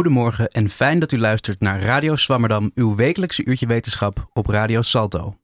Goedemorgen 0.00 0.48
en 0.48 0.68
fijn 0.68 0.98
dat 0.98 1.12
u 1.12 1.18
luistert 1.18 1.60
naar 1.60 1.80
Radio 1.80 2.16
Swammerdam, 2.16 2.70
uw 2.74 2.94
wekelijkse 2.94 3.44
uurtje 3.44 3.66
wetenschap 3.66 4.28
op 4.32 4.46
Radio 4.46 4.82
Salto. 4.82 5.36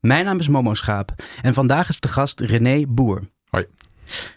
Mijn 0.00 0.24
naam 0.24 0.38
is 0.38 0.48
Momo 0.48 0.74
Schaap 0.74 1.14
en 1.42 1.54
vandaag 1.54 1.88
is 1.88 2.00
de 2.00 2.08
gast 2.08 2.40
René 2.40 2.86
Boer. 2.88 3.22
Hoi. 3.48 3.66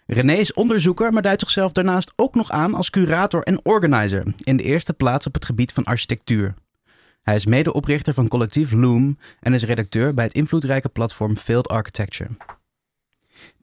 René 0.05 0.33
is 0.33 0.53
onderzoeker, 0.53 1.13
maar 1.13 1.21
duidt 1.21 1.41
zichzelf 1.41 1.71
daarnaast 1.71 2.13
ook 2.15 2.35
nog 2.35 2.51
aan 2.51 2.73
als 2.73 2.89
curator 2.89 3.43
en 3.43 3.65
organizer, 3.65 4.23
in 4.43 4.57
de 4.57 4.63
eerste 4.63 4.93
plaats 4.93 5.27
op 5.27 5.33
het 5.33 5.45
gebied 5.45 5.71
van 5.71 5.83
architectuur. 5.83 6.53
Hij 7.21 7.35
is 7.35 7.45
medeoprichter 7.45 8.13
van 8.13 8.27
collectief 8.27 8.71
Loom 8.71 9.17
en 9.39 9.53
is 9.53 9.63
redacteur 9.63 10.13
bij 10.13 10.23
het 10.23 10.33
invloedrijke 10.33 10.89
platform 10.89 11.37
Field 11.37 11.67
Architecture. 11.67 12.29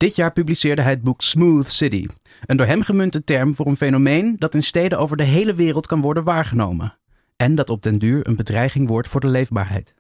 Dit 0.05 0.17
jaar 0.17 0.33
publiceerde 0.33 0.83
hij 0.83 0.91
het 0.91 1.03
boek 1.03 1.23
Smooth 1.23 1.71
City, 1.71 2.07
een 2.47 2.57
door 2.57 2.67
hem 2.67 2.83
gemunte 2.83 3.25
term 3.25 3.55
voor 3.55 3.67
een 3.67 3.77
fenomeen 3.77 4.37
dat 4.39 4.55
in 4.55 4.63
steden 4.63 4.99
over 4.99 5.17
de 5.17 5.23
hele 5.23 5.55
wereld 5.55 5.87
kan 5.87 6.01
worden 6.01 6.25
waargenomen 6.25 6.99
en 7.37 7.55
dat 7.55 7.71
op 7.71 7.83
den 7.83 7.99
duur 7.99 8.27
een 8.27 8.37
bedreiging 8.37 8.89
wordt 8.89 9.09
voor 9.09 9.21
de 9.21 9.27
leefbaarheid. 9.27 9.95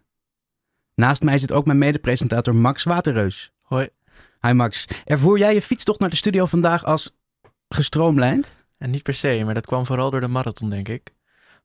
Naast 0.95 1.23
mij 1.23 1.39
zit 1.39 1.53
ook 1.53 1.67
mijn 1.67 1.79
medepresentator 1.79 2.55
Max 2.55 2.83
Waterreus. 2.83 3.53
Hoi. 3.63 3.89
Hi 4.41 4.53
Max, 4.53 4.87
ervoer 5.05 5.39
jij 5.39 5.55
je 5.55 5.63
fietstocht 5.63 6.01
naar 6.01 6.11
de 6.11 6.17
studio 6.17 6.47
vandaag 6.47 6.85
als 6.85 7.17
gestroomlijnd? 7.69 8.57
En 8.79 8.91
niet 8.91 9.03
per 9.03 9.15
se, 9.15 9.43
maar 9.45 9.55
dat 9.55 9.67
kwam 9.67 9.87
vooral 9.87 10.11
door 10.11 10.21
de 10.21 10.29
marathon, 10.29 10.71
denk 10.71 10.89
ik. 10.89 11.15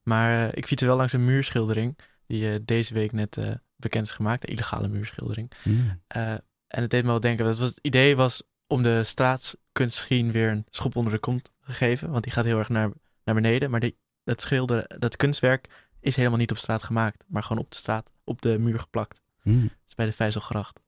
Maar 0.04 0.32
uh, 0.32 0.48
ik 0.52 0.67
fietste 0.67 0.88
wel 0.88 0.98
langs 0.98 1.14
een 1.14 1.26
muurschildering 1.26 1.98
die 2.28 2.44
uh, 2.44 2.56
deze 2.66 2.94
week 2.94 3.12
net 3.12 3.38
uh, 3.38 3.52
bekend 3.76 4.06
is 4.06 4.12
gemaakt. 4.12 4.44
Een 4.44 4.54
illegale 4.54 4.88
muurschildering. 4.88 5.52
Mm. 5.64 6.02
En 6.70 6.81
het 6.81 6.92
deed 6.92 7.03
me 7.03 7.09
wel 7.09 7.20
denken, 7.20 7.45
dat 7.45 7.58
was, 7.58 7.67
het 7.67 7.80
idee 7.81 8.16
was 8.16 8.44
om 8.67 8.84
de 8.84 9.03
staatskunstschien 9.03 10.31
weer 10.31 10.52
een 10.52 10.66
schop 10.70 10.95
onder 10.95 11.14
de 11.14 11.20
kont 11.20 11.52
gegeven. 11.61 12.11
Want 12.11 12.23
die 12.23 12.34
gaat 12.34 12.45
heel 12.45 12.58
erg 12.58 12.70
naar, 12.70 12.92
naar 13.23 13.36
beneden. 13.36 13.72
Maar 13.72 13.80
die, 13.80 13.98
dat 14.23 14.42
schilder, 14.42 15.00
dat 15.00 15.16
kunstwerk 15.16 15.67
is 16.00 16.16
helemaal 16.16 16.38
niet 16.38 16.52
op 16.52 16.58
straat 16.58 16.84
gemaakt. 16.84 17.26
Maar 17.28 17.44
gewoon 17.44 17.64
op 17.64 17.72
de 17.72 17.78
straat, 17.78 18.09
op 18.23 18.42
de 18.42 18.59
muur 18.59 18.80
geplakt. 18.80 19.22
Mm. 19.44 19.61
Dat 19.61 19.88
is 19.88 19.95
bij 19.95 20.06
de 20.06 20.11
Vijzelgracht 20.11 20.80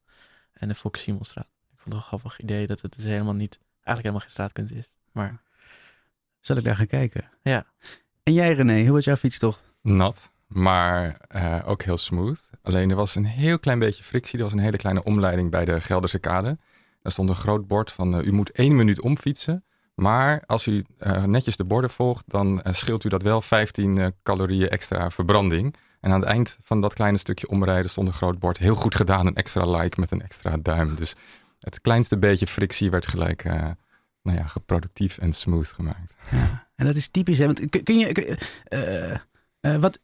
en 0.54 0.68
de 0.68 0.76
Fox 0.76 1.02
Simonstraat. 1.02 1.50
Ik 1.72 1.80
vond 1.80 1.86
het 1.86 1.94
een 1.94 2.10
grappig 2.10 2.40
idee 2.40 2.68
dat 2.68 2.82
het 2.82 2.96
dus 2.96 3.06
helemaal 3.06 3.34
niet, 3.34 3.60
eigenlijk 3.60 3.98
helemaal 3.98 4.20
geen 4.20 4.32
straatkunst 4.32 4.74
is. 4.74 4.98
Maar... 5.12 5.42
Zal 6.40 6.58
ik 6.58 6.64
daar 6.64 6.76
gaan 6.76 6.88
kijken? 6.88 7.30
Ja. 7.42 7.66
En 8.24 8.34
jij 8.34 8.54
René, 8.54 8.84
hoe 8.84 8.92
was 8.92 9.06
jouw 9.06 9.16
fietstocht? 9.16 9.64
Nat, 9.82 10.31
maar 10.52 11.18
uh, 11.36 11.60
ook 11.66 11.84
heel 11.84 11.98
smooth. 11.98 12.50
Alleen 12.62 12.90
er 12.90 12.96
was 12.96 13.16
een 13.16 13.26
heel 13.26 13.60
klein 13.60 13.80
beetje 13.80 14.04
frictie. 14.04 14.38
Er 14.38 14.44
was 14.44 14.54
een 14.54 14.60
hele 14.60 14.78
kleine 14.78 15.04
omleiding 15.04 15.52
bij 15.52 15.66
de 15.66 15.82
Gelderse 15.82 16.20
Kade. 16.20 16.58
Daar 17.02 17.12
stond 17.12 17.30
een 17.30 17.36
groot 17.36 17.68
bord 17.68 17.92
van 17.92 18.20
uh, 18.20 18.26
u 18.26 18.32
moet 18.32 18.52
één 18.52 18.76
minuut 18.76 19.02
omfietsen. 19.02 19.64
Maar 19.96 20.44
als 20.46 20.68
u 20.68 20.84
uh, 21.00 21.24
netjes 21.24 21.56
de 21.56 21.64
borden 21.64 21.90
volgt, 21.90 22.24
dan 22.28 22.62
scheelt 22.70 23.04
u 23.04 23.10
dat 23.10 23.22
wel 23.22 23.42
15 23.42 24.14
calorieën 24.24 24.70
extra 24.70 25.10
verbranding. 25.10 25.76
En 26.00 26.12
aan 26.12 26.20
het 26.20 26.30
eind 26.30 26.58
van 26.62 26.82
dat 26.82 26.94
kleine 26.94 27.18
stukje 27.18 27.50
omrijden 27.50 27.90
stond 27.90 28.08
een 28.08 28.14
groot 28.14 28.40
bord. 28.40 28.58
Heel 28.58 28.76
goed 28.76 28.96
gedaan, 28.96 29.28
een 29.28 29.36
extra 29.36 29.78
like 29.78 30.00
met 30.00 30.12
een 30.12 30.22
extra 30.22 30.58
duim. 30.58 30.96
Dus 30.96 31.16
het 31.60 31.82
kleinste 31.82 32.18
beetje 32.18 32.48
frictie 32.48 32.90
werd 32.90 33.08
gelijk 33.08 33.44
nou 34.24 34.38
ja, 34.38 34.48
geproductief 34.48 35.18
en 35.18 35.34
smooth 35.34 35.68
gemaakt. 35.68 36.16
Ja, 36.32 36.68
en 36.76 36.86
dat 36.86 36.96
is 36.96 37.08
typisch. 37.08 37.38
Hè? 37.38 37.46
Want 37.46 37.84
kun 37.84 37.98
je, 37.98 38.38
wat, 39.80 40.00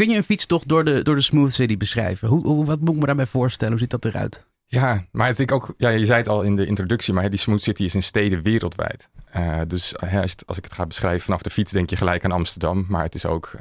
kun 0.00 0.10
je 0.10 0.16
een 0.16 0.24
fietstocht 0.24 0.68
door 0.68 0.84
de, 0.84 1.02
door 1.02 1.14
de 1.14 1.20
Smooth 1.20 1.52
City 1.52 1.76
beschrijven? 1.76 2.28
Hoe, 2.28 2.64
wat 2.64 2.80
moet 2.80 2.94
ik 2.94 3.00
me 3.00 3.06
daarbij 3.06 3.26
voorstellen? 3.26 3.72
Hoe 3.72 3.80
ziet 3.80 3.90
dat 3.90 4.04
eruit? 4.04 4.46
Ja, 4.66 5.06
maar 5.12 5.26
het, 5.26 5.38
ik 5.38 5.52
ook, 5.52 5.74
ja, 5.76 5.88
je 5.88 6.04
zei 6.04 6.18
het 6.18 6.28
al 6.28 6.42
in 6.42 6.56
de 6.56 6.66
introductie, 6.66 7.14
maar 7.14 7.30
die 7.30 7.38
Smooth 7.38 7.62
City 7.62 7.84
is 7.84 7.94
in 7.94 8.02
steden 8.02 8.42
wereldwijd. 8.42 9.10
Uh, 9.36 9.60
dus 9.66 9.98
als 10.46 10.56
ik 10.56 10.64
het 10.64 10.72
ga 10.72 10.86
beschrijven 10.86 11.24
vanaf 11.24 11.42
de 11.42 11.50
fiets, 11.50 11.72
denk 11.72 11.90
je 11.90 11.96
gelijk 11.96 12.24
aan 12.24 12.32
Amsterdam. 12.32 12.84
Maar 12.88 13.02
het 13.02 13.14
is 13.14 13.26
ook 13.26 13.52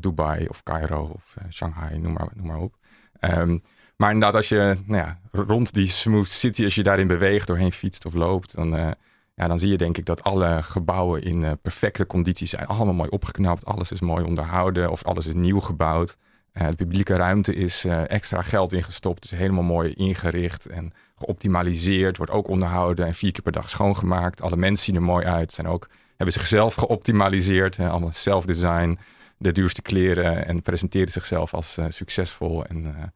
Dubai 0.00 0.46
of 0.46 0.62
Cairo 0.62 1.10
of 1.14 1.34
Shanghai, 1.50 1.98
noem 1.98 2.12
maar, 2.12 2.28
noem 2.34 2.46
maar 2.46 2.58
op. 2.58 2.76
Um, 3.20 3.62
maar 3.96 4.12
inderdaad, 4.12 4.36
als 4.36 4.48
je 4.48 4.76
nou 4.86 5.02
ja, 5.02 5.20
rond 5.30 5.74
die 5.74 5.88
Smooth 5.88 6.28
City, 6.28 6.64
als 6.64 6.74
je 6.74 6.82
daarin 6.82 7.06
beweegt, 7.06 7.46
doorheen 7.46 7.72
fietst 7.72 8.04
of 8.04 8.14
loopt, 8.14 8.54
dan 8.54 8.94
ja, 9.36 9.48
dan 9.48 9.58
zie 9.58 9.70
je 9.70 9.76
denk 9.76 9.98
ik 9.98 10.04
dat 10.04 10.22
alle 10.22 10.62
gebouwen 10.62 11.22
in 11.22 11.42
uh, 11.42 11.50
perfecte 11.62 12.06
conditie 12.06 12.46
zijn. 12.46 12.66
Allemaal 12.66 12.94
mooi 12.94 13.08
opgeknapt, 13.08 13.64
alles 13.64 13.92
is 13.92 14.00
mooi 14.00 14.24
onderhouden 14.24 14.90
of 14.90 15.04
alles 15.04 15.26
is 15.26 15.34
nieuw 15.34 15.60
gebouwd. 15.60 16.16
Uh, 16.52 16.68
de 16.68 16.76
publieke 16.76 17.16
ruimte 17.16 17.54
is 17.54 17.84
uh, 17.84 18.10
extra 18.10 18.42
geld 18.42 18.72
ingestopt, 18.72 19.24
is 19.24 19.30
helemaal 19.30 19.62
mooi 19.62 19.92
ingericht 19.92 20.66
en 20.66 20.92
geoptimaliseerd. 21.14 22.16
Wordt 22.16 22.32
ook 22.32 22.48
onderhouden 22.48 23.06
en 23.06 23.14
vier 23.14 23.32
keer 23.32 23.42
per 23.42 23.52
dag 23.52 23.70
schoongemaakt. 23.70 24.42
Alle 24.42 24.56
mensen 24.56 24.84
zien 24.84 24.94
er 24.94 25.02
mooi 25.02 25.26
uit, 25.26 25.52
zijn 25.52 25.66
ook, 25.66 25.88
hebben 26.16 26.34
zichzelf 26.34 26.74
geoptimaliseerd. 26.74 27.78
Allemaal 27.78 28.12
self-design, 28.12 28.98
de 29.38 29.52
duurste 29.52 29.82
kleren 29.82 30.46
en 30.46 30.62
presenteren 30.62 31.12
zichzelf 31.12 31.54
als 31.54 31.78
succesvol 31.88 32.64
en, 32.64 33.12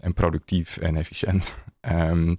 en 0.00 0.14
productief 0.14 0.76
en 0.76 0.96
efficiënt. 0.96 1.54
Um, 1.90 2.38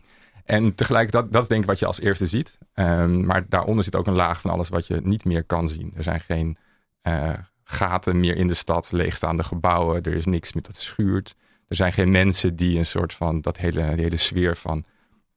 en 0.51 0.75
tegelijk, 0.75 1.11
dat, 1.11 1.31
dat 1.31 1.41
is 1.41 1.47
denk 1.47 1.61
ik 1.61 1.69
wat 1.69 1.79
je 1.79 1.85
als 1.85 1.99
eerste 1.99 2.27
ziet. 2.27 2.57
Um, 2.73 3.25
maar 3.25 3.45
daaronder 3.49 3.83
zit 3.83 3.95
ook 3.95 4.07
een 4.07 4.13
laag 4.13 4.41
van 4.41 4.51
alles 4.51 4.69
wat 4.69 4.87
je 4.87 4.99
niet 5.03 5.25
meer 5.25 5.43
kan 5.43 5.69
zien. 5.69 5.93
Er 5.95 6.03
zijn 6.03 6.19
geen 6.19 6.57
uh, 7.03 7.29
gaten 7.63 8.19
meer 8.19 8.35
in 8.35 8.47
de 8.47 8.53
stad, 8.53 8.91
leegstaande 8.91 9.43
gebouwen. 9.43 10.03
Er 10.03 10.13
is 10.13 10.25
niks 10.25 10.53
meer 10.53 10.63
dat 10.63 10.75
schuurt. 10.75 11.35
Er 11.67 11.75
zijn 11.75 11.93
geen 11.93 12.11
mensen 12.11 12.55
die 12.55 12.77
een 12.77 12.85
soort 12.85 13.13
van 13.13 13.41
dat 13.41 13.57
hele, 13.57 13.95
die 13.95 14.03
hele 14.03 14.17
sfeer 14.17 14.57
van 14.57 14.83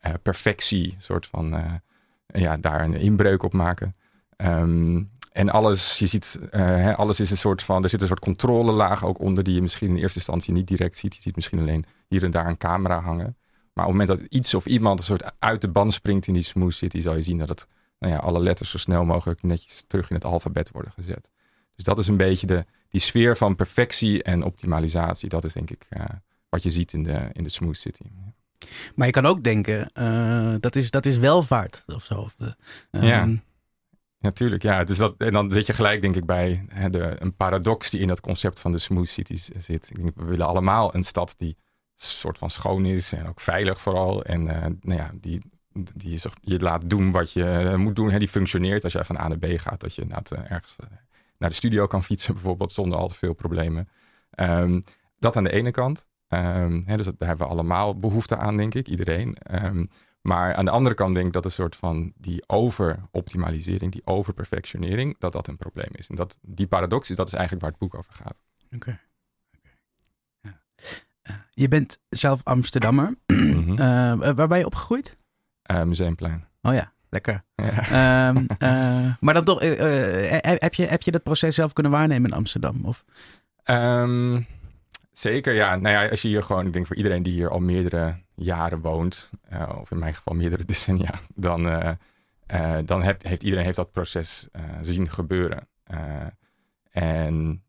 uh, 0.07 0.13
perfectie, 0.23 0.95
soort 0.99 1.27
van 1.27 1.55
uh, 1.55 1.73
ja, 2.27 2.57
daar 2.57 2.85
een 2.85 2.95
inbreuk 2.95 3.43
op 3.43 3.53
maken. 3.53 3.97
Um, 4.37 5.11
en 5.33 5.51
alles, 5.51 5.99
je 5.99 6.07
ziet, 6.07 6.39
alles 6.97 7.21
is 7.21 7.31
een 7.31 7.37
soort 7.37 7.63
van, 7.63 7.83
er 7.83 7.91
zit 7.91 8.01
een 8.01 8.07
soort 8.07 8.21
controlelaag 8.21 9.05
ook 9.05 9.19
onder 9.19 9.45
die 9.45 9.55
je 9.55 9.63
misschien 9.63 9.89
in 9.89 9.97
eerste 9.97 10.19
instantie 10.19 10.53
niet 10.53 10.67
direct 10.67 10.97
ziet. 10.97 11.15
Je 11.15 11.23
ziet 11.23 11.37
misschien 11.37 11.59
alleen 11.59 11.85
hier 12.09 12.25
en 12.25 12.31
daar 12.31 12.47
een 12.47 12.57
camera 12.57 13.01
hangen. 13.01 13.37
Maar 13.75 13.87
op 13.87 13.93
het 13.93 14.01
moment 14.01 14.19
dat 14.19 14.29
iets 14.31 14.55
of 14.55 14.67
iemand 14.67 14.99
een 14.99 15.05
soort 15.05 15.33
uit 15.39 15.61
de 15.61 15.69
band 15.69 15.93
springt 15.93 16.27
in 16.27 16.35
die 16.35 16.43
smooth 16.43 16.75
city, 16.75 17.01
zal 17.01 17.15
je 17.15 17.23
zien 17.23 17.39
dat 17.39 17.49
het, 17.49 17.67
nou 17.99 18.13
ja, 18.13 18.19
alle 18.19 18.41
letters 18.41 18.71
zo 18.71 18.79
snel 18.79 19.05
mogelijk 19.05 19.43
netjes 19.43 19.85
terug 19.87 20.09
in 20.11 20.15
het 20.15 20.25
alfabet 20.25 20.71
worden 20.71 20.93
gezet. 20.93 21.31
Dus 21.75 21.85
dat 21.85 21.99
is 21.99 22.07
een 22.07 22.17
beetje 22.17 22.47
de, 22.47 22.65
die 22.89 23.01
sfeer 23.01 23.37
van 23.37 23.57
perfectie 23.57 24.23
en 24.23 24.43
optimalisatie. 24.43 25.29
Dat 25.29 25.45
is 25.45 25.53
denk 25.53 25.71
ik 25.71 25.87
uh, 25.91 26.05
wat 26.49 26.63
je 26.63 26.71
ziet 26.71 26.93
in 26.93 27.03
de, 27.03 27.29
in 27.33 27.43
de 27.43 27.49
smooth 27.49 27.77
city. 27.77 28.03
Maar 28.95 29.07
je 29.07 29.13
kan 29.13 29.27
ook 29.27 29.45
denken, 29.45 29.91
uh, 29.95 30.55
dat, 30.61 30.77
is, 30.77 30.91
dat 30.91 31.07
is 31.07 31.19
welvaart 31.19 31.85
of 31.87 32.05
zo. 32.05 32.29
Uh, 32.39 33.03
ja. 33.03 33.29
Natuurlijk, 34.19 34.63
ja. 34.63 34.85
Dus 34.85 34.97
dat, 34.97 35.15
en 35.19 35.33
dan 35.33 35.51
zit 35.51 35.67
je 35.67 35.73
gelijk, 35.73 36.03
denk 36.03 36.17
ik, 36.17 36.27
bij 36.27 36.65
hè, 36.69 36.91
de, 36.91 37.17
een 37.19 37.37
paradox 37.37 37.91
die 37.91 38.01
in 38.01 38.09
dat 38.09 38.21
concept 38.21 38.61
van 38.61 38.73
de 38.73 38.79
smooth 38.79 39.09
cities 39.09 39.45
zit. 39.45 39.91
Ik 39.91 39.97
denk, 39.97 40.11
we 40.15 40.25
willen 40.25 40.47
allemaal 40.47 40.95
een 40.95 41.03
stad 41.03 41.35
die 41.37 41.57
soort 41.95 42.39
van 42.39 42.51
schoon 42.51 42.87
is 42.87 43.13
en 43.13 43.29
ook 43.29 43.41
veilig 43.41 43.81
vooral. 43.81 44.25
En 44.25 44.43
uh, 44.43 44.65
nou 44.81 45.01
ja, 45.01 45.11
die, 45.15 45.43
die 45.95 46.21
je, 46.41 46.59
laat 46.59 46.91
doen 46.91 47.13
wat 47.13 47.33
je 47.33 47.75
moet 47.77 47.97
doen. 47.97 48.11
Hè, 48.11 48.19
die 48.19 48.29
functioneert 48.29 48.85
als 48.85 48.93
jij 48.93 49.05
van 49.05 49.19
A 49.19 49.29
naar 49.29 49.39
B 49.39 49.47
gaat. 49.57 49.81
Dat 49.81 49.95
je 49.95 50.05
uh, 50.05 50.51
ergens 50.51 50.77
naar 51.39 51.51
de 51.51 51.55
studio 51.55 51.87
kan 51.87 52.05
fietsen 52.05 52.35
bijvoorbeeld 52.39 52.73
zonder 52.73 52.99
al 52.99 53.09
te 53.09 53.15
veel 53.15 53.35
problemen. 53.35 53.89
Um, 54.41 54.85
dat 55.19 55.37
aan 55.37 55.45
de 55.45 55.53
ene 55.53 55.71
kant. 55.71 56.07
Um, 56.29 56.83
hè, 56.87 56.97
dus 56.97 57.07
daar 57.07 57.29
hebben 57.29 57.47
we 57.47 57.53
allemaal 57.53 57.99
behoefte 57.99 58.37
aan, 58.37 58.57
denk 58.57 58.75
ik, 58.75 58.89
iedereen. 58.89 59.37
Um, 59.65 59.91
maar 60.21 60.55
aan 60.55 60.65
de 60.65 60.71
andere 60.71 60.95
kant 60.95 61.15
denk 61.15 61.27
ik 61.27 61.33
dat 61.33 61.45
een 61.45 61.51
soort 61.51 61.77
van 61.77 62.13
die 62.17 62.49
overoptimalisering, 62.49 63.93
die 63.93 64.07
overperfectionering, 64.07 65.19
dat 65.19 65.33
dat 65.33 65.49
een 65.49 65.57
probleem 65.57 65.91
is. 65.93 66.09
En 66.09 66.15
dat 66.15 66.39
die 66.41 66.67
paradox 66.67 67.11
is, 67.11 67.17
dat 67.17 67.27
is 67.27 67.33
eigenlijk 67.33 67.63
waar 67.63 67.71
het 67.71 67.81
boek 67.81 67.95
over 67.99 68.13
gaat. 68.13 68.41
Oké. 68.75 69.01
Je 71.51 71.69
bent 71.69 71.99
zelf 72.09 72.41
Amsterdammer. 72.45 73.15
Mhm. 73.27 73.71
uh, 73.71 74.33
waar 74.35 74.49
ben 74.49 74.59
je 74.59 74.67
opgegroeid? 74.67 75.17
Uh, 75.71 75.83
Museumplein. 75.83 76.45
Oh 76.63 76.75
ja, 76.75 76.93
lekker. 77.09 77.45
Ja. 77.55 78.29
Um, 78.29 78.47
uh, 78.63 79.15
maar 79.21 79.35
dan 79.35 79.45
toch, 79.45 79.61
heb, 79.61 80.75
je, 80.75 80.87
heb 80.87 81.03
je 81.03 81.11
dat 81.11 81.23
proces 81.23 81.55
zelf 81.55 81.73
kunnen 81.73 81.93
waarnemen 81.93 82.31
in 82.31 82.37
Amsterdam? 82.37 82.85
Of? 82.85 83.05
Um, 83.65 84.47
zeker, 85.13 85.55
ja. 85.55 85.77
Nou 85.77 85.95
ja, 85.95 86.09
als 86.09 86.23
je 86.23 86.29
hier 86.29 86.43
gewoon, 86.43 86.67
ik 86.67 86.73
denk 86.73 86.87
voor 86.87 86.97
iedereen 86.97 87.23
die 87.23 87.33
hier 87.33 87.51
al 87.51 87.61
meerdere 87.61 88.23
jaren 88.35 88.81
woont, 88.81 89.31
of 89.81 89.91
in 89.91 89.99
mijn 89.99 90.15
geval 90.15 90.35
meerdere 90.35 90.65
decennia, 90.73 91.21
dan, 91.35 91.63
dan 92.85 93.03
heb, 93.03 93.23
heeft 93.23 93.43
iedereen 93.43 93.65
heeft 93.65 93.77
dat 93.77 93.93
proces 93.93 94.49
zien 94.81 95.11
gebeuren. 95.11 95.69
en 96.91 97.65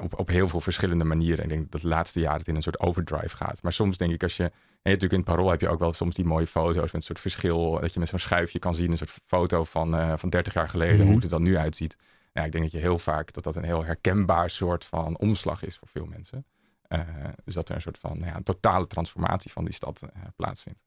op, 0.00 0.18
op 0.18 0.28
heel 0.28 0.48
veel 0.48 0.60
verschillende 0.60 1.04
manieren. 1.04 1.42
Ik 1.44 1.48
denk 1.48 1.70
dat 1.70 1.80
de 1.80 1.88
laatste 1.88 2.20
jaren 2.20 2.38
het 2.38 2.48
in 2.48 2.54
een 2.54 2.62
soort 2.62 2.78
overdrive 2.80 3.36
gaat. 3.36 3.62
Maar 3.62 3.72
soms 3.72 3.96
denk 3.96 4.12
ik 4.12 4.22
als 4.22 4.36
je... 4.36 4.42
En 4.42 4.90
natuurlijk 4.90 5.12
in 5.12 5.18
het 5.18 5.28
parool 5.28 5.50
heb 5.50 5.60
je 5.60 5.68
ook 5.68 5.78
wel 5.78 5.92
soms 5.92 6.14
die 6.14 6.24
mooie 6.24 6.46
foto's 6.46 6.82
met 6.82 6.94
een 6.94 7.02
soort 7.02 7.20
verschil. 7.20 7.80
Dat 7.80 7.92
je 7.92 7.98
met 7.98 8.08
zo'n 8.08 8.18
schuifje 8.18 8.58
kan 8.58 8.74
zien, 8.74 8.90
een 8.90 8.96
soort 8.96 9.20
foto 9.24 9.64
van, 9.64 9.94
uh, 9.94 10.12
van 10.16 10.28
30 10.28 10.52
jaar 10.52 10.68
geleden, 10.68 10.96
Mhm. 10.96 11.04
hoe 11.06 11.14
het 11.14 11.24
er 11.24 11.30
dan 11.30 11.42
nu 11.42 11.56
uitziet. 11.56 11.96
Ja, 12.32 12.44
ik 12.44 12.52
denk 12.52 12.64
dat 12.64 12.72
je 12.72 12.78
heel 12.78 12.98
vaak 12.98 13.32
dat 13.32 13.44
dat 13.44 13.56
een 13.56 13.64
heel 13.64 13.84
herkenbaar 13.84 14.50
soort 14.50 14.84
van 14.84 15.18
omslag 15.18 15.64
is 15.64 15.76
voor 15.76 15.88
veel 15.88 16.06
mensen. 16.06 16.46
Uh, 16.88 17.00
dus 17.44 17.54
dat 17.54 17.68
er 17.68 17.74
een 17.74 17.80
soort 17.80 17.98
van 17.98 18.18
nou 18.18 18.30
ja, 18.30 18.36
een 18.36 18.42
totale 18.42 18.86
transformatie 18.86 19.52
van 19.52 19.64
die 19.64 19.74
stad 19.74 20.02
uh, 20.04 20.22
plaatsvindt. 20.36 20.78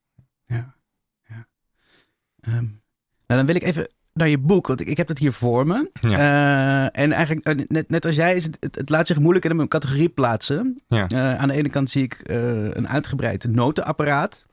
Ja, 0.43 0.75
ja. 1.27 1.47
Um, 2.41 2.81
nou, 3.27 3.39
dan 3.39 3.45
wil 3.45 3.55
ik 3.55 3.63
even 3.63 3.87
naar 4.15 4.29
je 4.29 4.37
boek, 4.37 4.67
want 4.67 4.81
ik, 4.81 4.87
ik 4.87 4.97
heb 4.97 5.07
het 5.07 5.17
hier 5.17 5.33
voor 5.33 5.67
me. 5.67 5.89
Ja. 6.01 6.17
Eh, 6.17 7.03
en 7.03 7.11
eigenlijk, 7.11 7.45
eh, 7.45 7.65
net, 7.67 7.89
net 7.89 8.05
als 8.05 8.15
jij, 8.15 8.35
is 8.35 8.43
het, 8.43 8.57
het, 8.59 8.75
het 8.75 8.89
laat 8.89 9.07
zich 9.07 9.19
moeilijk 9.19 9.45
in 9.45 9.59
een 9.59 9.67
categorie 9.67 10.09
plaatsen. 10.09 10.81
Ja. 10.87 11.07
Eh, 11.07 11.35
aan 11.35 11.47
de 11.47 11.53
ene 11.53 11.69
kant 11.69 11.89
zie 11.89 12.03
ik 12.03 12.19
een 12.23 12.87
uitgebreid 12.87 13.47
notenapparaat. 13.47 14.45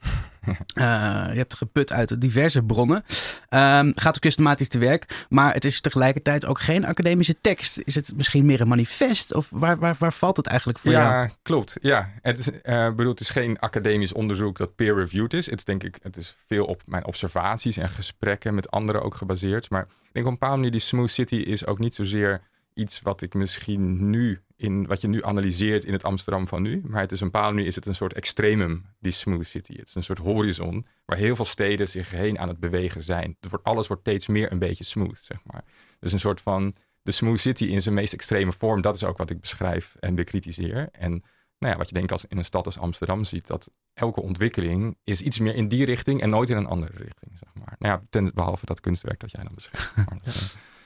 Eh, 0.73 1.29
je 1.31 1.37
hebt 1.37 1.53
geput 1.53 1.91
uit 1.91 2.21
diverse 2.21 2.63
bronnen. 2.63 3.03
Ehm, 3.49 3.91
gaat 3.95 4.15
ook 4.15 4.23
systematisch 4.23 4.67
te 4.67 4.77
werk. 4.77 5.25
Maar 5.29 5.53
het 5.53 5.65
is 5.65 5.81
tegelijkertijd 5.81 6.45
ook 6.45 6.59
geen 6.59 6.85
academische 6.85 7.39
tekst. 7.41 7.81
Is 7.83 7.95
het 7.95 8.11
misschien 8.15 8.45
meer 8.45 8.61
een 8.61 8.67
manifest? 8.67 9.33
Of 9.33 9.47
waar, 9.49 9.77
waar, 9.79 9.95
waar 9.99 10.13
valt 10.13 10.37
het 10.37 10.47
eigenlijk 10.47 10.79
voor 10.79 10.91
jou? 10.91 11.03
Ja, 11.03 11.29
klopt. 11.41 11.77
Ja, 11.81 12.09
het 12.21 12.39
is, 12.39 12.61
eh, 12.61 12.89
bedoel, 12.89 13.11
het 13.11 13.19
is 13.19 13.29
geen 13.29 13.59
academisch 13.59 14.13
onderzoek 14.13 14.57
dat 14.57 14.75
peer-reviewed 14.75 15.33
is. 15.33 15.45
Het 15.49 15.57
is 15.57 15.65
denk 15.65 15.83
ik, 15.83 15.97
het 16.01 16.17
is 16.17 16.35
veel 16.47 16.65
op 16.65 16.81
mijn 16.85 17.05
observaties 17.05 17.77
en 17.77 17.89
gesprekken 17.89 18.55
met 18.55 18.71
anderen 18.71 19.03
ook 19.03 19.15
gebaseerd. 19.15 19.69
Maar 19.69 19.81
ik 19.81 19.87
denk 20.11 20.25
op 20.25 20.31
een 20.31 20.39
bepaalde 20.39 20.55
manier, 20.55 20.71
die 20.71 20.79
Smooth 20.79 21.11
City 21.11 21.35
is 21.35 21.65
ook 21.65 21.79
niet 21.79 21.95
zozeer 21.95 22.41
iets 22.73 23.01
wat 23.01 23.21
ik 23.21 23.33
misschien 23.33 24.09
nu 24.09 24.41
in 24.55 24.87
wat 24.87 25.01
je 25.01 25.07
nu 25.07 25.23
analyseert 25.23 25.85
in 25.85 25.93
het 25.93 26.03
Amsterdam 26.03 26.47
van 26.47 26.61
nu. 26.61 26.81
Maar 26.85 27.01
het 27.01 27.11
is 27.11 27.19
een 27.19 27.31
bepaalde 27.31 27.53
manier 27.53 27.67
is 27.67 27.75
het 27.75 27.85
een 27.85 27.95
soort 27.95 28.13
extremum, 28.13 28.85
die 28.99 29.11
Smooth 29.11 29.45
City. 29.45 29.77
Het 29.77 29.87
is 29.87 29.95
een 29.95 30.03
soort 30.03 30.19
horizon 30.19 30.85
waar 31.05 31.17
heel 31.17 31.35
veel 31.35 31.45
steden 31.45 31.87
zich 31.87 32.11
heen 32.11 32.39
aan 32.39 32.47
het 32.47 32.59
bewegen 32.59 33.01
zijn. 33.01 33.37
Er 33.39 33.49
wordt, 33.49 33.65
alles 33.65 33.87
wordt 33.87 34.01
steeds 34.01 34.27
meer 34.27 34.51
een 34.51 34.59
beetje 34.59 34.83
smooth, 34.83 35.19
zeg 35.21 35.37
maar. 35.43 35.63
Dus 35.99 36.11
een 36.11 36.19
soort 36.19 36.41
van 36.41 36.75
de 37.01 37.11
Smooth 37.11 37.39
City 37.39 37.65
in 37.65 37.81
zijn 37.81 37.95
meest 37.95 38.13
extreme 38.13 38.51
vorm. 38.51 38.81
Dat 38.81 38.95
is 38.95 39.03
ook 39.03 39.17
wat 39.17 39.29
ik 39.29 39.39
beschrijf 39.39 39.95
en 39.99 40.15
bekritiseer. 40.15 40.89
En 40.91 41.11
nou 41.57 41.73
ja, 41.73 41.77
wat 41.77 41.87
je 41.87 41.93
denk 41.93 42.11
als 42.11 42.25
in 42.25 42.37
een 42.37 42.45
stad 42.45 42.65
als 42.65 42.77
Amsterdam 42.77 43.23
ziet, 43.23 43.47
dat 43.47 43.71
elke 43.93 44.21
ontwikkeling 44.21 44.97
is 45.03 45.21
iets 45.21 45.39
meer 45.39 45.55
in 45.55 45.67
die 45.67 45.85
richting 45.85 46.21
en 46.21 46.29
nooit 46.29 46.49
in 46.49 46.57
een 46.57 46.65
andere 46.65 46.97
richting, 46.97 47.37
zeg 47.37 47.49
maar. 47.53 47.75
Nou 47.79 47.93
ja, 47.93 48.05
ten, 48.09 48.31
behalve 48.33 48.65
dat 48.65 48.79
kunstwerk 48.79 49.19
dat 49.19 49.31
jij 49.31 49.43
dan 49.43 49.51
beschrijft. 49.55 49.95
Maar 50.09 50.19
eh, 50.23 50.33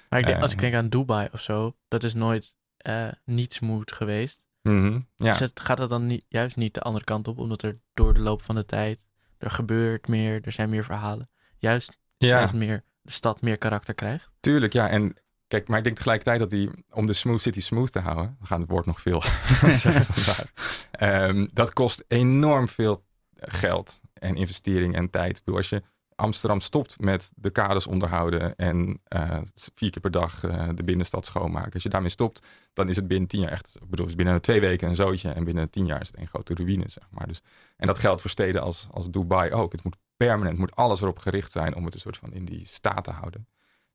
Maar 0.09 0.19
ik 0.19 0.25
denk, 0.25 0.39
als 0.39 0.51
ik 0.51 0.57
Eh. 0.57 0.63
denk 0.63 0.75
aan 0.75 0.89
Dubai 0.89 1.27
of 1.31 1.41
zo, 1.41 1.75
dat 1.87 2.03
is 2.03 2.13
nooit 2.13 2.55
eh, 2.77 3.07
niet 3.25 3.53
smooth 3.53 3.91
geweest. 3.91 4.47
mhm, 4.61 4.99
ja. 5.15 5.29
Dus 5.31 5.39
het, 5.39 5.59
gaat 5.59 5.77
het 5.77 5.89
dan 5.89 6.05
niet, 6.05 6.25
juist 6.27 6.55
niet 6.55 6.73
de 6.73 6.81
andere 6.81 7.05
kant 7.05 7.27
op, 7.27 7.37
omdat 7.37 7.61
er 7.61 7.79
door 7.93 8.13
de 8.13 8.19
loop 8.19 8.41
van 8.41 8.55
de 8.55 8.65
tijd, 8.65 9.05
er 9.37 9.49
gebeurt 9.51 10.07
meer, 10.07 10.41
er 10.45 10.51
zijn 10.51 10.69
meer 10.69 10.83
verhalen. 10.83 11.29
Juist, 11.57 11.99
ja. 12.17 12.27
juist 12.27 12.53
meer, 12.53 12.83
de 13.01 13.11
stad 13.11 13.41
meer 13.41 13.57
karakter 13.57 13.93
krijgt. 13.93 14.29
Tuurlijk, 14.39 14.73
ja. 14.73 14.89
En 14.89 15.13
kijk, 15.47 15.67
maar 15.67 15.77
ik 15.77 15.83
denk 15.83 15.95
tegelijkertijd 15.95 16.39
dat 16.39 16.49
die, 16.49 16.69
om 16.89 17.05
de 17.05 17.13
smooth 17.13 17.41
city 17.41 17.61
smooth 17.61 17.91
te 17.91 17.99
houden, 17.99 18.35
we 18.39 18.45
gaan 18.45 18.59
het 18.61 18.69
woord 18.69 18.85
nog 18.85 19.01
veel 19.01 19.21
zeggen 19.71 20.49
Ehm, 20.91 21.45
dat 21.53 21.73
kost 21.73 22.03
enorm 22.07 22.67
veel 22.67 23.05
geld 23.35 23.99
en 24.13 24.35
investering 24.35 24.95
en 24.95 25.09
tijd. 25.09 25.37
Ik 25.37 25.43
bedoel, 25.43 25.59
als 25.59 25.69
je 25.69 25.81
Amsterdam 26.17 26.59
stopt 26.59 26.99
met 26.99 27.31
de 27.35 27.49
kaders 27.49 27.87
onderhouden 27.87 28.55
en 28.55 29.01
eh, 29.03 29.39
vier 29.73 29.89
keer 29.89 30.01
per 30.01 30.11
dag 30.11 30.43
eh, 30.43 30.69
de 30.75 30.83
binnenstad 30.83 31.25
schoonmaken. 31.25 31.73
Als 31.73 31.83
je 31.83 31.89
daarmee 31.89 32.09
stopt, 32.09 32.45
dan 32.73 32.89
is 32.89 32.95
het 32.95 33.07
binnen 33.07 33.27
tien 33.27 33.39
jaar 33.39 33.51
echt, 33.51 33.77
ik 33.81 33.89
bedoel, 33.89 34.07
is 34.07 34.15
binnen 34.15 34.41
twee 34.41 34.59
weken 34.59 34.87
een 34.87 34.95
zootje 34.95 35.29
en 35.29 35.43
binnen 35.43 35.69
tien 35.69 35.85
jaar 35.85 36.01
is 36.01 36.07
het 36.07 36.17
een 36.19 36.27
grote 36.27 36.53
ruïne, 36.53 36.89
zeg 36.89 37.07
maar. 37.09 37.27
Dus, 37.27 37.41
en 37.75 37.87
dat 37.87 37.97
geldt 37.97 38.21
voor 38.21 38.29
steden 38.29 38.61
als, 38.61 38.87
als 38.91 39.09
Dubai 39.09 39.51
ook. 39.51 39.71
Het 39.71 39.83
moet 39.83 39.95
permanent, 40.17 40.57
moet 40.57 40.75
alles 40.75 41.01
erop 41.01 41.19
gericht 41.19 41.51
zijn 41.51 41.75
om 41.75 41.85
het 41.85 41.93
een 41.93 41.99
soort 41.99 42.17
van 42.17 42.33
in 42.33 42.45
die 42.45 42.65
staat 42.65 43.03
te 43.03 43.11
houden. 43.11 43.47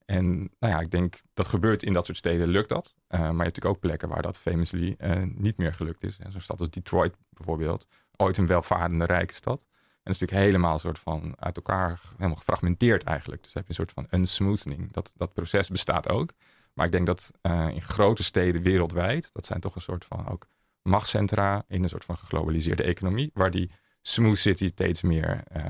En 0.05 0.39
nou 0.59 0.73
ja, 0.73 0.81
ik 0.81 0.91
denk 0.91 1.21
dat 1.35 1.47
gebeurt 1.47 1.83
in 1.83 1.93
dat 1.93 2.05
soort 2.05 2.19
steden, 2.19 2.49
lukt 2.49 2.69
dat. 2.69 2.95
Eh, 3.07 3.19
maar 3.19 3.21
je 3.21 3.27
hebt 3.27 3.39
natuurlijk 3.39 3.75
ook 3.75 3.81
plekken 3.81 4.09
waar 4.09 4.23
dat 4.23 4.39
famously 4.39 4.97
niet 5.35 5.57
meer 5.57 5.75
gelukt 5.75 6.05
is. 6.05 6.19
Zo'n 6.29 6.41
stad 6.41 6.61
als 6.61 6.71
Detroit 6.71 7.15
bijvoorbeeld, 7.31 7.87
ooit 8.17 8.37
een 8.37 8.47
welvarende 8.47 9.05
rijke 9.05 9.35
stad. 9.35 9.65
En 10.03 10.11
dat 10.11 10.15
is 10.15 10.21
natuurlijk 10.21 10.51
helemaal 10.51 10.73
een 10.73 10.81
soort 10.81 10.99
van 10.99 11.35
uit 11.39 11.57
elkaar, 11.57 12.01
helemaal 12.17 12.37
gefragmenteerd 12.37 13.03
eigenlijk. 13.03 13.43
Dus 13.43 13.55
heb 13.55 13.63
je 13.63 13.69
een 13.69 13.75
soort 13.75 13.93
van 13.93 14.07
unsmoothing. 14.11 14.93
Dat, 14.93 15.13
dat 15.17 15.33
proces 15.33 15.69
bestaat 15.69 16.09
ook. 16.09 16.33
Maar 16.75 16.87
ik 16.87 16.93
denk 16.93 17.07
dat 17.07 17.31
eh, 17.41 17.69
in 17.69 17.83
grote 17.83 18.23
steden 18.23 18.63
wereldwijd, 18.63 19.31
dat 19.33 19.47
zijn 19.47 19.61
toch 19.61 19.75
een 19.75 19.81
soort 19.81 20.05
van 20.05 20.29
ook 20.29 20.47
machtscentra 20.83 21.65
in 21.69 21.83
een 21.83 21.89
soort 21.89 22.05
van 22.05 22.19
geglobaliseerde 22.19 22.83
economie, 22.83 23.31
waar 23.35 23.51
die 23.51 23.71
smooth 24.01 24.39
city 24.39 24.67
steeds 24.67 25.03
meer 25.03 25.43
eh, 25.45 25.65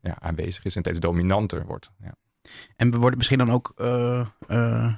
ja, 0.00 0.20
aanwezig 0.20 0.64
is 0.64 0.74
en 0.74 0.80
steeds 0.80 1.00
dominanter 1.00 1.66
wordt. 1.66 1.90
Ja. 1.98 2.14
En 2.76 2.90
we 2.90 2.98
worden 2.98 3.16
misschien 3.16 3.38
dan 3.38 3.50
ook 3.50 3.72
eh, 3.76 4.94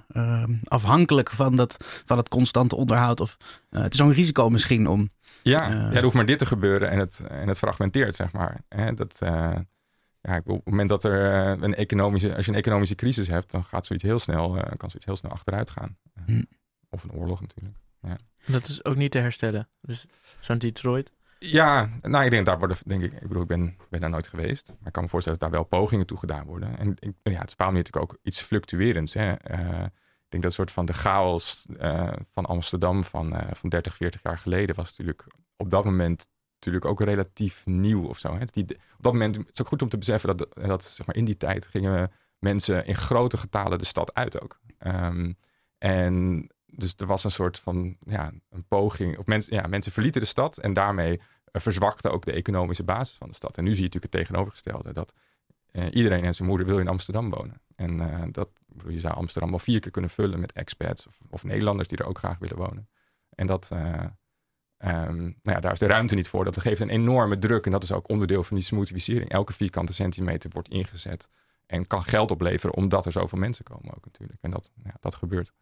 afhankelijk 0.65 1.31
van, 1.31 1.57
dat, 1.57 2.03
van 2.05 2.17
het 2.17 2.29
constante 2.29 2.77
onderhoud. 2.77 3.21
Of, 3.21 3.37
het 3.71 3.93
is 3.93 3.99
zo'n 3.99 4.13
risico 4.13 4.49
misschien 4.49 4.87
om. 4.87 5.11
Ja, 5.49 5.69
ja, 5.69 5.93
er 5.93 6.03
hoeft 6.03 6.15
maar 6.15 6.27
dit 6.27 6.39
te 6.39 6.47
gebeuren 6.47 6.91
en 6.91 6.99
het, 6.99 7.21
en 7.29 7.49
het 7.49 7.59
fragmenteert, 7.59 8.17
zeg 8.17 8.33
maar. 8.33 8.61
Hè, 8.69 8.95
dat, 8.95 9.17
eh, 9.21 9.57
ja, 10.21 10.39
op 10.45 10.47
het 10.47 10.65
moment 10.65 10.89
dat 10.89 11.05
er 11.05 11.33
eh, 11.33 11.63
een 11.63 11.75
economische, 11.75 12.37
als 12.37 12.45
je 12.45 12.53
een 12.53 12.59
economische 12.59 12.95
crisis 12.95 13.27
hebt, 13.27 13.51
dan 13.51 13.65
gaat 13.65 13.87
zoiets 13.87 14.05
heel 14.05 14.19
snel, 14.19 14.57
eh, 14.57 14.63
kan 14.77 14.91
zoiets 14.91 15.05
heel 15.05 15.17
snel 15.17 15.33
achteruit 15.33 15.71
gaan. 15.71 15.97
Hm. 16.27 16.43
Of 16.91 17.03
een 17.03 17.13
oorlog 17.13 17.41
natuurlijk. 17.41 17.77
Dat 18.47 18.69
is 18.69 18.85
ook 18.85 18.97
niet 18.97 19.11
te 19.11 19.19
herstellen. 19.19 19.69
Dus 19.81 20.07
zo'n 20.39 20.59
Detroit. 20.59 21.13
Ja, 21.39 21.91
nou, 22.03 22.25
ik 22.25 22.31
denk 22.31 22.47
daar 22.47 22.59
worden, 22.59 22.77
denk 22.87 23.03
ik, 23.03 23.13
ik 23.13 23.29
bedoel, 23.29 23.43
ik 23.43 23.49
ben, 23.49 23.77
ben 23.91 24.01
daar 24.01 24.11
nooit 24.11 24.27
geweest, 24.27 24.69
maar 24.79 24.87
ik 24.87 24.93
kan 24.93 25.03
me 25.03 25.09
voorstellen 25.09 25.39
dat 25.39 25.51
daar 25.51 25.59
wel 25.61 25.69
pogingen 25.69 26.07
toe 26.07 26.19
gedaan 26.19 26.47
worden. 26.47 26.79
En 26.79 26.95
ik, 26.99 27.13
ja, 27.23 27.41
het 27.41 27.59
manier 27.59 27.75
natuurlijk 27.75 28.13
ook 28.13 28.19
iets 28.23 28.41
fluctuerends. 28.41 29.15
Hè. 29.15 29.33
Eh, 29.33 29.85
denk 30.29 30.43
dat 30.43 30.53
soort 30.53 30.71
van 30.71 30.87
de 30.87 30.93
chaos 30.93 31.67
eh, 31.79 32.13
van 32.33 32.47
Amsterdam 32.47 33.05
van, 33.05 33.37
eh, 33.37 33.55
van 33.55 33.69
30, 33.69 33.97
40 33.97 34.23
jaar 34.23 34.39
geleden 34.39 34.75
was 34.75 34.89
natuurlijk 34.89 35.25
op 35.57 35.71
dat 35.71 35.85
moment 35.85 36.29
natuurlijk 36.55 36.85
ook 36.85 37.01
relatief 37.01 37.67
nieuw 37.67 38.07
of 38.07 38.19
zo. 38.19 38.39
Die, 38.45 38.65
op 38.65 39.03
dat 39.03 39.13
moment 39.13 39.37
het 39.37 39.51
is 39.53 39.61
ook 39.61 39.69
goed 39.69 39.83
om 39.83 39.89
te 39.89 39.99
beseffen 39.99 40.37
dat, 40.37 40.55
dat 40.55 40.85
zeg 40.85 41.07
maar, 41.07 41.17
in 41.17 41.25
die 41.25 41.37
tijd 41.37 41.67
gingen 41.67 42.13
mensen 42.39 42.87
in 42.87 42.95
grote 42.95 43.37
getalen 43.37 43.79
de 43.79 43.85
stad 43.85 44.15
uit 44.15 44.41
ook. 44.41 44.61
Ehm, 44.79 45.33
en 45.79 46.47
dus 46.67 46.95
er 46.97 47.07
was 47.07 47.25
een 47.25 47.31
soort 47.31 47.59
van 47.59 47.97
ja, 48.01 48.33
een 48.51 48.67
poging. 48.67 49.19
Of 49.19 49.27
mensen, 49.27 49.55
ja, 49.55 49.67
mensen 49.67 49.93
verlieten 49.93 50.21
de 50.21 50.27
stad 50.27 50.57
en 50.57 50.73
daarmee 50.73 51.21
eh, 51.45 51.63
verzwakte 51.63 52.11
ook 52.11 52.25
de 52.25 52.33
economische 52.33 52.85
basis 52.85 53.17
van 53.17 53.29
de 53.29 53.35
stad. 53.35 53.57
En 53.57 53.65
nu 53.65 53.71
zie 53.71 53.79
je 53.79 53.85
natuurlijk 53.85 54.13
het 54.13 54.23
tegenovergestelde. 54.23 54.93
Dat 54.93 55.13
eh, 55.71 55.87
iedereen 55.93 56.25
en 56.25 56.35
zijn 56.35 56.49
moeder 56.49 56.67
wil 56.67 56.79
in 56.79 56.89
Amsterdam 56.89 57.31
wonen. 57.31 57.61
En 57.77 58.01
eh, 58.01 58.23
dat, 58.31 58.49
bedoel, 58.67 58.93
je 58.93 59.01
zou 59.01 59.15
Amsterdam 59.15 59.51
wel 59.51 59.59
vier 59.59 59.81
keer 59.81 59.91
kunnen 59.91 60.11
vullen 60.11 60.41
met 60.41 60.53
expats 60.53 61.07
of, 61.07 61.19
of 61.31 61.45
Nederlanders 61.45 61.89
die 61.89 61.99
er 61.99 62.07
ook 62.07 62.19
graag 62.19 62.39
willen 62.39 62.57
wonen. 62.57 62.89
En 63.35 63.47
dat, 63.47 63.69
eh, 63.73 64.05
ehm, 64.77 65.23
nou 65.23 65.33
ja, 65.43 65.61
daar 65.61 65.73
is 65.73 65.79
de 65.79 65.87
ruimte 65.87 66.15
niet 66.15 66.29
voor. 66.29 66.45
Dat 66.45 66.61
geeft 66.61 66.81
een 66.81 66.89
enorme 66.89 67.39
druk 67.39 67.67
en 67.67 67.73
dat 67.73 67.83
is 67.83 67.93
ook 67.93 68.09
onderdeel 68.09 68.45
van 68.45 68.57
die 68.57 68.65
smoothificering. 68.65 69.31
Elke 69.31 69.53
vierkante 69.53 69.95
centimeter 69.95 70.51
wordt 70.51 70.69
ingezet 70.69 71.29
en 71.67 71.87
kan 71.87 72.03
geld 72.03 72.31
opleveren 72.31 72.75
omdat 72.75 73.07
er 73.07 73.13
zoveel 73.13 73.39
mensen 73.39 73.65
komen 73.65 73.97
ook 73.97 74.05
natuurlijk. 74.05 74.39
En 74.43 74.51
dat, 74.51 74.71
ja, 74.85 74.95
dat 75.01 75.15
gebeurt. 75.15 75.53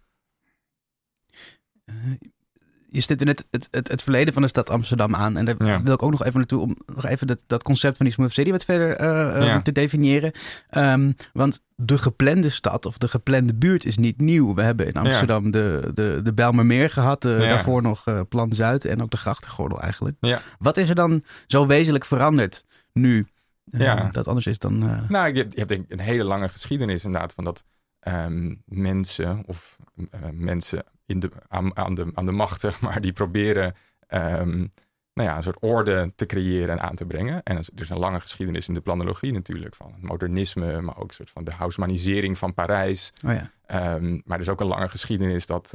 Je 2.91 3.01
stipt 3.01 3.25
net 3.25 3.47
het, 3.51 3.69
het, 3.71 3.89
het 3.89 4.03
verleden 4.03 4.33
van 4.33 4.43
de 4.43 4.49
stad 4.49 4.71
Amsterdam 4.71 5.15
aan. 5.15 5.37
En 5.37 5.45
daar 5.45 5.65
Ja. 5.67 5.81
wil 5.83 5.93
ik 5.95 6.03
ook 6.03 6.11
nog 6.11 6.25
even 6.25 6.37
naartoe 6.39 6.61
om 6.61 6.77
nog 6.95 7.07
even 7.07 7.27
dat, 7.27 7.43
dat 7.47 7.63
concept 7.63 7.97
van 7.97 8.07
die 8.07 8.15
Smooth 8.15 8.33
City 8.33 8.51
wat 8.51 8.65
verder 8.65 8.97
eh, 8.97 9.37
eh, 9.37 9.47
Ja. 9.47 9.63
te 9.63 9.73
definiëren. 9.73 10.33
Ehm, 10.71 11.13
want 11.33 11.61
de 11.75 11.99
geplande 11.99 12.49
stad 12.49 12.87
of 12.87 12.99
de 12.99 13.09
geplande 13.09 13.55
buurt 13.55 13.85
is 13.85 13.97
niet 13.97 14.21
nieuw. 14.21 14.55
We 14.55 14.63
hebben 14.63 14.87
in 14.87 14.95
Amsterdam 14.95 15.51
de, 15.51 15.91
de, 15.95 16.21
de 16.23 16.33
Bijlmermeer 16.35 16.91
gehad. 16.91 17.25
eh. 17.25 17.39
Daarvoor 17.39 17.83
nog 17.83 18.05
Plan 18.29 18.53
Zuid 18.53 18.85
en 18.85 19.03
ook 19.03 19.11
de 19.11 19.17
grachtengordel 19.17 19.81
eigenlijk. 19.81 20.17
Ja. 20.21 20.41
Wat 20.59 20.77
is 20.77 20.89
er 20.89 20.95
dan 20.95 21.25
zo 21.47 21.67
wezenlijk 21.67 22.05
veranderd 22.05 22.65
nu? 22.93 23.27
Ja. 23.65 24.09
Dat 24.11 24.29
anders 24.29 24.47
is 24.47 24.59
dan... 24.59 24.79
Nou, 25.09 25.33
je 25.33 25.39
hebt, 25.39 25.53
je 25.53 25.59
hebt 25.59 25.69
denk 25.69 25.85
ik 25.85 25.93
een 25.93 25.99
hele 26.05 26.25
lange 26.25 26.49
geschiedenis 26.49 27.05
inderdaad 27.05 27.35
van 27.35 27.45
dat 27.45 27.65
ehm, 28.07 28.55
mensen 28.65 29.43
of 29.47 29.77
eh, 30.11 30.21
mensen 30.33 30.85
in 31.07 31.21
de, 31.21 31.31
aan, 31.49 31.77
aan, 31.77 31.95
de, 31.95 32.11
aan 32.15 32.27
de 32.27 32.33
macht, 32.33 32.61
zeg 32.67 32.81
maar, 32.81 33.01
die 33.01 33.13
proberen 33.13 33.75
ehm, 34.07 34.67
nou 35.13 35.29
ja, 35.29 35.37
een 35.37 35.43
soort 35.43 35.61
orde 35.61 36.13
te 36.17 36.27
creëren 36.27 36.69
en 36.79 36.81
aan 36.81 36.95
te 36.95 37.07
brengen. 37.07 37.43
En 37.43 37.55
er 37.55 37.61
is- 37.61 37.71
is 37.75 37.89
een 37.89 37.99
lange 37.99 38.21
geschiedenis 38.21 38.69
in 38.69 38.75
de 38.75 38.81
planologie 38.81 39.33
natuurlijk, 39.33 39.75
van 39.75 39.93
het 39.93 40.03
modernisme, 40.03 40.81
maar 40.81 40.97
ook 40.97 41.09
een 41.09 41.15
soort 41.15 41.31
van 41.31 41.45
de 41.45 41.53
Haussmanisering 41.53 42.39
van 42.39 42.55
Parijs. 42.55 43.13
oh 43.27 43.33
ja. 43.33 43.51
Ehm, 43.67 44.11
maar 44.25 44.37
er 44.37 44.41
is 44.41 44.49
ook 44.49 44.61
een 44.61 44.67
lange 44.67 44.89
geschiedenis 44.89 45.47
dat. 45.47 45.73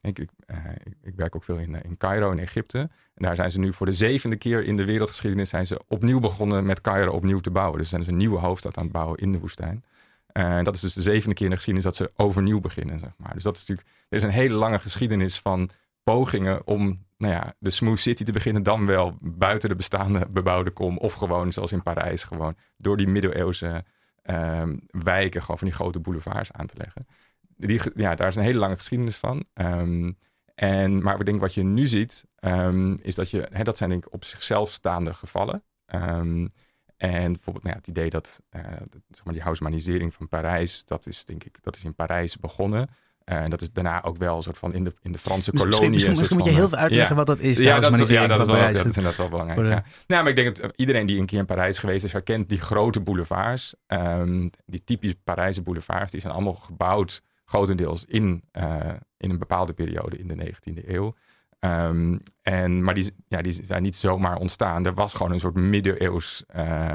ik, 0.00 0.18
ik, 0.18 0.30
eh, 0.46 0.56
ik, 1.02 1.14
werk 1.16 1.36
ook 1.36 1.44
veel 1.44 1.56
in, 1.56 1.74
eh, 1.74 1.84
in 1.84 1.96
Cairo 1.96 2.30
in 2.30 2.38
Egypte. 2.38 2.78
En 2.78 3.24
daar 3.24 3.36
zijn 3.36 3.50
ze 3.50 3.58
nu 3.58 3.72
voor 3.72 3.86
de 3.86 3.92
zevende 3.92 4.36
keer 4.36 4.64
in 4.64 4.76
de 4.76 4.84
wereldgeschiedenis 4.84 5.48
zijn 5.48 5.66
ze 5.66 5.80
opnieuw 5.88 6.20
begonnen 6.20 6.66
met 6.66 6.80
Cairo 6.80 7.12
opnieuw 7.12 7.38
te 7.38 7.50
bouwen. 7.50 7.78
Dus 7.78 7.88
ze 7.88 7.94
zijn 7.94 8.02
dus 8.02 8.10
een 8.12 8.18
nieuwe 8.18 8.38
hoofdstad 8.38 8.76
aan 8.76 8.82
het 8.84 8.92
bouwen 8.92 9.18
in 9.18 9.32
de 9.32 9.38
woestijn. 9.38 9.84
En 10.32 10.64
dat 10.64 10.74
is 10.74 10.80
dus 10.80 10.92
de 10.92 11.02
zevende 11.02 11.34
keer 11.34 11.44
in 11.44 11.50
de 11.50 11.56
geschiedenis 11.56 11.88
dat 11.90 11.96
ze 11.96 12.12
overnieuw 12.16 12.60
beginnen. 12.60 12.98
Zeg 12.98 13.12
maar. 13.16 13.34
Dus 13.34 13.42
dat 13.42 13.56
is 13.56 13.60
natuurlijk. 13.60 13.88
Er 14.08 14.16
is 14.16 14.22
een 14.22 14.30
hele 14.30 14.54
lange 14.54 14.78
geschiedenis 14.78 15.38
van 15.38 15.70
pogingen 16.02 16.66
om 16.66 17.06
nou 17.16 17.32
ja, 17.32 17.54
de 17.58 17.70
smooth 17.70 17.98
city 17.98 18.24
te 18.24 18.32
beginnen, 18.32 18.62
dan 18.62 18.86
wel 18.86 19.16
buiten 19.20 19.68
de 19.68 19.74
bestaande 19.74 20.26
bebouwde 20.30 20.70
kom. 20.70 20.98
Of 20.98 21.14
gewoon 21.14 21.52
zoals 21.52 21.72
in 21.72 21.82
Parijs, 21.82 22.24
gewoon 22.24 22.56
door 22.76 22.96
die 22.96 23.08
middeleeuwse 23.08 23.84
ehm, 24.22 24.76
wijken, 24.86 25.40
gewoon 25.40 25.58
van 25.58 25.66
die 25.66 25.76
grote 25.76 26.00
boulevards 26.00 26.52
aan 26.52 26.66
te 26.66 26.76
leggen. 26.76 27.06
Die, 27.56 27.80
ja, 27.94 28.14
daar 28.14 28.28
is 28.28 28.36
een 28.36 28.42
hele 28.42 28.58
lange 28.58 28.76
geschiedenis 28.76 29.16
van. 29.16 29.44
Ehm, 29.54 30.12
en, 30.54 31.02
maar 31.02 31.18
ik 31.18 31.26
denk 31.26 31.40
wat 31.40 31.54
je 31.54 31.64
nu 31.64 31.86
ziet, 31.86 32.24
ehm, 32.36 32.92
is 33.02 33.14
dat 33.14 33.30
je, 33.30 33.48
hè, 33.52 33.64
dat 33.64 33.76
zijn 33.76 33.90
denk 33.90 34.06
ik 34.06 34.12
op 34.12 34.24
zichzelf 34.24 34.70
staande 34.70 35.14
gevallen. 35.14 35.62
Ehm, 35.86 36.46
En 36.98 37.32
bijvoorbeeld 37.32 37.64
nou 37.64 37.76
ja, 37.76 37.80
het 37.80 37.86
idee 37.86 38.10
dat 38.10 38.40
uh, 38.56 38.62
zeg 39.10 39.24
maar 39.24 39.34
die 39.34 39.42
Haussmannisering 39.42 40.14
van 40.14 40.28
Parijs, 40.28 40.84
dat 40.84 41.06
is 41.06 41.24
denk 41.24 41.44
ik, 41.44 41.58
dat 41.62 41.76
is 41.76 41.84
in 41.84 41.94
Parijs 41.94 42.36
begonnen. 42.36 42.88
Uh, 43.24 43.36
en 43.36 43.50
dat 43.50 43.60
is 43.60 43.72
daarna 43.72 44.02
ook 44.02 44.16
wel 44.16 44.36
een 44.36 44.42
soort 44.42 44.58
van 44.58 44.74
in 44.74 44.84
de, 44.84 44.92
in 45.02 45.12
de 45.12 45.18
Franse 45.18 45.50
misschien, 45.52 45.70
kolonie. 45.70 45.92
Misschien, 45.92 46.16
misschien 46.16 46.36
moet 46.36 46.46
je 46.46 46.52
heel 46.52 46.68
veel 46.68 46.78
uitleggen 46.78 47.10
ja. 47.10 47.24
wat 47.24 47.26
dat 47.26 47.40
is. 47.40 47.58
Ja, 47.58 47.80
dat, 47.80 48.00
is, 48.00 48.08
ja, 48.08 48.26
dat, 48.26 48.40
is 48.40 48.46
wel, 48.46 48.54
Parijs. 48.54 48.76
dat 48.76 48.86
is 48.86 48.96
inderdaad 48.96 49.16
wel 49.16 49.28
belangrijk. 49.28 49.68
Ja. 49.68 49.84
Nou, 50.06 50.22
maar 50.22 50.28
ik 50.28 50.36
denk 50.36 50.56
dat 50.56 50.76
iedereen 50.76 51.06
die 51.06 51.20
een 51.20 51.26
keer 51.26 51.38
in 51.38 51.46
Parijs 51.46 51.78
geweest 51.78 52.04
is, 52.04 52.12
herkent 52.12 52.48
die 52.48 52.60
grote 52.60 53.00
boulevards. 53.00 53.74
Um, 53.86 54.50
die 54.66 54.84
typisch 54.84 55.14
Parijse 55.24 55.62
boulevards, 55.62 56.12
die 56.12 56.20
zijn 56.20 56.32
allemaal 56.32 56.54
gebouwd 56.54 57.22
grotendeels 57.44 58.04
in, 58.04 58.42
uh, 58.52 58.76
in 59.16 59.30
een 59.30 59.38
bepaalde 59.38 59.72
periode 59.72 60.18
in 60.18 60.28
de 60.28 60.46
19e 60.46 60.88
eeuw. 60.88 61.14
Um, 61.60 62.20
en, 62.42 62.84
maar 62.84 62.94
die, 62.94 63.14
ja, 63.28 63.42
die 63.42 63.52
zijn 63.52 63.82
niet 63.82 63.96
zomaar 63.96 64.36
ontstaan. 64.36 64.86
Er 64.86 64.94
was 64.94 65.14
gewoon 65.14 65.32
een 65.32 65.40
soort 65.40 65.54
middeleeuws 65.54 66.44
uh, 66.56 66.94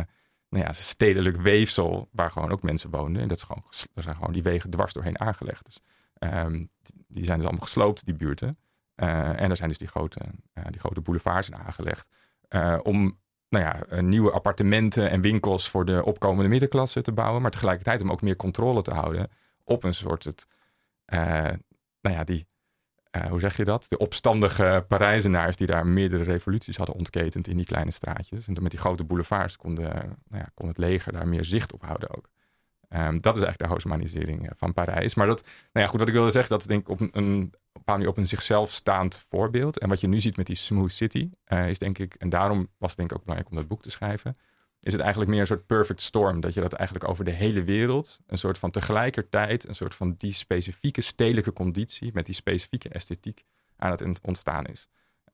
nou 0.49 0.65
ja, 0.65 0.73
stedelijk 0.73 1.37
weefsel 1.37 2.09
waar 2.11 2.31
gewoon 2.31 2.51
ook 2.51 2.61
mensen 2.61 2.89
woonden. 2.89 3.21
En 3.21 3.27
dat 3.27 3.37
is 3.37 3.43
gewoon, 3.43 3.63
er 3.93 4.03
zijn 4.03 4.15
gewoon 4.15 4.33
die 4.33 4.43
wegen 4.43 4.69
dwars 4.69 4.93
doorheen 4.93 5.19
aangelegd. 5.19 5.65
Dus, 5.65 5.79
um, 6.19 6.67
die 7.07 7.25
zijn 7.25 7.37
dus 7.37 7.47
allemaal 7.47 7.65
gesloopt, 7.65 8.05
die 8.05 8.13
buurten. 8.13 8.57
Uh, 8.95 9.41
en 9.41 9.49
er 9.49 9.55
zijn 9.55 9.69
dus 9.69 9.77
die 9.77 9.87
grote, 9.87 10.19
uh, 10.53 10.63
die 10.69 10.79
grote 10.79 11.01
boulevards 11.01 11.51
aangelegd. 11.51 12.09
Om 12.83 13.19
nou 13.49 13.65
ja, 13.65 14.01
nieuwe 14.01 14.31
appartementen 14.31 15.09
en 15.09 15.21
winkels 15.21 15.69
voor 15.69 15.85
de 15.85 16.05
opkomende 16.05 16.49
middenklasse 16.49 17.01
te 17.01 17.11
bouwen. 17.11 17.41
Maar 17.41 17.51
tegelijkertijd 17.51 18.01
om 18.01 18.11
ook 18.11 18.21
meer 18.21 18.35
controle 18.35 18.81
te 18.81 18.93
houden 18.93 19.29
op 19.63 19.83
een 19.83 19.93
soort 19.93 20.23
het, 20.23 20.47
nou 22.01 22.15
ja, 22.15 22.23
die, 22.23 22.47
uh, 23.17 23.25
hoe 23.25 23.39
zeg 23.39 23.57
je 23.57 23.63
dat? 23.63 23.85
De 23.87 23.97
opstandige 23.97 24.85
Parijzenaars 24.87 25.55
die 25.55 25.67
daar 25.67 25.87
meerdere 25.87 26.23
revoluties 26.23 26.77
hadden 26.77 26.95
ontketend 26.95 27.47
in 27.47 27.57
die 27.57 27.65
kleine 27.65 27.91
straatjes. 27.91 28.47
En 28.47 28.57
met 28.61 28.71
die 28.71 28.79
grote 28.79 29.03
boulevards 29.03 29.57
kon, 29.57 29.75
de, 29.75 29.81
nou 29.81 30.43
ja, 30.43 30.49
kon 30.53 30.67
het 30.67 30.77
leger 30.77 31.11
daar 31.11 31.27
meer 31.27 31.45
zicht 31.45 31.73
op 31.73 31.85
houden 31.85 32.15
ook. 32.15 32.29
Um, 32.89 33.21
dat 33.21 33.35
is 33.35 33.43
eigenlijk 33.43 33.57
de 33.57 33.67
Haussmannisering 33.67 34.49
van 34.55 34.73
Parijs. 34.73 35.15
Maar 35.15 35.27
dat, 35.27 35.41
nou 35.43 35.85
ja, 35.85 35.87
goed, 35.87 35.99
wat 35.99 36.07
ik 36.07 36.13
wilde 36.13 36.31
zeggen, 36.31 36.51
dat 36.51 36.61
is 36.61 36.67
denk 36.67 36.81
ik 36.81 36.89
op 36.89 36.99
een, 36.99 37.07
op 37.73 37.89
een, 37.89 38.07
op 38.07 38.17
een 38.17 38.27
zichzelf 38.27 38.71
staand 38.71 39.25
voorbeeld. 39.29 39.79
En 39.79 39.89
wat 39.89 40.01
je 40.01 40.07
nu 40.07 40.19
ziet 40.19 40.37
met 40.37 40.45
die 40.45 40.55
Smooth 40.55 40.91
City, 40.91 41.29
uh, 41.47 41.69
is 41.69 41.77
denk 41.77 41.97
ik, 41.97 42.13
en 42.13 42.29
daarom 42.29 42.67
was 42.77 42.89
het 42.89 42.97
denk 42.97 43.11
ik 43.11 43.17
ook 43.17 43.23
belangrijk 43.23 43.51
om 43.51 43.57
dat 43.57 43.67
boek 43.67 43.81
te 43.81 43.91
schrijven, 43.91 44.35
is 44.83 44.91
het 44.91 45.01
eigenlijk 45.01 45.31
meer 45.31 45.39
een 45.39 45.47
soort 45.47 45.65
perfect 45.65 46.01
storm. 46.01 46.39
Dat 46.39 46.53
je 46.53 46.61
dat 46.61 46.73
eigenlijk 46.73 47.09
over 47.09 47.25
de 47.25 47.31
hele 47.31 47.63
wereld, 47.63 48.19
een 48.27 48.37
soort 48.37 48.57
van 48.57 48.71
tegelijkertijd, 48.71 49.67
een 49.67 49.75
soort 49.75 49.95
van 49.95 50.15
die 50.17 50.33
specifieke 50.33 51.01
stedelijke 51.01 51.53
conditie 51.53 52.11
met 52.13 52.25
die 52.25 52.35
specifieke 52.35 52.89
esthetiek 52.89 53.43
aan 53.77 53.91
het 53.91 54.19
ontstaan 54.21 54.65
is. 54.65 54.87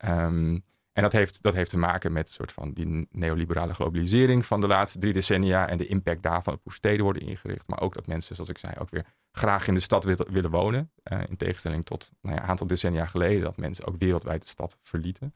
Um, 0.06 0.64
en 0.94 1.06
dat 1.06 1.14
heeft, 1.14 1.44
dat 1.44 1.54
heeft 1.54 1.70
te 1.70 1.78
maken 1.78 2.12
met 2.12 2.28
een 2.28 2.34
soort 2.34 2.52
van 2.52 2.74
die 2.74 3.08
neoliberale 3.12 3.74
globalisering 3.74 4.46
van 4.46 4.62
de 4.62 4.68
laatste 4.68 5.00
drie 5.00 5.14
decennia 5.14 5.68
en 5.68 5.78
de 5.78 5.86
impact 5.86 6.22
daarvan 6.22 6.54
op 6.54 6.64
hoe 6.64 6.74
steden 6.74 7.04
worden 7.04 7.28
ingericht. 7.28 7.68
Maar 7.68 7.82
ook 7.82 7.94
dat 7.94 8.08
mensen, 8.08 8.36
zoals 8.36 8.50
ik 8.50 8.58
zei, 8.58 8.74
ook 8.78 8.90
weer 8.90 9.06
graag 9.32 9.68
in 9.68 9.74
de 9.74 9.80
stad 9.80 10.04
willen, 10.04 10.50
wonen. 10.50 10.92
Uh, 11.04 11.20
in 11.30 11.38
tegenstelling 11.38 11.84
tot 11.84 12.12
nou 12.22 12.36
ja, 12.36 12.42
een 12.42 12.48
aantal 12.50 12.68
decennia 12.68 13.06
geleden 13.06 13.44
dat 13.44 13.58
mensen 13.58 13.86
ook 13.86 13.98
wereldwijd 13.98 14.42
de 14.42 14.48
stad 14.48 14.78
verlieten. 14.82 15.34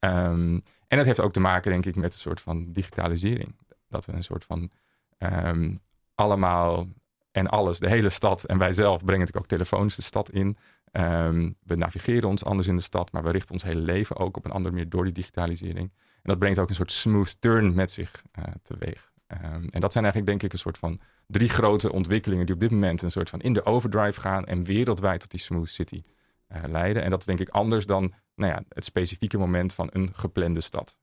Um, 0.00 0.62
en 0.88 0.96
dat 0.96 1.06
heeft 1.06 1.20
ook 1.20 1.32
te 1.32 1.40
maken, 1.40 1.70
denk 1.70 1.84
ik, 1.84 1.96
met 1.96 2.12
een 2.12 2.18
soort 2.18 2.40
van 2.40 2.72
digitalisering. 2.72 3.56
Dat 3.88 4.04
we 4.04 4.12
een 4.12 4.24
soort 4.24 4.44
van 4.44 4.70
um, 5.18 5.80
allemaal 6.14 6.86
en 7.32 7.46
alles, 7.46 7.78
de 7.78 7.88
hele 7.88 8.08
stad 8.08 8.44
en 8.44 8.58
wij 8.58 8.72
zelf 8.72 9.04
brengen 9.04 9.26
natuurlijk 9.26 9.52
ook 9.52 9.58
telefoons 9.58 9.96
de 9.96 10.02
stad 10.02 10.30
in. 10.30 10.56
Um, 10.92 11.56
we 11.62 11.74
navigeren 11.74 12.28
ons 12.28 12.44
anders 12.44 12.68
in 12.68 12.76
de 12.76 12.82
stad, 12.82 13.12
maar 13.12 13.22
we 13.22 13.30
richten 13.30 13.52
ons 13.52 13.62
hele 13.62 13.80
leven 13.80 14.16
ook 14.16 14.36
op 14.36 14.44
een 14.44 14.50
andere 14.50 14.74
manier 14.74 14.88
door 14.88 15.04
die 15.04 15.12
digitalisering. 15.12 15.92
En 16.22 16.32
dat 16.32 16.38
brengt 16.38 16.58
ook 16.58 16.68
een 16.68 16.74
soort 16.74 16.92
smooth 16.92 17.40
turn 17.40 17.74
met 17.74 17.90
zich 17.90 18.22
uh, 18.38 18.44
teweeg. 18.62 19.12
Um, 19.28 19.68
en 19.68 19.80
dat 19.80 19.92
zijn 19.92 20.04
eigenlijk 20.04 20.26
denk 20.26 20.42
ik 20.42 20.52
een 20.52 20.58
soort 20.58 20.78
van 20.78 21.00
drie 21.26 21.48
grote 21.48 21.92
ontwikkelingen 21.92 22.46
die 22.46 22.54
op 22.54 22.60
dit 22.60 22.70
moment 22.70 23.02
een 23.02 23.10
soort 23.10 23.30
van 23.30 23.40
in 23.40 23.52
de 23.52 23.64
overdrive 23.64 24.20
gaan 24.20 24.44
en 24.44 24.64
wereldwijd 24.64 25.20
tot 25.20 25.30
die 25.30 25.40
smooth 25.40 25.68
city 25.68 26.02
uh, 26.48 26.62
leiden. 26.68 27.02
En 27.02 27.10
dat 27.10 27.20
is 27.20 27.26
denk 27.26 27.40
ik 27.40 27.48
anders 27.48 27.86
dan 27.86 28.14
nou 28.34 28.52
ja, 28.52 28.62
het 28.68 28.84
specifieke 28.84 29.38
moment 29.38 29.74
van 29.74 29.88
een 29.92 30.14
geplande 30.14 30.60
stad. 30.60 30.98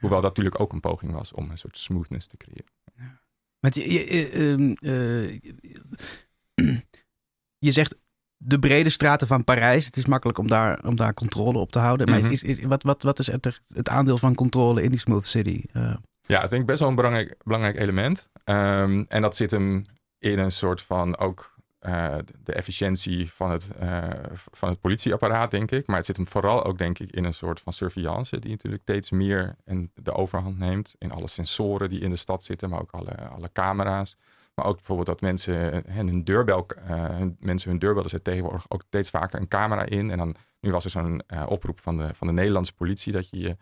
Hoewel 0.00 0.20
dat 0.20 0.30
natuurlijk 0.30 0.60
ook 0.60 0.72
een 0.72 0.80
poging 0.80 1.12
was 1.12 1.32
om 1.32 1.50
een 1.50 1.58
soort 1.58 1.78
smoothness 1.78 2.26
te 2.26 2.36
creëren. 2.36 2.72
Ja. 2.96 3.20
Je, 3.72 3.90
je, 3.90 4.76
uh, 4.80 6.76
je 7.66 7.72
zegt 7.72 7.98
de 8.36 8.58
brede 8.58 8.90
straten 8.90 9.26
van 9.26 9.44
Parijs. 9.44 9.84
Het 9.84 9.96
is 9.96 10.06
makkelijk 10.06 10.38
om 10.38 10.48
daar, 10.48 10.84
om 10.84 10.96
daar 10.96 11.14
controle 11.14 11.58
op 11.58 11.72
te 11.72 11.78
houden. 11.78 12.08
Maar 12.08 12.18
mm 12.18 12.24
-hmm. 12.24 12.32
is, 12.32 12.42
is, 12.42 12.64
wat, 12.64 12.82
wat, 12.82 13.02
wat 13.02 13.18
is 13.18 13.26
het, 13.26 13.60
het 13.66 13.88
aandeel 13.88 14.18
van 14.18 14.34
controle 14.34 14.82
in 14.82 14.88
die 14.88 14.98
Smooth 14.98 15.26
City? 15.26 15.62
Uh. 15.72 15.96
Ja, 16.20 16.40
dat 16.40 16.50
denk 16.50 16.62
ik 16.62 16.68
best 16.68 16.80
wel 16.80 16.88
een 16.88 16.94
belangrijk, 16.94 17.34
belangrijk 17.44 17.78
element. 17.78 18.30
Um, 18.44 19.04
en 19.08 19.22
dat 19.22 19.36
zit 19.36 19.50
hem 19.50 19.84
in 20.18 20.38
een 20.38 20.52
soort 20.52 20.82
van 20.82 21.16
ook 21.16 21.53
uh, 21.86 22.16
de 22.42 22.52
efficiëntie 22.52 23.32
van 23.32 23.50
het, 23.50 23.70
uh, 23.82 24.08
van 24.32 24.68
het 24.68 24.80
politieapparaat, 24.80 25.50
denk 25.50 25.70
ik. 25.70 25.86
Maar 25.86 25.96
het 25.96 26.06
zit 26.06 26.16
hem 26.16 26.26
vooral 26.26 26.64
ook, 26.64 26.78
denk 26.78 26.98
ik, 26.98 27.10
in 27.12 27.24
een 27.24 27.34
soort 27.34 27.60
van 27.60 27.72
surveillance, 27.72 28.38
die 28.38 28.50
natuurlijk 28.50 28.82
steeds 28.82 29.10
meer 29.10 29.56
en 29.64 29.90
de 29.94 30.12
overhand 30.12 30.58
neemt. 30.58 30.94
In 30.98 31.12
alle 31.12 31.28
sensoren 31.28 31.88
die 31.88 32.00
in 32.00 32.10
de 32.10 32.16
stad 32.16 32.42
zitten, 32.42 32.70
maar 32.70 32.80
ook 32.80 32.90
alle, 32.90 33.28
alle 33.28 33.52
camera's. 33.52 34.16
Maar 34.54 34.66
ook 34.66 34.76
bijvoorbeeld 34.76 35.06
dat 35.06 35.20
mensen 35.20 35.84
hun 35.86 36.24
deurbel, 36.24 36.66
mensen 37.38 37.80
hun 37.80 38.08
zit 38.08 38.24
tegenwoordig 38.24 38.64
ook 38.68 38.82
steeds 38.86 39.10
vaker 39.10 39.40
een 39.40 39.48
camera 39.48 39.84
in. 39.84 40.10
En 40.10 40.18
dan, 40.18 40.34
nu 40.60 40.70
was 40.70 40.84
er 40.84 40.90
zo'n 40.90 41.22
oproep 41.46 41.80
van 41.80 41.96
de, 41.96 42.14
van 42.14 42.26
de 42.26 42.32
Nederlandse 42.32 42.74
politie 42.74 43.12
dat 43.12 43.30
je 43.30 43.38
je, 43.38 43.56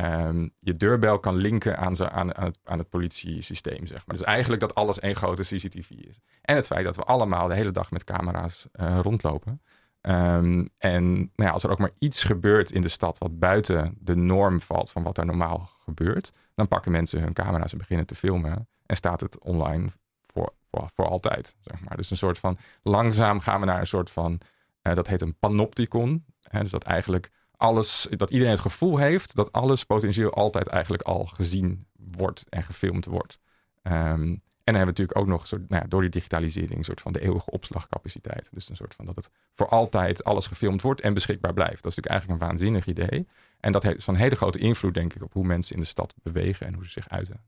um, 0.00 0.50
je 0.58 0.72
deurbel 0.72 1.18
kan 1.18 1.36
linken 1.36 1.78
aan, 1.78 2.10
aan, 2.10 2.34
aan, 2.36 2.44
het, 2.44 2.58
aan 2.64 2.78
het 2.78 2.88
politiesysteem, 2.88 3.86
zeg 3.86 4.06
maar. 4.06 4.16
Dus 4.16 4.26
eigenlijk 4.26 4.60
dat 4.60 4.74
alles 4.74 4.98
één 4.98 5.16
grote 5.16 5.42
CCTV 5.42 5.90
is. 5.90 6.20
En 6.42 6.56
het 6.56 6.66
feit 6.66 6.84
dat 6.84 6.96
we 6.96 7.02
allemaal 7.02 7.48
de 7.48 7.54
hele 7.54 7.70
dag 7.70 7.90
met 7.90 8.04
camera's 8.04 8.66
uh, 8.80 8.98
rondlopen. 9.02 9.62
Um, 10.00 10.68
en 10.78 11.14
nou 11.14 11.30
ja, 11.36 11.50
als 11.50 11.64
er 11.64 11.70
ook 11.70 11.78
maar 11.78 11.90
iets 11.98 12.22
gebeurt 12.22 12.70
in 12.70 12.80
de 12.80 12.88
stad 12.88 13.18
wat 13.18 13.38
buiten 13.38 13.94
de 13.98 14.16
norm 14.16 14.60
valt 14.60 14.90
van 14.90 15.02
wat 15.02 15.18
er 15.18 15.26
normaal 15.26 15.68
gebeurt, 15.84 16.32
dan 16.54 16.68
pakken 16.68 16.92
mensen 16.92 17.20
hun 17.20 17.32
camera's 17.32 17.72
en 17.72 17.78
beginnen 17.78 18.06
te 18.06 18.14
filmen 18.14 18.68
en 18.86 18.96
staat 18.96 19.20
het 19.20 19.38
online 19.38 19.88
voor, 20.26 20.52
voor, 20.70 20.90
voor 20.94 21.08
altijd. 21.08 21.54
Zeg 21.60 21.80
maar. 21.80 21.96
Dus 21.96 22.10
een 22.10 22.16
soort 22.16 22.38
van 22.38 22.58
langzaam 22.80 23.40
gaan 23.40 23.60
we 23.60 23.66
naar 23.66 23.80
een 23.80 23.86
soort 23.86 24.10
van, 24.10 24.40
uh, 24.82 24.94
dat 24.94 25.06
heet 25.06 25.20
een 25.20 25.38
panopticon. 25.38 26.24
Hè, 26.42 26.60
dus 26.60 26.70
dat 26.70 26.82
eigenlijk 26.82 27.30
alles, 27.58 28.06
dat 28.10 28.30
iedereen 28.30 28.52
het 28.52 28.62
gevoel 28.62 28.96
heeft 28.96 29.34
dat 29.36 29.52
alles 29.52 29.84
potentieel 29.84 30.34
altijd 30.34 30.66
eigenlijk 30.66 31.02
al 31.02 31.26
gezien 31.26 31.86
wordt 31.92 32.44
en 32.48 32.62
gefilmd 32.62 33.04
wordt. 33.04 33.38
Um, 33.82 34.42
en 34.68 34.74
dan 34.74 34.82
hebben 34.82 34.94
we 34.94 35.02
natuurlijk 35.02 35.18
ook 35.18 35.50
nog 35.50 35.68
nou 35.68 35.82
ja, 35.82 35.88
door 35.88 36.00
die 36.00 36.10
digitalisering 36.10 36.78
een 36.78 36.84
soort 36.84 37.00
van 37.00 37.12
de 37.12 37.20
eeuwige 37.20 37.50
opslagcapaciteit. 37.50 38.48
Dus 38.52 38.68
een 38.68 38.76
soort 38.76 38.94
van 38.94 39.04
dat 39.04 39.16
het 39.16 39.30
voor 39.52 39.68
altijd 39.68 40.24
alles 40.24 40.46
gefilmd 40.46 40.82
wordt 40.82 41.00
en 41.00 41.14
beschikbaar 41.14 41.52
blijft. 41.52 41.82
Dat 41.82 41.90
is 41.90 41.96
natuurlijk 41.96 42.14
eigenlijk 42.14 42.40
een 42.40 42.48
waanzinnig 42.48 42.86
idee. 42.86 43.26
En 43.60 43.72
dat 43.72 43.82
heeft 43.82 44.04
van 44.04 44.14
hele 44.14 44.36
grote 44.36 44.58
invloed, 44.58 44.94
denk 44.94 45.14
ik, 45.14 45.22
op 45.22 45.32
hoe 45.32 45.44
mensen 45.44 45.74
in 45.74 45.80
de 45.80 45.86
stad 45.86 46.14
bewegen 46.22 46.66
en 46.66 46.74
hoe 46.74 46.84
ze 46.84 46.90
zich 46.90 47.08
uiten. 47.08 47.40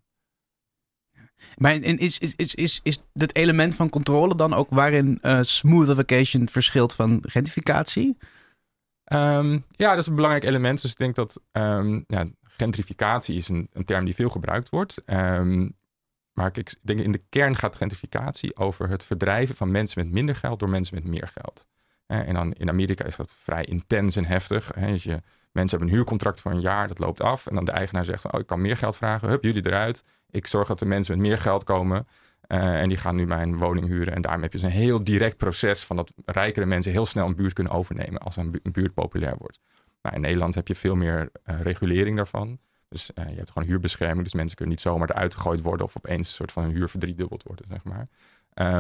Maar 1.57 1.75
is, 1.75 2.19
is, 2.19 2.35
is, 2.37 2.55
is, 2.55 2.81
is 2.83 3.02
het 3.12 3.35
element 3.35 3.75
van 3.75 3.88
controle 3.88 4.37
dan 4.37 4.55
ook 4.55 4.71
waarin 4.71 5.19
uh, 5.23 5.38
smoothification 5.43 6.49
verschilt 6.49 6.95
van 6.95 7.25
gentrificatie? 7.26 8.17
Um, 9.12 9.64
ja, 9.69 9.90
dat 9.90 9.99
is 9.99 10.07
een 10.07 10.14
belangrijk 10.14 10.45
element. 10.45 10.83
Dus 10.83 10.90
ik 10.90 10.97
denk 10.97 11.14
dat 11.14 11.40
um, 11.52 12.05
ja, 12.07 12.25
gentrificatie 12.43 13.37
is 13.37 13.49
een, 13.49 13.69
een 13.73 13.85
term 13.85 14.05
die 14.05 14.14
veel 14.14 14.31
gebruikt 14.31 14.69
wordt. 14.69 15.02
Um, 15.07 15.79
maar 16.33 16.50
ik 16.52 16.75
denk 16.83 17.00
in 17.00 17.12
de 17.12 17.23
kern 17.29 17.57
gaat 17.57 17.76
gentrificatie 17.76 18.57
over 18.57 18.88
het 18.88 19.05
verdrijven 19.05 19.55
van 19.55 19.71
mensen 19.71 20.05
met 20.05 20.12
minder 20.12 20.37
geld 20.37 20.59
door 20.59 20.69
mensen 20.69 20.95
met 20.95 21.05
meer 21.05 21.31
geld. 21.35 21.67
En 22.07 22.35
dan 22.35 22.52
in 22.52 22.69
Amerika 22.69 23.05
is 23.05 23.17
dat 23.17 23.35
vrij 23.40 23.64
intens 23.64 24.17
en 24.17 24.25
heftig. 24.25 24.75
Als 24.75 25.02
je, 25.02 25.23
mensen 25.52 25.79
hebben 25.79 25.88
een 25.88 25.95
huurcontract 25.95 26.40
voor 26.40 26.50
een 26.50 26.61
jaar, 26.61 26.88
dat 26.88 26.99
loopt 26.99 27.23
af. 27.23 27.47
En 27.47 27.55
dan 27.55 27.64
de 27.64 27.73
eigenaar 27.73 28.05
zegt, 28.05 28.33
oh, 28.33 28.40
ik 28.40 28.47
kan 28.47 28.61
meer 28.61 28.76
geld 28.76 28.97
vragen. 28.97 29.29
Hup, 29.29 29.43
jullie 29.43 29.67
eruit. 29.67 30.05
Ik 30.31 30.47
zorg 30.47 30.69
dat 30.69 30.79
de 30.79 30.85
mensen 30.85 31.19
met 31.19 31.26
meer 31.26 31.38
geld 31.38 31.64
komen. 31.64 32.07
Uh, 32.52 32.80
en 32.80 32.88
die 32.88 32.97
gaan 32.97 33.16
nu 33.16 33.26
mijn 33.26 33.59
woning 33.59 33.87
huren. 33.87 34.14
En 34.14 34.23
daarmee 34.23 34.42
heb 34.42 34.52
je 34.52 34.59
dus 34.59 34.66
een 34.66 34.75
heel 34.75 35.04
direct 35.04 35.37
proces 35.37 35.85
van 35.85 35.97
dat 35.97 36.12
rijkere 36.25 36.66
mensen 36.66 36.92
heel 36.92 37.07
snel 37.07 37.26
een 37.26 37.35
buurt 37.35 37.52
kunnen 37.52 37.73
overnemen 37.73 38.21
als 38.21 38.37
een, 38.37 38.50
bu 38.50 38.61
een 38.62 38.73
buurt 38.73 38.95
populair 38.95 39.37
wordt. 39.38 39.59
Nou, 40.02 40.14
in 40.14 40.21
Nederland 40.21 40.54
heb 40.54 40.69
je 40.69 40.75
veel 40.75 40.97
meer 40.97 41.30
uh, 41.45 41.61
regulering 41.61 42.16
daarvan. 42.16 42.59
Dus 42.88 43.11
uh, 43.14 43.30
je 43.30 43.37
hebt 43.37 43.50
gewoon 43.50 43.69
huurbescherming. 43.69 44.25
Dus 44.25 44.35
mensen 44.35 44.57
kunnen 44.57 44.75
niet 44.75 44.85
zomaar 44.85 45.11
eruit 45.11 45.35
gegooid 45.35 45.61
worden 45.61 45.87
of 45.87 45.97
opeens 45.97 46.28
een 46.28 46.35
soort 46.35 46.52
van 46.52 46.64
huur 46.64 46.88
verdriedubbeld 46.88 47.42
worden, 47.42 47.66
zeg 47.69 47.85
maar. 47.85 48.09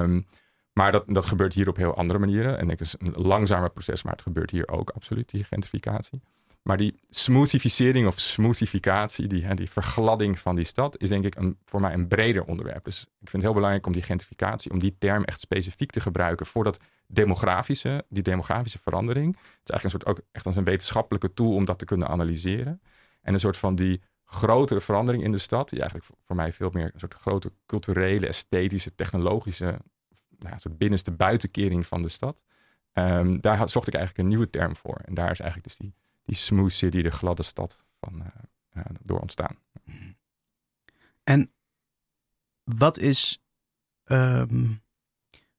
Um, 0.02 0.26
maar 0.72 0.92
dat, 0.92 1.04
dat 1.06 1.24
gebeurt 1.24 1.54
hier 1.54 1.68
op 1.68 1.76
heel 1.76 1.96
andere 1.96 2.18
manieren. 2.18 2.58
En 2.58 2.68
het 2.68 2.80
is 2.80 2.94
een 2.98 3.12
langzamer 3.12 3.70
proces, 3.70 4.02
maar 4.02 4.12
het 4.12 4.22
gebeurt 4.22 4.50
hier 4.50 4.68
ook 4.68 4.90
absoluut, 4.90 5.30
die 5.30 5.44
gentrificatie. 5.44 6.22
Maar 6.62 6.76
die 6.76 7.00
smoothificering 7.08 8.06
of 8.06 8.20
smoothificatie, 8.20 9.26
die, 9.26 9.54
die 9.54 9.70
vergladding 9.70 10.38
van 10.38 10.56
die 10.56 10.64
stad, 10.64 10.98
is 10.98 11.08
denk 11.08 11.24
ik 11.24 11.34
een, 11.34 11.58
voor 11.64 11.80
mij 11.80 11.92
een 11.92 12.08
breder 12.08 12.44
onderwerp. 12.44 12.84
Dus 12.84 13.00
ik 13.00 13.08
vind 13.18 13.32
het 13.32 13.42
heel 13.42 13.52
belangrijk 13.52 13.86
om 13.86 13.92
die 13.92 14.02
gentrificatie, 14.02 14.70
om 14.70 14.78
die 14.78 14.96
term 14.98 15.24
echt 15.24 15.40
specifiek 15.40 15.90
te 15.90 16.00
gebruiken 16.00 16.46
voor 16.46 16.64
dat 16.64 16.80
demografische, 17.06 18.04
die 18.08 18.22
demografische 18.22 18.78
verandering. 18.78 19.36
Het 19.36 19.44
is 19.44 19.70
eigenlijk 19.70 19.84
een 19.84 19.90
soort 19.90 20.06
ook 20.06 20.26
echt 20.32 20.46
als 20.46 20.56
een 20.56 20.64
wetenschappelijke 20.64 21.34
tool 21.34 21.54
om 21.54 21.64
dat 21.64 21.78
te 21.78 21.84
kunnen 21.84 22.08
analyseren. 22.08 22.80
En 23.22 23.34
een 23.34 23.40
soort 23.40 23.56
van 23.56 23.74
die 23.74 24.02
grotere 24.24 24.80
verandering 24.80 25.24
in 25.24 25.32
de 25.32 25.38
stad, 25.38 25.68
die 25.68 25.80
eigenlijk 25.80 26.10
voor 26.22 26.36
mij 26.36 26.52
veel 26.52 26.70
meer 26.72 26.90
een 26.92 27.00
soort 27.00 27.14
grote 27.14 27.50
culturele, 27.66 28.26
esthetische, 28.26 28.94
technologische, 28.94 29.78
nou, 30.38 30.58
soort 30.58 30.78
binnenste 30.78 31.12
buitenkering 31.12 31.86
van 31.86 32.02
de 32.02 32.08
stad. 32.08 32.42
Um, 32.92 33.40
daar 33.40 33.68
zocht 33.68 33.86
ik 33.86 33.94
eigenlijk 33.94 34.24
een 34.24 34.28
nieuwe 34.28 34.50
term 34.50 34.76
voor. 34.76 34.96
En 35.04 35.14
daar 35.14 35.30
is 35.30 35.40
eigenlijk 35.40 35.68
dus 35.68 35.76
die, 35.76 35.94
die 36.30 36.38
smooth 36.38 36.72
city, 36.72 37.02
de 37.02 37.10
gladde 37.10 37.42
stad 37.42 37.84
van 38.00 38.14
uh, 38.18 38.26
uh, 38.76 38.84
door 39.02 39.18
ontstaan. 39.18 39.56
En 41.22 41.50
wat 42.64 42.98
is, 42.98 43.42
um, 44.04 44.82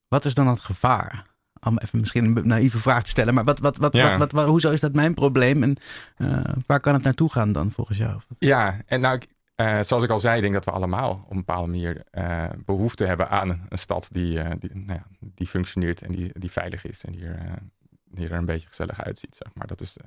wat 0.07 0.25
is 0.25 0.33
dan 0.33 0.47
het 0.47 0.59
gevaar? 0.59 1.29
Om 1.59 1.77
even 1.77 1.99
misschien 1.99 2.37
een 2.37 2.47
naïeve 2.47 2.77
vraag 2.77 3.03
te 3.03 3.09
stellen, 3.09 3.33
maar 3.33 3.43
wat, 3.43 3.59
wat, 3.59 3.77
wat, 3.77 3.93
ja. 3.93 4.17
wat, 4.17 4.31
wat, 4.31 4.47
hoezo 4.47 4.71
is 4.71 4.79
dat 4.79 4.93
mijn 4.93 5.13
probleem 5.13 5.63
en 5.63 5.77
uh, 6.17 6.43
waar 6.65 6.79
kan 6.79 6.93
het 6.93 7.03
naartoe 7.03 7.31
gaan 7.31 7.51
dan 7.51 7.71
volgens 7.71 7.97
jou? 7.97 8.21
Ja, 8.39 8.81
en 8.85 9.01
nou, 9.01 9.21
uh, 9.55 9.81
zoals 9.81 10.03
ik 10.03 10.09
al 10.09 10.19
zei, 10.19 10.35
ik 10.35 10.41
denk 10.41 10.53
dat 10.53 10.65
we 10.65 10.71
allemaal 10.71 11.11
op 11.11 11.31
een 11.31 11.37
bepaalde 11.37 11.67
manier 11.67 12.03
uh, 12.11 12.49
behoefte 12.65 13.05
hebben 13.05 13.29
aan 13.29 13.65
een 13.69 13.77
stad 13.77 14.09
die, 14.11 14.37
uh, 14.37 14.49
die, 14.59 14.75
nou 14.75 14.99
ja, 14.99 15.05
die 15.19 15.47
functioneert 15.47 16.01
en 16.01 16.11
die, 16.11 16.39
die 16.39 16.51
veilig 16.51 16.85
is 16.85 17.03
en 17.03 17.11
die 17.11 17.25
er, 17.25 17.59
die 18.03 18.25
er 18.25 18.37
een 18.37 18.45
beetje 18.45 18.67
gezellig 18.67 19.03
uitziet. 19.03 19.35
Zeg 19.35 19.53
maar. 19.53 19.67
Dat 19.67 19.81
is, 19.81 19.97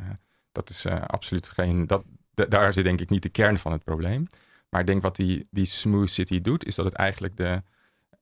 dat 0.55 0.71
is 0.71 0.87
absoluut 0.87 1.49
geen. 1.49 1.87
Dat, 1.87 2.05
daar 2.35 2.73
zit 2.73 2.85
denk 2.85 3.01
ik 3.01 3.11
niet 3.11 3.23
de 3.23 3.29
kern 3.29 3.59
van 3.59 3.73
het 3.73 3.85
probleem. 3.85 4.27
Maar 4.69 4.81
ik 4.81 4.87
denk 4.87 5.03
wat 5.03 5.17
die, 5.17 5.47
die 5.51 5.65
Smooth 5.65 6.11
City 6.11 6.41
doet, 6.41 6.67
is 6.67 6.75
dat 6.75 6.85
het 6.85 6.95
eigenlijk 6.95 7.37
de, 7.37 7.63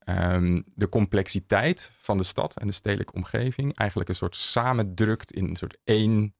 um, 0.04 0.64
de 0.74 0.88
complexiteit 0.88 1.92
van 1.96 2.16
de 2.16 2.22
stad 2.22 2.58
en 2.58 2.66
de 2.66 2.72
stedelijke 2.72 3.12
omgeving 3.12 3.74
eigenlijk 3.74 4.08
een 4.08 4.14
soort 4.14 4.36
samendrukt 4.36 5.32
in 5.32 5.48
een 5.48 5.56
soort 5.56 5.78
één 5.84 6.34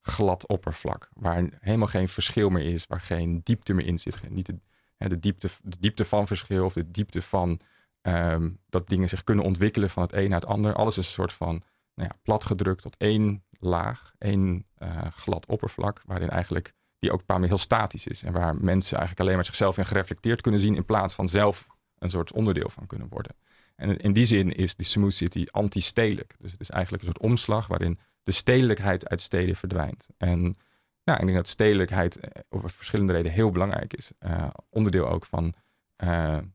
glad 0.00 0.46
oppervlak. 0.46 1.08
Waar 1.12 1.48
helemaal 1.60 1.86
geen 1.86 2.08
verschil 2.08 2.48
meer 2.48 2.72
is, 2.72 2.86
waar 2.86 3.00
geen 3.00 3.40
diepte 3.44 3.74
meer 3.74 3.86
in 3.86 3.98
zit. 3.98 4.30
Niet 4.30 4.46
de, 4.46 4.58
de, 5.08 5.18
diepte, 5.18 5.48
de 5.62 5.76
diepte 5.80 6.04
van 6.04 6.26
verschil 6.26 6.64
of 6.64 6.72
de 6.72 6.90
diepte 6.90 7.22
van 7.22 7.60
um, 8.02 8.58
dat 8.68 8.88
dingen 8.88 9.08
zich 9.08 9.24
kunnen 9.24 9.44
ontwikkelen 9.44 9.90
van 9.90 10.02
het 10.02 10.12
een 10.12 10.30
naar 10.30 10.40
het 10.40 10.48
ander. 10.48 10.74
Alles 10.74 10.98
is 10.98 11.06
een 11.06 11.12
soort 11.12 11.32
van 11.32 11.62
nou 11.94 12.08
ja, 12.12 12.18
platgedrukt 12.22 12.82
tot 12.82 12.96
één 12.96 13.44
laag, 13.58 14.12
één 14.18 14.66
uh, 14.78 15.06
glad 15.10 15.46
oppervlak, 15.46 16.02
waarin 16.06 16.30
eigenlijk 16.30 16.72
die 16.98 17.12
ook 17.12 17.18
een 17.18 17.24
paar 17.24 17.42
heel 17.42 17.58
statisch 17.58 18.06
is. 18.06 18.22
En 18.22 18.32
waar 18.32 18.56
mensen 18.56 18.96
eigenlijk 18.96 19.20
alleen 19.20 19.34
maar 19.34 19.44
zichzelf 19.44 19.78
in 19.78 19.86
gereflecteerd 19.86 20.40
kunnen 20.40 20.60
zien 20.60 20.76
in 20.76 20.84
plaats 20.84 21.14
van 21.14 21.28
zelf 21.28 21.66
een 21.98 22.10
soort 22.10 22.32
onderdeel 22.32 22.70
van 22.70 22.86
kunnen 22.86 23.08
worden. 23.08 23.36
En 23.76 23.96
in 23.96 24.12
die 24.12 24.24
zin 24.24 24.52
is 24.52 24.74
die 24.74 24.86
Smooth 24.86 25.14
City 25.14 25.46
anti-stedelijk. 25.50 26.34
Dus 26.38 26.50
het 26.50 26.60
is 26.60 26.70
eigenlijk 26.70 27.02
een 27.02 27.08
soort 27.08 27.24
omslag 27.24 27.66
waarin 27.66 27.98
de 28.22 28.32
stedelijkheid 28.32 29.08
uit 29.08 29.20
steden 29.20 29.56
verdwijnt. 29.56 30.08
En 30.16 30.40
nou, 31.04 31.18
ik 31.18 31.24
denk 31.24 31.34
dat 31.34 31.48
stedelijkheid 31.48 32.16
eh, 32.16 32.42
op 32.48 32.70
verschillende 32.70 33.12
redenen 33.12 33.36
heel 33.36 33.50
belangrijk 33.50 33.94
is. 33.94 34.12
Uh, 34.20 34.46
onderdeel 34.70 35.08
ook 35.08 35.24
van 35.24 35.54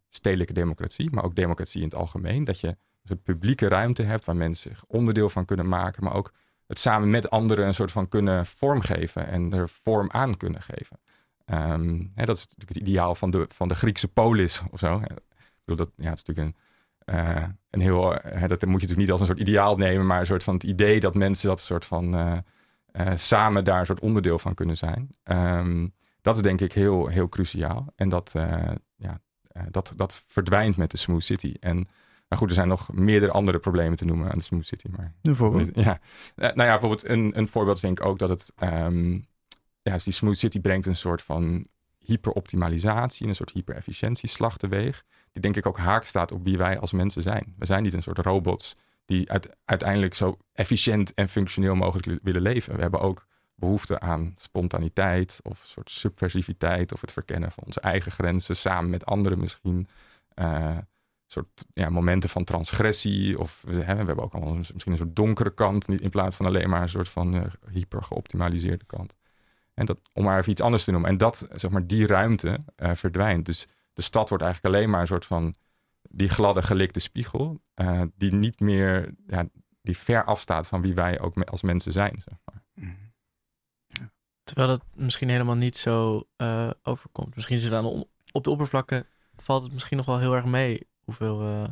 stedelijke 0.09 0.53
democratie, 0.53 1.11
maar 1.11 1.23
ook 1.23 1.35
democratie 1.35 1.81
in 1.81 1.87
het 1.87 1.95
algemeen. 1.95 2.43
Dat 2.43 2.59
je 2.59 2.67
een 2.67 2.77
soort 3.03 3.23
publieke 3.23 3.67
ruimte 3.67 4.03
hebt 4.03 4.25
waar 4.25 4.35
mensen 4.35 4.71
zich 4.71 4.85
onderdeel 4.87 5.29
van 5.29 5.45
kunnen 5.45 5.67
maken, 5.67 6.03
maar 6.03 6.13
ook 6.13 6.33
het 6.67 6.79
samen 6.79 7.09
met 7.09 7.29
anderen 7.29 7.67
een 7.67 7.73
soort 7.73 7.91
van 7.91 8.07
kunnen 8.07 8.45
vormgeven 8.45 9.27
en 9.27 9.53
er 9.53 9.69
vorm 9.69 10.11
aan 10.11 10.37
kunnen 10.37 10.61
geven. 10.61 10.99
Um, 11.45 12.11
hè, 12.15 12.25
dat 12.25 12.35
is 12.35 12.41
natuurlijk 12.41 12.69
het 12.69 12.87
ideaal 12.87 13.15
van 13.15 13.31
de, 13.31 13.45
van 13.53 13.67
de 13.67 13.75
Griekse 13.75 14.07
polis 14.07 14.61
of 14.71 14.79
zo. 14.79 14.99
Ik 14.99 15.09
bedoel, 15.65 15.85
dat 15.85 15.93
ja, 15.95 16.09
het 16.09 16.19
is 16.19 16.23
natuurlijk 16.23 16.55
een 16.55 16.63
uh, 17.05 17.43
een 17.69 17.81
heel, 17.81 18.13
uh, 18.13 18.21
dat 18.21 18.49
moet 18.49 18.59
je 18.59 18.65
natuurlijk 18.65 18.97
niet 18.97 19.11
als 19.11 19.19
een 19.19 19.25
soort 19.25 19.39
ideaal 19.39 19.77
nemen, 19.77 20.05
maar 20.05 20.19
een 20.19 20.25
soort 20.25 20.43
van 20.43 20.53
het 20.53 20.63
idee 20.63 20.99
dat 20.99 21.15
mensen 21.15 21.47
dat 21.47 21.59
soort 21.59 21.85
van 21.85 22.15
uh, 22.15 22.37
samen 23.15 23.63
daar 23.63 23.79
een 23.79 23.85
soort 23.85 23.99
onderdeel 23.99 24.39
van 24.39 24.53
kunnen 24.53 24.77
zijn. 24.77 25.09
Um, 25.23 25.93
dat 26.21 26.35
is 26.35 26.41
denk 26.41 26.61
ik 26.61 26.73
heel, 26.73 27.07
heel 27.07 27.29
cruciaal. 27.29 27.87
En 27.95 28.09
dat, 28.09 28.33
ja, 28.95 29.19
dat, 29.71 29.93
dat 29.95 30.23
verdwijnt 30.27 30.77
met 30.77 30.91
de 30.91 30.97
Smooth 30.97 31.23
City. 31.23 31.53
En 31.59 31.87
nou 32.27 32.41
goed, 32.41 32.49
er 32.49 32.55
zijn 32.55 32.67
nog 32.67 32.93
meerdere 32.93 33.31
andere 33.31 33.59
problemen 33.59 33.97
te 33.97 34.05
noemen 34.05 34.31
aan 34.31 34.37
de 34.37 34.43
Smooth 34.43 34.65
City. 34.65 34.87
Maar, 34.95 35.13
bijvoorbeeld? 35.21 35.75
Ja. 35.75 35.99
nou 36.35 36.53
ja, 36.55 36.71
bijvoorbeeld 36.71 37.05
een, 37.05 37.37
een 37.37 37.47
voorbeeld 37.47 37.75
is 37.75 37.81
denk 37.81 37.99
ik 37.99 38.05
ook 38.05 38.19
dat 38.19 38.29
het, 38.29 38.53
um, 38.63 39.27
ja, 39.81 39.93
dus 39.93 40.03
die 40.03 40.13
Smooth 40.13 40.37
City 40.37 40.61
brengt 40.61 40.85
een 40.85 40.95
soort 40.95 41.21
van 41.21 41.65
hyperoptimalisatie, 41.99 43.27
een 43.27 43.35
soort 43.35 43.51
hyperefficiëntieslag 43.51 44.57
teweeg 44.57 45.03
die 45.33 45.41
denk 45.41 45.55
ik 45.55 45.65
ook 45.65 45.77
haak 45.77 46.03
staat 46.03 46.31
op 46.31 46.43
wie 46.43 46.57
wij 46.57 46.79
als 46.79 46.91
mensen 46.91 47.21
zijn. 47.21 47.53
We 47.57 47.65
zijn 47.65 47.83
niet 47.83 47.93
een 47.93 48.03
soort 48.03 48.17
robots 48.17 48.75
die 49.05 49.29
uiteindelijk 49.65 50.13
zo 50.13 50.37
efficiënt 50.53 51.13
en 51.13 51.29
functioneel 51.29 51.75
mogelijk 51.75 52.19
willen 52.23 52.41
leven. 52.41 52.75
We 52.75 52.81
hebben 52.81 52.99
ook 52.99 53.27
behoefte 53.55 53.99
aan 53.99 54.33
spontaniteit 54.35 55.39
of 55.43 55.61
een 55.61 55.67
soort 55.67 55.91
subversiviteit 55.91 56.93
of 56.93 57.01
het 57.01 57.11
verkennen 57.11 57.51
van 57.51 57.63
onze 57.65 57.79
eigen 57.79 58.11
grenzen 58.11 58.55
samen 58.55 58.89
met 58.89 59.05
anderen 59.05 59.39
misschien. 59.39 59.87
Uh, 60.35 60.77
soort 61.33 61.65
ja, 61.73 61.89
momenten 61.89 62.29
van 62.29 62.43
transgressie 62.43 63.39
of 63.39 63.63
hè, 63.67 63.73
we 63.73 63.83
hebben 63.83 64.19
ook 64.19 64.33
allemaal 64.33 64.55
misschien 64.55 64.91
een 64.91 64.97
soort 64.97 65.15
donkere 65.15 65.53
kant 65.53 65.87
in 65.87 66.09
plaats 66.09 66.35
van 66.35 66.45
alleen 66.45 66.69
maar 66.69 66.81
een 66.81 66.89
soort 66.89 67.09
van 67.09 67.35
uh, 67.35 67.43
hyper 67.71 68.03
geoptimaliseerde 68.03 68.85
kant. 68.85 69.15
En 69.73 69.85
dat, 69.85 69.99
om 70.13 70.23
maar 70.23 70.39
even 70.39 70.51
iets 70.51 70.61
anders 70.61 70.83
te 70.83 70.91
noemen. 70.91 71.09
En 71.09 71.17
dat, 71.17 71.47
zeg 71.55 71.71
maar, 71.71 71.87
die 71.87 72.07
ruimte 72.07 72.59
uh, 72.77 72.91
verdwijnt. 72.95 73.45
Dus 73.45 73.67
de 73.93 74.01
stad 74.01 74.29
wordt 74.29 74.43
eigenlijk 74.43 74.75
alleen 74.75 74.89
maar 74.89 75.01
een 75.01 75.07
soort 75.07 75.25
van 75.25 75.55
die 76.01 76.29
gladde 76.29 76.61
gelikte 76.61 76.99
spiegel, 76.99 77.61
uh, 77.75 78.01
die 78.15 78.33
niet 78.33 78.59
meer, 78.59 79.13
ja, 79.27 79.47
die 79.81 79.97
ver 79.97 80.23
afstaat 80.23 80.67
van 80.67 80.81
wie 80.81 80.93
wij 80.93 81.19
ook 81.19 81.43
als 81.43 81.61
mensen 81.61 81.91
zijn. 81.91 82.21
Zeg 82.25 82.37
maar. 82.45 82.63
Mhm. 82.73 82.91
Terwijl 84.43 84.67
dat 84.67 84.83
misschien 84.93 85.29
helemaal 85.29 85.55
niet 85.55 85.77
zo 85.77 86.27
overkomt. 86.83 87.35
Misschien 87.35 87.57
is 87.57 87.63
het 87.63 87.73
aan 87.73 88.05
op 88.31 88.43
de 88.43 88.49
oppervlakte 88.49 89.05
valt 89.35 89.63
het 89.63 89.73
misschien 89.73 89.97
nog 89.97 90.05
wel 90.05 90.19
heel 90.19 90.35
erg 90.35 90.45
mee 90.45 90.87
hoeveel, 91.03 91.67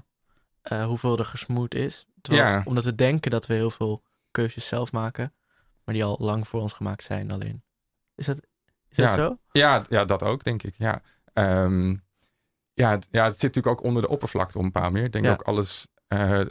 uh, 0.71 0.85
hoeveel 0.85 1.17
er 1.17 1.25
gesmoed 1.25 1.75
is. 1.75 2.07
Terwijl, 2.21 2.47
ja. 2.47 2.61
Omdat 2.65 2.83
we 2.83 2.95
denken 2.95 3.31
dat 3.31 3.47
we 3.47 3.53
heel 3.53 3.71
veel 3.71 4.03
keuzes 4.31 4.67
zelf 4.67 4.91
maken, 4.91 5.33
maar 5.83 5.95
die 5.95 6.03
al 6.03 6.17
lang 6.19 6.47
voor 6.47 6.61
ons 6.61 6.73
gemaakt 6.73 7.03
zijn 7.03 7.31
alleen. 7.31 7.63
Is 8.15 8.25
dat, 8.25 8.37
is 8.89 8.97
ja, 8.97 9.05
dat 9.05 9.15
zo? 9.15 9.37
Ja, 9.51 9.83
ja, 9.89 10.05
dat 10.05 10.23
ook 10.23 10.43
denk 10.43 10.63
ik. 10.63 10.75
Ja. 10.77 11.01
Um, 11.33 12.03
ja, 12.73 12.91
het, 12.91 13.07
ja, 13.11 13.23
het 13.23 13.39
zit 13.39 13.55
natuurlijk 13.55 13.79
ook 13.79 13.85
onder 13.87 14.01
de 14.01 14.09
oppervlakte 14.09 14.57
om 14.57 14.65
een 14.65 14.71
paar 14.71 14.91
meer. 14.91 15.03
Ik 15.03 15.11
denk 15.11 15.27
ook 15.27 15.41
alles 15.41 15.87
uh, 16.07 16.41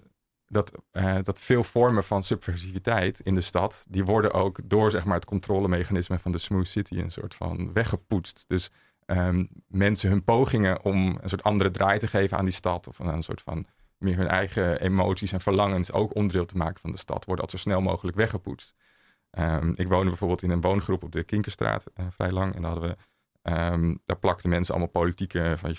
dat, 0.47 0.73
uh, 0.93 1.19
dat 1.23 1.41
veel 1.41 1.65
vormen 1.65 2.05
van 2.05 2.23
subversiviteit 2.23 3.21
in 3.21 3.35
de 3.35 3.41
stad, 3.41 3.87
die 3.89 4.05
worden 4.05 4.33
ook 4.33 4.61
door 4.65 4.91
zeg 4.91 5.05
maar, 5.05 5.15
het 5.15 5.25
controlemechanisme 5.25 6.19
van 6.19 6.33
de 6.33 6.39
smooth 6.39 6.67
city 6.67 6.99
een 6.99 7.11
soort 7.11 7.35
van 7.35 7.73
weggepoetst. 7.73 8.45
Dus 8.49 8.71
um, 9.11 9.49
mensen 9.67 10.11
hun 10.11 10.25
pogingen 10.25 10.85
om 10.85 11.19
een 11.21 11.29
soort 11.29 11.43
andere 11.43 11.71
draai 11.71 11.99
te 11.99 12.07
geven 12.07 12.39
aan 12.39 12.45
die 12.45 12.55
stad, 12.55 12.89
of 12.89 12.99
een 12.99 13.23
soort 13.23 13.43
van 13.43 13.67
meer 13.99 14.17
hun 14.17 14.29
eigen 14.29 14.81
emoties 14.81 15.33
en 15.33 15.41
verlangens 15.41 15.93
ook 15.93 16.15
onderdeel 16.15 16.47
te 16.47 16.57
maken 16.57 16.81
van 16.81 16.91
de 16.91 16.99
stad, 16.99 17.25
worden 17.25 17.45
al 17.45 17.51
zo 17.51 17.57
snel 17.57 17.81
mogelijk 17.81 18.17
weggepoetst. 18.17 18.75
Um, 19.39 19.73
ik 19.77 19.89
woonde 19.89 20.09
bijvoorbeeld 20.09 20.43
in 20.43 20.51
een 20.51 20.61
woongroep 20.61 21.03
op 21.03 21.13
de 21.13 21.25
Kinkerstraat 21.25 21.85
uh, 22.01 22.07
vrij 22.11 22.31
lang. 22.31 22.55
En 22.55 22.63
daar 22.63 22.71
hadden 22.71 22.91
we 22.91 22.97
Um, 23.43 24.01
daar 24.05 24.19
plakten 24.19 24.51
mensen 24.51 24.75
allemaal 24.75 24.93
politieke, 24.93 25.55
van, 25.57 25.75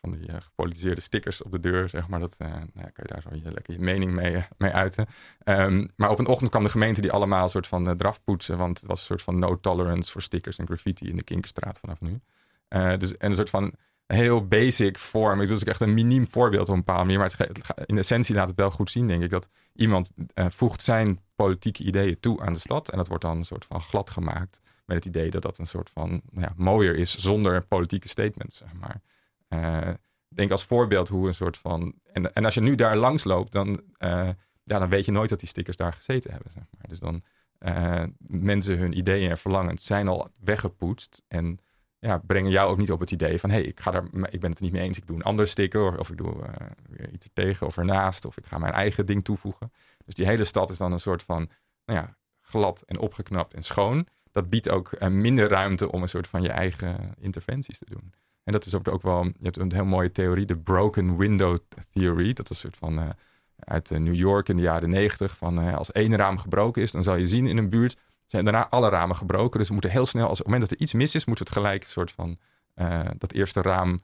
van 0.00 0.10
die 0.10 0.28
uh, 0.28 0.34
gepolitiseerde 0.38 1.00
stickers 1.00 1.42
op 1.42 1.52
de 1.52 1.60
deur, 1.60 1.88
zeg 1.88 2.08
maar. 2.08 2.20
Dat 2.20 2.36
uh, 2.42 2.48
nou 2.48 2.60
ja, 2.74 2.82
kan 2.82 2.92
je 2.94 3.06
daar 3.06 3.22
zo 3.22 3.28
je, 3.32 3.52
lekker 3.52 3.74
je 3.74 3.80
mening 3.80 4.12
mee, 4.12 4.44
mee 4.58 4.70
uiten. 4.70 5.06
Maar 5.96 6.10
op 6.10 6.18
een 6.18 6.26
ochtend 6.26 6.50
kwam 6.50 6.62
de 6.62 6.68
gemeente 6.68 7.00
die 7.00 7.12
allemaal 7.12 7.42
een 7.42 7.48
soort 7.48 7.66
van 7.66 7.96
draf 7.96 8.24
poetsen, 8.24 8.58
want 8.58 8.78
het 8.78 8.88
was 8.88 8.98
een 8.98 9.06
soort 9.06 9.22
van 9.22 9.38
no 9.38 9.60
tolerance 9.60 10.12
voor 10.12 10.22
stickers 10.22 10.58
en 10.58 10.66
graffiti 10.66 11.08
in 11.08 11.16
de 11.16 11.24
Kinkerstraat 11.24 11.78
vanaf 11.78 12.00
nu. 12.00 12.20
Dus, 12.98 13.16
en 13.16 13.28
een 13.28 13.34
soort 13.34 13.50
van 13.50 13.72
heel 14.06 14.46
basic 14.46 14.98
vorm. 14.98 15.34
Ik 15.34 15.40
bedoel, 15.40 15.58
het 15.58 15.68
echt 15.68 15.80
een 15.80 15.94
miniem 15.94 16.28
voorbeeld 16.28 16.68
op 16.68 16.74
een 16.74 16.84
paar 16.84 16.98
manier, 16.98 17.18
maar 17.18 17.34
het, 17.36 17.86
in 17.86 17.98
essentie 17.98 18.34
laat 18.34 18.48
het 18.48 18.56
wel 18.56 18.70
goed 18.70 18.90
zien, 18.90 19.06
denk 19.06 19.22
ik, 19.22 19.30
dat 19.30 19.48
iemand 19.72 20.10
voegt 20.34 20.82
zijn 20.82 21.20
politieke 21.34 21.82
ideeën 21.82 22.20
toe 22.20 22.40
aan 22.40 22.52
de 22.52 22.58
stad 22.58 22.88
en 22.88 22.96
dat 22.96 23.08
wordt 23.08 23.22
dan 23.22 23.36
een 23.36 23.44
soort 23.44 23.64
van 23.64 23.80
glad 23.80 24.10
gemaakt 24.10 24.60
met 24.84 24.96
het 24.96 25.04
idee 25.04 25.30
dat 25.30 25.42
dat 25.42 25.58
een 25.58 25.66
soort 25.66 25.90
van 25.90 26.08
nou 26.08 26.22
ja, 26.46 26.52
mooier 26.56 26.96
is 26.96 27.18
zonder 27.18 27.66
politieke 27.66 28.08
statements, 28.08 28.56
zeg 28.56 28.72
maar. 28.72 29.00
Uh, 29.48 29.94
denk 30.28 30.50
als 30.50 30.64
voorbeeld 30.64 31.08
hoe 31.08 31.28
een 31.28 31.34
soort 31.34 31.58
van. 31.58 31.94
En, 32.12 32.34
en 32.34 32.44
als 32.44 32.54
je 32.54 32.60
nu 32.60 32.74
daar 32.74 32.96
langs 32.96 33.24
loopt, 33.24 33.52
dan, 33.52 33.82
ja, 33.98 34.78
dan 34.78 34.88
weet 34.88 35.04
je 35.04 35.12
nooit 35.12 35.28
dat 35.28 35.38
die 35.38 35.48
stickers 35.48 35.76
daar 35.76 35.92
gezeten 35.92 36.30
hebben. 36.30 36.50
Zeg 36.50 36.62
maar. 36.70 36.88
Dus 36.88 36.98
dan 36.98 37.22
mensen 38.18 38.78
hun 38.78 38.98
ideeën 38.98 39.30
en 39.30 39.38
verlangens 39.38 39.84
zijn 39.84 40.08
al 40.08 40.28
weggepoetst. 40.40 41.22
En 41.28 41.58
ja, 42.06 42.18
brengen 42.26 42.50
jou 42.50 42.70
ook 42.70 42.78
niet 42.78 42.92
op 42.92 43.00
het 43.00 43.10
idee 43.10 43.40
van 43.40 43.50
hé, 43.50 43.56
hey, 43.56 43.64
ik, 43.64 43.80
ga 43.80 43.90
daar, 43.90 44.04
ik 44.30 44.40
ben 44.40 44.50
het 44.50 44.58
er 44.58 44.64
niet 44.64 44.72
mee 44.72 44.82
eens. 44.82 44.98
Ik 44.98 45.06
doe 45.06 45.16
een 45.16 45.22
andere 45.22 45.48
sticker. 45.48 45.98
Of 45.98 46.10
ik 46.10 46.16
doe 46.16 46.34
weer 46.90 47.10
iets 47.12 47.28
tegen 47.32 47.66
of 47.66 47.76
ernaast. 47.76 48.24
Of 48.24 48.36
ik 48.36 48.46
ga 48.46 48.58
mijn 48.58 48.72
eigen 48.72 49.06
ding 49.06 49.24
toevoegen. 49.24 49.72
Dus 50.04 50.14
die 50.14 50.26
hele 50.26 50.44
stad 50.44 50.70
is 50.70 50.78
dan 50.78 50.92
een 50.92 51.00
soort 51.00 51.22
van 51.22 51.48
nou 51.84 51.98
ja, 52.00 52.16
glad 52.40 52.82
en 52.86 52.98
opgeknapt 52.98 53.54
en 53.54 53.62
schoon. 53.62 54.06
Dat 54.30 54.50
biedt 54.50 54.68
ook 54.68 55.00
minder 55.08 55.48
ruimte 55.48 55.92
om 55.92 56.02
een 56.02 56.08
soort 56.08 56.26
van 56.26 56.42
je 56.42 56.50
eigen 56.50 57.14
interventies 57.20 57.78
te 57.78 57.86
doen. 57.88 58.12
En 58.42 58.52
dat 58.52 58.66
is 58.66 58.74
ook 58.74 59.02
wel, 59.02 59.24
je 59.24 59.32
hebt 59.40 59.56
een 59.56 59.72
heel 59.72 59.84
mooie 59.84 60.12
theorie, 60.12 60.46
de 60.46 60.56
Broken 60.56 61.16
Window 61.16 61.58
Theory. 61.90 62.32
Dat 62.32 62.50
is 62.50 62.56
een 62.56 62.70
soort 62.70 62.76
van 62.76 62.98
uh, 62.98 63.08
uit 63.58 63.90
New 63.90 64.14
York 64.14 64.48
in 64.48 64.56
de 64.56 64.62
jaren 64.62 64.90
negentig. 64.90 65.36
Van 65.36 65.58
als 65.58 65.92
één 65.92 66.16
raam 66.16 66.38
gebroken 66.38 66.82
is, 66.82 66.92
dan 66.92 67.02
zal 67.02 67.16
je 67.16 67.26
zien 67.26 67.46
in 67.46 67.58
een 67.58 67.68
buurt 67.68 67.96
zijn 68.26 68.44
daarna 68.44 68.68
alle 68.68 68.88
ramen 68.88 69.16
gebroken. 69.16 69.58
Dus 69.58 69.66
we 69.68 69.72
moeten 69.72 69.90
heel 69.90 70.06
snel, 70.06 70.28
als 70.28 70.40
op 70.40 70.44
het 70.44 70.46
moment 70.46 70.62
dat 70.62 70.78
er 70.78 70.84
iets 70.84 70.92
mis 70.92 71.14
is, 71.14 71.24
moeten 71.24 71.44
we 71.46 71.50
het 71.50 71.60
gelijk 71.60 71.82
een 71.82 71.88
soort 71.88 72.12
van 72.12 72.38
dat 73.18 73.32
eerste 73.32 73.62
raam 73.62 74.00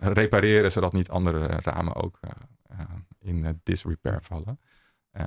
repareren, 0.00 0.72
zodat 0.72 0.92
niet 0.92 1.08
andere 1.08 1.46
ramen 1.46 1.94
ook 1.94 2.20
in 3.20 3.60
disrepair 3.62 4.22
vallen. 4.22 4.60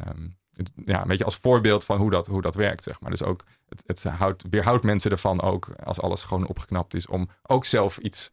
Um, 0.10 0.38
ja, 0.86 1.02
een 1.02 1.08
beetje 1.08 1.26
als 1.26 1.36
voorbeeld 1.36 1.86
van 1.86 1.98
hoe 1.98 2.10
dat, 2.10 2.28
hoe 2.28 2.42
dat 2.42 2.56
werkt, 2.56 2.84
zeg 2.84 3.00
maar. 3.00 3.10
Dus 3.10 3.24
ook, 3.24 3.44
het, 3.70 3.84
het 3.86 4.04
houdt, 4.04 4.44
weerhoudt 4.50 4.84
mensen 4.84 5.12
ervan 5.12 5.42
ook, 5.42 5.70
als 5.84 6.02
alles 6.02 6.24
gewoon 6.24 6.48
opgeknapt 6.48 6.94
is, 6.94 7.08
om 7.08 7.30
ook 7.42 7.66
zelf 7.66 7.98
iets 7.98 8.32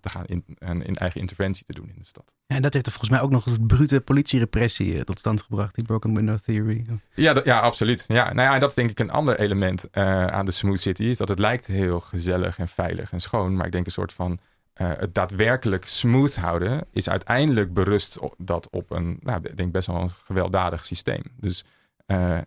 te 0.00 0.08
gaan 0.08 0.24
in, 0.24 0.44
in 0.58 0.94
eigen 0.94 1.20
interventie 1.20 1.64
te 1.64 1.72
doen 1.72 1.88
in 1.88 1.98
de 1.98 2.04
stad. 2.04 2.34
Ja, 2.46 2.56
en 2.56 2.62
dat 2.62 2.72
heeft 2.72 2.86
er 2.86 2.92
volgens 2.92 3.12
mij 3.12 3.20
ook 3.20 3.30
nog 3.30 3.46
een 3.46 3.52
soort 3.52 3.66
brute 3.66 4.00
politierepressie 4.00 4.94
uh, 4.94 5.00
tot 5.00 5.18
stand 5.18 5.42
gebracht, 5.42 5.74
die 5.74 5.84
Broken 5.84 6.14
Window 6.14 6.38
Theory. 6.38 6.86
Ja, 7.14 7.40
ja 7.44 7.60
absoluut. 7.60 8.04
Ja, 8.08 8.32
nou 8.32 8.48
ja, 8.48 8.54
en 8.54 8.60
dat 8.60 8.68
is 8.68 8.74
denk 8.74 8.90
ik 8.90 8.98
een 8.98 9.10
ander 9.10 9.38
element 9.38 9.88
uh, 9.92 10.26
aan 10.26 10.44
de 10.44 10.50
Smooth 10.50 10.80
City, 10.80 11.02
is 11.02 11.18
dat 11.18 11.28
het 11.28 11.38
lijkt 11.38 11.66
heel 11.66 12.00
gezellig 12.00 12.58
en 12.58 12.68
veilig 12.68 13.12
en 13.12 13.20
schoon, 13.20 13.56
maar 13.56 13.66
ik 13.66 13.72
denk 13.72 13.86
een 13.86 13.92
soort 13.92 14.12
van 14.12 14.38
uh, 14.76 14.92
het 14.96 15.14
daadwerkelijk 15.14 15.86
smooth 15.86 16.36
houden 16.36 16.86
is 16.90 17.08
uiteindelijk 17.08 17.74
berust 17.74 18.18
op, 18.18 18.34
dat 18.38 18.68
op 18.70 18.90
een, 18.90 19.18
nou, 19.20 19.40
ik 19.42 19.56
denk 19.56 19.72
best 19.72 19.86
wel 19.86 20.00
een 20.00 20.10
gewelddadig 20.10 20.84
systeem. 20.84 21.22
Dus 21.36 21.64
uh, 22.06 22.38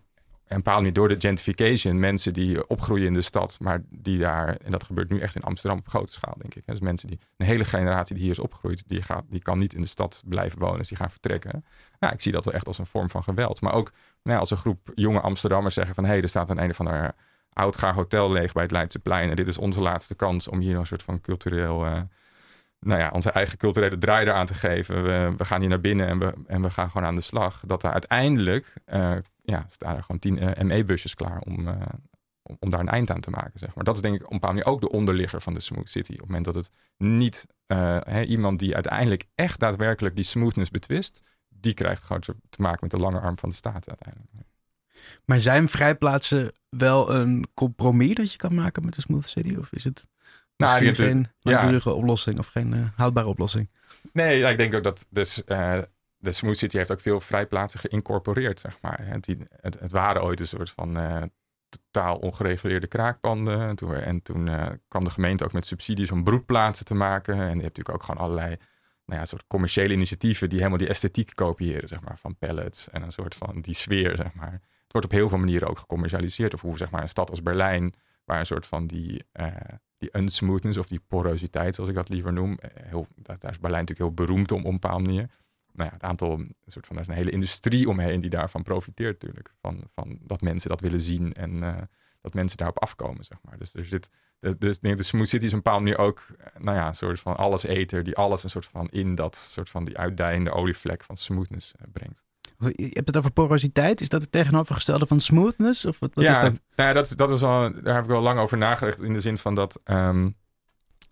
en 0.50 0.56
bepaald 0.56 0.82
niet 0.82 0.94
door 0.94 1.08
de 1.08 1.20
gentrification, 1.20 2.00
mensen 2.00 2.32
die 2.32 2.68
opgroeien 2.68 3.06
in 3.06 3.14
de 3.14 3.22
stad, 3.22 3.56
maar 3.60 3.82
die 3.88 4.18
daar, 4.18 4.56
en 4.56 4.70
dat 4.70 4.84
gebeurt 4.84 5.10
nu 5.10 5.20
echt 5.20 5.34
in 5.34 5.42
Amsterdam 5.42 5.78
op 5.78 5.88
grote 5.88 6.12
schaal, 6.12 6.34
denk 6.38 6.54
ik. 6.54 6.62
Dus 6.66 6.80
mensen 6.80 7.08
die, 7.08 7.18
een 7.36 7.46
hele 7.46 7.64
generatie 7.64 8.14
die 8.14 8.24
hier 8.24 8.32
is 8.32 8.38
opgegroeid, 8.38 8.82
die, 8.86 9.02
gaat, 9.02 9.24
die 9.28 9.42
kan 9.42 9.58
niet 9.58 9.74
in 9.74 9.80
de 9.80 9.86
stad 9.86 10.22
blijven 10.24 10.58
wonen, 10.58 10.78
dus 10.78 10.88
die 10.88 10.96
gaan 10.96 11.10
vertrekken. 11.10 11.64
Nou, 11.98 12.12
ik 12.12 12.20
zie 12.20 12.32
dat 12.32 12.44
wel 12.44 12.54
echt 12.54 12.66
als 12.66 12.78
een 12.78 12.86
vorm 12.86 13.10
van 13.10 13.22
geweld. 13.22 13.60
Maar 13.60 13.72
ook 13.72 13.92
nou, 14.22 14.38
als 14.38 14.50
een 14.50 14.56
groep 14.56 14.90
jonge 14.94 15.20
Amsterdammers 15.20 15.74
zeggen 15.74 15.94
van, 15.94 16.04
hé, 16.04 16.10
hey, 16.10 16.22
er 16.22 16.28
staat 16.28 16.48
een 16.48 16.62
een 16.62 16.70
of 16.70 16.80
ander 16.80 17.12
oudgaar 17.52 17.94
hotel 17.94 18.32
leeg 18.32 18.52
bij 18.52 18.62
het 18.62 18.72
Leidseplein 18.72 19.30
en 19.30 19.36
dit 19.36 19.48
is 19.48 19.58
onze 19.58 19.80
laatste 19.80 20.14
kans 20.14 20.48
om 20.48 20.60
hier 20.60 20.76
een 20.76 20.86
soort 20.86 21.02
van 21.02 21.20
cultureel... 21.20 21.86
Uh, 21.86 22.00
nou 22.80 23.00
ja, 23.00 23.10
onze 23.12 23.30
eigen 23.30 23.58
culturele 23.58 23.98
draai 23.98 24.26
eraan 24.26 24.46
te 24.46 24.54
geven. 24.54 25.02
We, 25.36 25.44
gaan 25.44 25.60
hier 25.60 25.68
naar 25.68 25.80
binnen 25.80 26.06
en 26.06 26.18
we, 26.18 26.34
en 26.46 26.62
we 26.62 26.70
gaan 26.70 26.90
gewoon 26.90 27.06
aan 27.06 27.14
de 27.14 27.20
slag. 27.20 27.62
Dat 27.66 27.82
er 27.82 27.92
uiteindelijk 27.92 28.72
uh, 28.92 29.16
ja, 29.42 29.64
staan 29.68 29.96
er 29.96 30.02
gewoon 30.02 30.20
tien 30.20 30.42
uh, 30.42 30.50
ME-busjes 30.64 31.14
klaar 31.14 31.40
om, 31.40 31.68
uh, 31.68 31.74
om, 32.42 32.56
om, 32.60 32.70
daar 32.70 32.80
een 32.80 32.88
eind 32.88 33.10
aan 33.10 33.20
te 33.20 33.30
maken. 33.30 33.58
Zeg 33.58 33.74
maar. 33.74 33.84
Dat 33.84 33.96
is 33.96 34.02
denk 34.02 34.14
ik 34.14 34.20
op 34.20 34.32
een 34.32 34.38
bepaalde 34.38 34.56
manier 34.56 34.72
ook 34.72 34.80
de 34.80 34.96
onderligger 34.96 35.40
van 35.40 35.54
de 35.54 35.60
Smooth 35.60 35.90
City. 35.90 36.12
Op 36.12 36.18
het 36.18 36.26
moment 36.26 36.44
dat 36.44 36.54
het 36.54 36.70
niet 36.96 37.46
hè, 37.66 38.22
iemand 38.22 38.58
die 38.58 38.74
uiteindelijk 38.74 39.24
echt 39.34 39.60
daadwerkelijk 39.60 40.14
die 40.14 40.24
smoothness 40.24 40.70
betwist, 40.70 41.22
die 41.48 41.74
krijgt 41.74 42.02
gewoon 42.02 42.20
te, 42.20 42.34
maken 42.58 42.78
met 42.80 42.90
de 42.90 42.96
lange 42.96 43.20
arm 43.20 43.38
van 43.38 43.48
de 43.48 43.54
staat 43.54 43.88
uiteindelijk. 43.88 44.48
Maar 45.24 45.40
zijn 45.40 45.68
vrijplaatsen 45.68 46.52
wel 46.68 47.14
een 47.14 47.46
compromis 47.54 48.14
dat 48.14 48.32
je 48.32 48.38
kan 48.38 48.54
maken 48.54 48.84
met 48.84 48.94
de 48.94 49.00
Smooth 49.00 49.28
City? 49.28 49.54
Of 49.58 49.72
is 49.72 49.84
het 49.84 50.08
nou, 50.56 50.84
Misschien 50.84 51.06
geen 51.06 51.28
langdurige 51.40 51.92
oplossing 51.92 52.38
of 52.38 52.46
geen 52.46 52.92
houdbare 52.96 53.26
oplossing. 53.26 53.70
Nee, 54.12 54.42
ik 54.42 54.56
denk 54.56 54.74
ook 54.74 54.82
dat 54.82 55.06
dus, 55.10 55.42
de 56.20 56.32
Smooth 56.32 56.56
City 56.56 56.76
heeft 56.76 56.92
ook 56.92 57.00
veel 57.00 57.20
vrijplaatsen 57.20 57.80
geïncorporeerd, 57.80 58.60
zeg 58.60 58.78
maar. 58.80 58.98
Het, 59.06 59.26
het, 59.50 59.80
het 59.80 59.92
waren 59.92 60.22
ooit 60.22 60.40
een 60.40 60.46
soort 60.46 60.70
van 60.70 60.98
uh, 60.98 61.22
totaal 61.68 62.16
ongereguleerde 62.16 62.86
kraakpanden. 62.86 63.60
En 63.60 63.76
toen, 63.76 63.94
en 63.94 64.22
toen 64.22 64.50
kwam 64.88 65.04
de 65.04 65.10
gemeente 65.10 65.44
ook 65.44 65.52
met 65.52 65.66
subsidies 65.66 66.10
om 66.10 66.24
broedplaatsen 66.24 66.84
te 66.84 66.94
maken. 66.94 67.34
En 67.34 67.40
je 67.40 67.44
hebt 67.44 67.62
natuurlijk 67.62 67.94
ook 67.94 68.02
gewoon 68.02 68.22
allerlei 68.24 68.56
nou 69.04 69.20
ja, 69.20 69.26
soort 69.26 69.46
commerciële 69.46 69.94
initiatieven 69.94 70.48
die 70.48 70.58
helemaal 70.58 70.78
die 70.78 70.88
esthetiek 70.88 71.30
kopiëren, 71.34 71.88
zeg 71.88 72.00
maar, 72.00 72.18
van 72.18 72.36
pallets 72.38 72.90
en 72.90 73.02
een 73.02 73.12
soort 73.12 73.34
van 73.34 73.60
die 73.60 73.74
sfeer, 73.74 74.16
zeg 74.16 74.34
maar. 74.34 74.52
Het 74.52 74.92
wordt 74.92 75.06
op 75.06 75.12
heel 75.12 75.28
veel 75.28 75.38
manieren 75.38 75.68
ook 75.68 75.78
gecommercialiseerd. 75.78 76.54
Of 76.54 76.60
hoe 76.60 76.76
zeg 76.76 76.90
maar 76.90 77.02
een 77.02 77.08
stad 77.08 77.30
als 77.30 77.42
Berlijn, 77.42 77.94
waar 78.24 78.38
een 78.38 78.46
soort 78.46 78.66
van 78.66 78.86
die 78.86 79.24
die 80.00 80.16
unsmoothness 80.16 80.78
of 80.78 80.86
die 80.86 81.00
porositeit, 81.08 81.74
zoals 81.74 81.90
ik 81.90 81.96
dat 81.96 82.08
liever 82.08 82.32
noem. 82.32 82.58
Eh, 82.58 82.70
heel, 82.86 83.06
daar 83.16 83.50
is 83.50 83.58
Berlijn 83.58 83.84
natuurlijk 83.84 83.98
heel 83.98 84.26
beroemd 84.26 84.52
om 84.52 84.58
op 84.58 84.64
een 84.64 84.80
bepaalde 84.80 85.04
manier. 85.04 85.28
Nou 85.72 85.88
ja, 85.88 85.94
het 85.94 86.02
aantal, 86.02 86.32
een 86.32 86.54
soort 86.66 86.86
van, 86.86 86.96
er 86.96 87.02
is 87.02 87.08
een 87.08 87.14
hele 87.14 87.30
industrie 87.30 87.88
omheen 87.88 88.20
die 88.20 88.30
daarvan 88.30 88.62
profiteert 88.62 89.12
natuurlijk. 89.12 89.54
Van, 89.60 89.84
van 89.94 90.18
dat 90.20 90.40
mensen 90.40 90.70
dat 90.70 90.80
willen 90.80 91.00
zien 91.00 91.32
en 91.32 91.54
uh, 91.56 91.76
dat 92.20 92.34
mensen 92.34 92.58
daarop 92.58 92.82
afkomen, 92.82 93.24
zeg 93.24 93.38
maar. 93.42 93.58
Dus 93.58 93.74
er 93.74 93.86
zit, 93.86 94.10
dus 94.58 94.78
denk 94.78 94.96
de 94.96 95.02
Smooth 95.02 95.28
City 95.28 95.44
is 95.44 95.50
op 95.50 95.56
een 95.56 95.62
bepaalde 95.62 95.84
manier 95.84 95.98
ook, 95.98 96.26
eh, 96.38 96.60
nou 96.60 96.76
ja, 96.76 96.86
een 96.86 96.94
soort 96.94 97.20
van 97.20 97.36
alleseter 97.36 98.04
die 98.04 98.16
alles 98.16 98.44
een 98.44 98.50
soort 98.50 98.66
van 98.66 98.88
in 98.88 99.14
dat 99.14 99.36
soort 99.36 99.70
van 99.70 99.84
die 99.84 99.98
uitdijende 99.98 100.52
olievlek 100.52 101.04
van 101.04 101.16
smoothness 101.16 101.72
brengt. 101.92 102.22
Je 102.58 102.90
hebt 102.92 103.06
het 103.06 103.16
over 103.16 103.32
porositeit. 103.32 104.00
Is 104.00 104.08
dat 104.08 104.22
het 104.22 104.32
tegenovergestelde 104.32 105.06
van 105.06 105.20
smoothness? 105.20 105.84
Of 105.84 105.98
wat, 105.98 106.14
wat 106.14 106.24
ja, 106.24 106.30
is 106.30 106.40
dat? 106.40 106.60
Nou 106.74 106.88
ja, 106.88 106.92
dat, 106.92 107.12
dat 107.16 107.28
was 107.28 107.42
al, 107.42 107.82
daar 107.82 107.94
heb 107.94 108.04
ik 108.04 108.10
wel 108.10 108.22
lang 108.22 108.38
over 108.38 108.58
nagedacht. 108.58 109.02
In 109.02 109.12
de 109.12 109.20
zin 109.20 109.38
van 109.38 109.54
dat 109.54 109.80
um, 109.84 110.36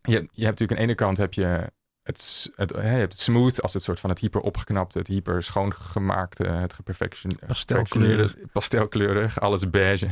je, 0.03 0.29
je 0.33 0.45
hebt 0.45 0.61
natuurlijk 0.61 0.71
aan 0.71 0.77
de 0.77 0.83
ene 0.83 0.95
kant 0.95 1.17
heb 1.17 1.35
je 1.35 1.73
het, 2.09 2.51
het, 2.55 2.73
het 2.83 3.21
smooth 3.21 3.63
als 3.63 3.73
het 3.73 3.83
soort 3.83 4.01
van 4.01 4.11
het 4.11 4.19
hyper 4.19 4.41
opgeknapte, 4.41 4.99
het 4.99 5.07
hyper 5.07 5.43
schoongemaakte, 5.43 6.45
het 6.45 6.73
geperfectioneerde, 6.73 7.47
pastelkleurig, 7.47 8.37
pastelkleurig 8.53 9.41
alles 9.41 9.71
beige. 9.71 10.07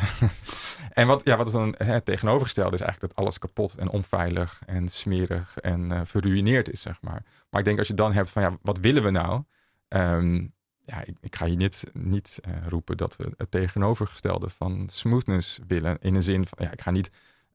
en 0.92 1.06
wat, 1.06 1.24
ja, 1.24 1.36
wat 1.36 1.46
is 1.46 1.52
dan 1.52 1.74
het 1.78 2.04
tegenovergestelde 2.04 2.74
is 2.74 2.80
eigenlijk 2.80 3.12
dat 3.12 3.24
alles 3.24 3.38
kapot 3.38 3.74
en 3.74 3.90
onveilig 3.90 4.62
en 4.66 4.88
smerig 4.88 5.58
en 5.58 5.90
uh, 5.90 6.00
verruineerd 6.04 6.70
is, 6.70 6.80
zeg 6.80 7.00
maar. 7.00 7.22
Maar 7.50 7.60
ik 7.60 7.66
denk 7.66 7.78
als 7.78 7.88
je 7.88 7.94
dan 7.94 8.12
hebt 8.12 8.30
van 8.30 8.42
ja, 8.42 8.56
wat 8.62 8.78
willen 8.78 9.02
we 9.02 9.10
nou? 9.10 9.42
Um, 9.88 10.54
ja, 10.84 11.04
ik, 11.04 11.16
ik, 11.20 11.36
ga 11.36 11.46
hier 11.46 11.56
niet, 11.56 11.84
niet 11.92 12.40
uh, 12.48 12.54
roepen 12.68 12.96
dat 12.96 13.16
we 13.16 13.32
het 13.36 13.50
tegenovergestelde 13.50 14.48
van 14.48 14.88
smoothness 14.92 15.58
willen. 15.66 15.96
In 16.00 16.14
de 16.14 16.22
zin 16.22 16.46
van, 16.46 16.66
ja, 16.66 16.72
ik 16.72 16.80
ga 16.80 16.90
niet. 16.90 17.10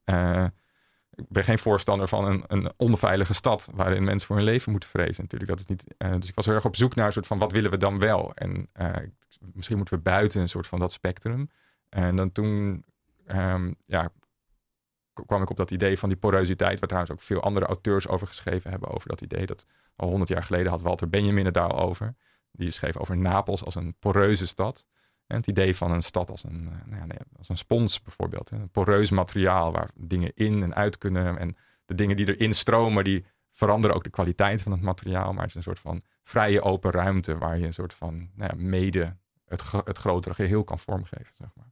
Uh, 0.05 0.45
ik 1.15 1.29
ben 1.29 1.43
geen 1.43 1.59
voorstander 1.59 2.07
van 2.07 2.25
een, 2.25 2.43
een 2.47 2.71
onveilige 2.77 3.33
stad 3.33 3.69
waarin 3.73 4.03
mensen 4.03 4.27
voor 4.27 4.35
hun 4.35 4.45
leven 4.45 4.71
moeten 4.71 4.89
vrezen. 4.89 5.23
Natuurlijk, 5.23 5.51
dat 5.51 5.59
is 5.59 5.65
niet. 5.65 5.85
Uh, 5.97 6.13
dus 6.19 6.29
ik 6.29 6.35
was 6.35 6.45
heel 6.45 6.55
erg 6.55 6.65
op 6.65 6.75
zoek 6.75 6.95
naar 6.95 7.05
een 7.05 7.13
soort 7.13 7.27
van 7.27 7.39
wat 7.39 7.51
willen 7.51 7.71
we 7.71 7.77
dan 7.77 7.99
wel? 7.99 8.33
En 8.33 8.69
misschien 9.53 9.77
moeten 9.77 9.95
we 9.95 10.01
buiten 10.01 10.41
een 10.41 10.49
soort 10.49 10.67
van 10.67 10.79
dat 10.79 10.91
spectrum. 10.91 11.49
En 11.89 12.15
dan 12.15 12.31
toen, 12.31 12.85
um, 13.27 13.75
ja, 13.83 14.09
kwam 15.25 15.41
ik 15.41 15.49
op 15.49 15.57
dat 15.57 15.71
idee 15.71 15.99
van 15.99 16.09
die 16.09 16.17
porositeit, 16.17 16.79
waar 16.79 16.87
trouwens 16.87 17.13
ook 17.13 17.21
veel 17.21 17.41
andere 17.41 17.65
auteurs 17.65 18.07
over 18.07 18.27
geschreven 18.27 18.71
hebben 18.71 18.89
over 18.89 19.09
dat 19.09 19.21
idee. 19.21 19.45
Dat 19.45 19.65
al 19.95 20.07
honderd 20.07 20.29
jaar 20.29 20.43
geleden 20.43 20.71
had 20.71 20.81
Walter 20.81 21.09
Benjamin 21.09 21.45
het 21.45 21.53
daar 21.53 21.69
al 21.69 21.79
over. 21.79 22.15
Die 22.51 22.71
schreef 22.71 22.97
over 22.97 23.17
Napels 23.17 23.63
als 23.63 23.75
een 23.75 23.95
poreuze 23.99 24.47
stad. 24.47 24.87
En 25.31 25.37
het 25.37 25.47
idee 25.47 25.75
van 25.75 25.91
een 25.91 26.03
stad 26.03 26.31
als 26.31 26.43
een, 26.43 26.69
eh, 26.71 26.97
nou 26.97 27.07
ja, 27.07 27.25
als 27.37 27.49
een 27.49 27.57
spons 27.57 28.01
bijvoorbeeld. 28.01 28.51
Een 28.51 28.69
poreus 28.69 29.09
materiaal 29.09 29.71
waar 29.71 29.89
dingen 29.95 30.31
in 30.35 30.63
en 30.63 30.75
uit 30.75 30.97
kunnen. 30.97 31.37
En 31.37 31.57
de 31.85 31.95
dingen 31.95 32.15
die 32.15 32.35
erin 32.35 32.53
stromen, 32.53 33.03
die 33.03 33.25
veranderen 33.51 33.95
ook 33.95 34.03
de 34.03 34.09
kwaliteit 34.09 34.61
van 34.61 34.71
het 34.71 34.81
materiaal. 34.81 35.33
Maar 35.33 35.41
het 35.41 35.49
is 35.49 35.55
een 35.55 35.63
soort 35.63 35.79
van 35.79 36.01
vrije 36.23 36.61
open 36.61 36.91
ruimte 36.91 37.37
waar 37.37 37.57
je 37.57 37.65
een 37.65 37.73
soort 37.73 37.93
van 37.93 38.29
nou 38.35 38.51
ja, 38.55 38.63
mede 38.63 39.17
het, 39.45 39.71
het 39.71 39.97
grotere 39.97 40.33
geheel 40.33 40.63
kan 40.63 40.79
vormgeven. 40.79 41.33
Zeg 41.37 41.49
maar. 41.55 41.71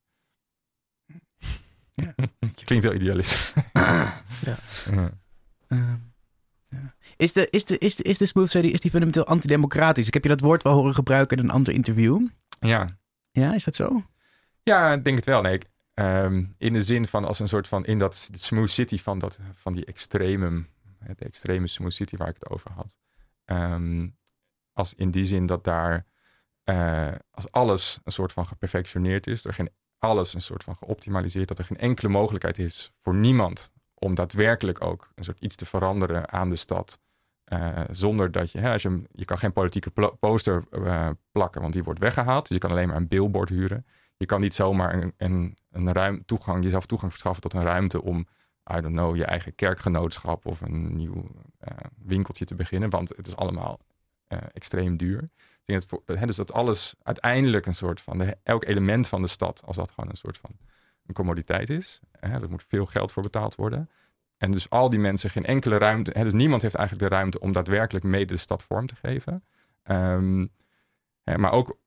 Ja. 1.93 2.13
Klinkt 2.65 2.85
heel 2.85 2.93
idealistisch. 2.93 3.53
ja. 3.73 4.19
ja. 4.41 4.57
Uh. 5.69 5.93
Is, 7.15 7.33
de, 7.33 7.47
is, 7.49 7.65
de, 7.65 7.77
is, 7.77 7.95
de, 7.95 8.03
is 8.03 8.17
de 8.17 8.25
Smooth 8.25 8.49
City 8.49 8.67
is 8.67 8.79
die 8.79 8.91
fundamenteel 8.91 9.25
antidemocratisch? 9.25 10.07
Ik 10.07 10.13
heb 10.13 10.23
je 10.23 10.29
dat 10.29 10.39
woord 10.39 10.63
wel 10.63 10.73
horen 10.73 10.93
gebruiken 10.93 11.37
in 11.37 11.43
een 11.43 11.49
ander 11.49 11.73
interview. 11.73 12.27
Ja. 12.59 12.98
Ja, 13.31 13.53
is 13.53 13.63
dat 13.63 13.75
zo? 13.75 14.03
Ja, 14.63 14.93
ik 14.93 15.03
denk 15.03 15.15
het 15.15 15.25
wel. 15.25 15.41
Nee, 15.41 15.59
um, 15.93 16.55
in 16.57 16.73
de 16.73 16.81
zin 16.81 17.07
van 17.07 17.25
als 17.25 17.39
een 17.39 17.47
soort 17.47 17.67
van 17.67 17.85
in 17.85 17.97
dat 17.97 18.29
Smooth 18.31 18.69
City 18.69 18.97
van, 18.97 19.19
dat, 19.19 19.39
van 19.55 19.73
die 19.73 19.85
extreme, 19.85 20.65
de 21.17 21.25
extreme 21.25 21.67
Smooth 21.67 21.93
City 21.93 22.17
waar 22.17 22.27
ik 22.27 22.35
het 22.39 22.49
over 22.49 22.71
had. 22.71 22.97
Um, 23.45 24.17
als 24.73 24.93
in 24.93 25.11
die 25.11 25.25
zin 25.25 25.45
dat 25.45 25.63
daar, 25.63 26.05
uh, 26.65 27.11
als 27.31 27.51
alles 27.51 27.99
een 28.03 28.11
soort 28.11 28.33
van 28.33 28.47
geperfectioneerd 28.47 29.27
is, 29.27 29.45
er 29.45 29.53
geen 29.53 29.69
alles 29.97 30.33
een 30.33 30.41
soort 30.41 30.63
van 30.63 30.75
geoptimaliseerd, 30.75 31.47
dat 31.47 31.57
er 31.57 31.63
geen 31.63 31.77
enkele 31.77 32.09
mogelijkheid 32.09 32.57
is 32.57 32.91
voor 32.97 33.15
niemand 33.15 33.71
om 33.93 34.15
daadwerkelijk 34.15 34.83
ook 34.83 35.11
een 35.15 35.23
soort 35.23 35.39
iets 35.39 35.55
te 35.55 35.65
veranderen 35.65 36.31
aan 36.31 36.49
de 36.49 36.55
stad. 36.55 36.99
Uh, 37.53 37.79
zonder 37.91 38.31
dat 38.31 38.51
je, 38.51 38.59
hè, 38.59 38.71
als 38.71 38.81
je, 38.81 39.01
je 39.11 39.25
kan 39.25 39.37
geen 39.37 39.53
politieke 39.53 39.91
poster 40.19 40.63
uh, 40.71 41.09
plakken, 41.31 41.61
want 41.61 41.73
die 41.73 41.83
wordt 41.83 41.99
weggehaald. 41.99 42.47
Dus 42.47 42.57
je 42.57 42.61
kan 42.63 42.71
alleen 42.71 42.87
maar 42.87 42.97
een 42.97 43.07
billboard 43.07 43.49
huren. 43.49 43.85
Je 44.17 44.25
kan 44.25 44.41
niet 44.41 44.53
zomaar 44.53 44.93
een, 44.93 45.13
een, 45.17 45.57
een 45.71 45.93
ruim 45.93 46.25
toegang, 46.25 46.63
jezelf 46.63 46.85
toegang 46.85 47.11
verschaffen 47.11 47.41
tot 47.41 47.53
een 47.53 47.63
ruimte 47.63 48.01
om, 48.01 48.27
I 48.77 48.81
don't 48.81 48.95
know, 48.95 49.15
je 49.15 49.25
eigen 49.25 49.55
kerkgenootschap 49.55 50.45
of 50.45 50.61
een 50.61 50.95
nieuw 50.95 51.15
uh, 51.15 51.77
winkeltje 52.05 52.45
te 52.45 52.55
beginnen. 52.55 52.89
Want 52.89 53.09
het 53.15 53.27
is 53.27 53.35
allemaal 53.35 53.79
extreem 54.53 54.97
duur. 54.97 55.29
Denk 55.63 55.83
hè, 56.05 56.25
dus 56.25 56.35
dat 56.35 56.53
alles 56.53 56.95
uiteindelijk 57.03 57.65
een 57.65 57.75
soort 57.75 58.01
van, 58.01 58.17
de, 58.17 58.37
elk 58.43 58.65
element 58.65 59.07
van 59.07 59.21
de 59.21 59.27
stad, 59.27 59.61
als 59.65 59.75
dat 59.75 59.91
gewoon 59.91 60.09
een 60.09 60.17
soort 60.17 60.37
van 60.37 60.49
een 61.05 61.13
commoditeit 61.13 61.69
is. 61.69 61.99
Hè, 62.19 62.41
er 62.41 62.49
moet 62.49 62.63
veel 62.67 62.85
geld 62.85 63.11
voor 63.11 63.23
betaald 63.23 63.55
worden. 63.55 63.89
En 64.39 64.51
dus 64.51 64.69
al 64.69 64.89
die 64.89 64.99
mensen 64.99 65.29
geen 65.29 65.45
enkele 65.45 65.77
ruimte. 65.77 66.11
Hè, 66.13 66.23
dus 66.23 66.33
niemand 66.33 66.61
heeft 66.61 66.75
eigenlijk 66.75 67.09
de 67.09 67.15
ruimte 67.15 67.39
om 67.39 67.51
daadwerkelijk 67.51 68.05
mede 68.05 68.33
de 68.33 68.37
stad 68.37 68.63
vorm 68.63 68.87
te 68.87 68.95
geven. 68.95 69.43
Um, 69.83 70.51
hè, 71.23 71.37
maar 71.37 71.51
ook 71.51 71.77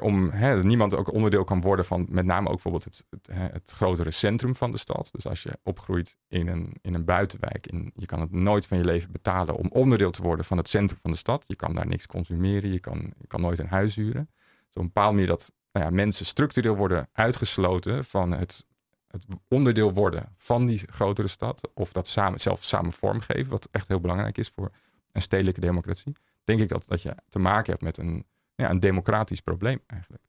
om 0.00 0.30
hè, 0.30 0.54
dat 0.54 0.64
niemand 0.64 0.94
ook 0.94 1.12
onderdeel 1.12 1.44
kan 1.44 1.60
worden 1.60 1.84
van 1.84 2.06
met 2.10 2.24
name 2.24 2.46
ook 2.46 2.52
bijvoorbeeld 2.52 2.84
het, 2.84 3.04
het, 3.10 3.52
het 3.52 3.70
grotere 3.70 4.10
centrum 4.10 4.54
van 4.54 4.70
de 4.70 4.78
stad. 4.78 5.08
Dus 5.12 5.26
als 5.26 5.42
je 5.42 5.58
opgroeit 5.62 6.16
in 6.28 6.48
een, 6.48 6.76
in 6.80 6.94
een 6.94 7.04
buitenwijk 7.04 7.66
en 7.66 7.92
je 7.94 8.06
kan 8.06 8.20
het 8.20 8.30
nooit 8.30 8.66
van 8.66 8.78
je 8.78 8.84
leven 8.84 9.12
betalen 9.12 9.56
om 9.56 9.68
onderdeel 9.68 10.10
te 10.10 10.22
worden 10.22 10.44
van 10.44 10.56
het 10.56 10.68
centrum 10.68 10.98
van 11.00 11.10
de 11.10 11.16
stad. 11.16 11.44
Je 11.46 11.56
kan 11.56 11.74
daar 11.74 11.86
niks 11.86 12.06
consumeren, 12.06 12.72
je 12.72 12.80
kan, 12.80 13.12
je 13.18 13.26
kan 13.26 13.40
nooit 13.40 13.58
een 13.58 13.68
huis 13.68 13.94
huren. 13.94 14.30
Dus 14.66 14.74
op 14.74 14.82
een 14.82 14.86
bepaalde 14.92 15.12
manier 15.12 15.28
dat 15.28 15.52
nou 15.72 15.84
ja, 15.84 15.90
mensen 15.90 16.26
structureel 16.26 16.76
worden 16.76 17.08
uitgesloten 17.12 18.04
van 18.04 18.32
het, 18.32 18.66
het 19.08 19.26
onderdeel 19.48 19.92
worden 19.92 20.34
van 20.36 20.66
die 20.66 20.82
grotere 20.86 21.28
stad. 21.28 21.70
Of 21.74 21.92
dat 21.92 22.08
samen, 22.08 22.40
zelf 22.40 22.64
samen 22.64 22.92
vormgeven, 22.92 23.50
wat 23.50 23.68
echt 23.70 23.88
heel 23.88 24.00
belangrijk 24.00 24.38
is 24.38 24.48
voor 24.48 24.70
een 25.12 25.22
stedelijke 25.22 25.60
democratie. 25.60 26.16
Denk 26.44 26.60
ik 26.60 26.68
dat, 26.68 26.84
dat 26.88 27.02
je 27.02 27.14
te 27.28 27.38
maken 27.38 27.70
hebt 27.70 27.82
met 27.82 27.96
een 27.96 28.26
ja, 28.54 28.70
een 28.70 28.80
democratisch 28.80 29.40
probleem 29.40 29.80
eigenlijk. 29.86 30.22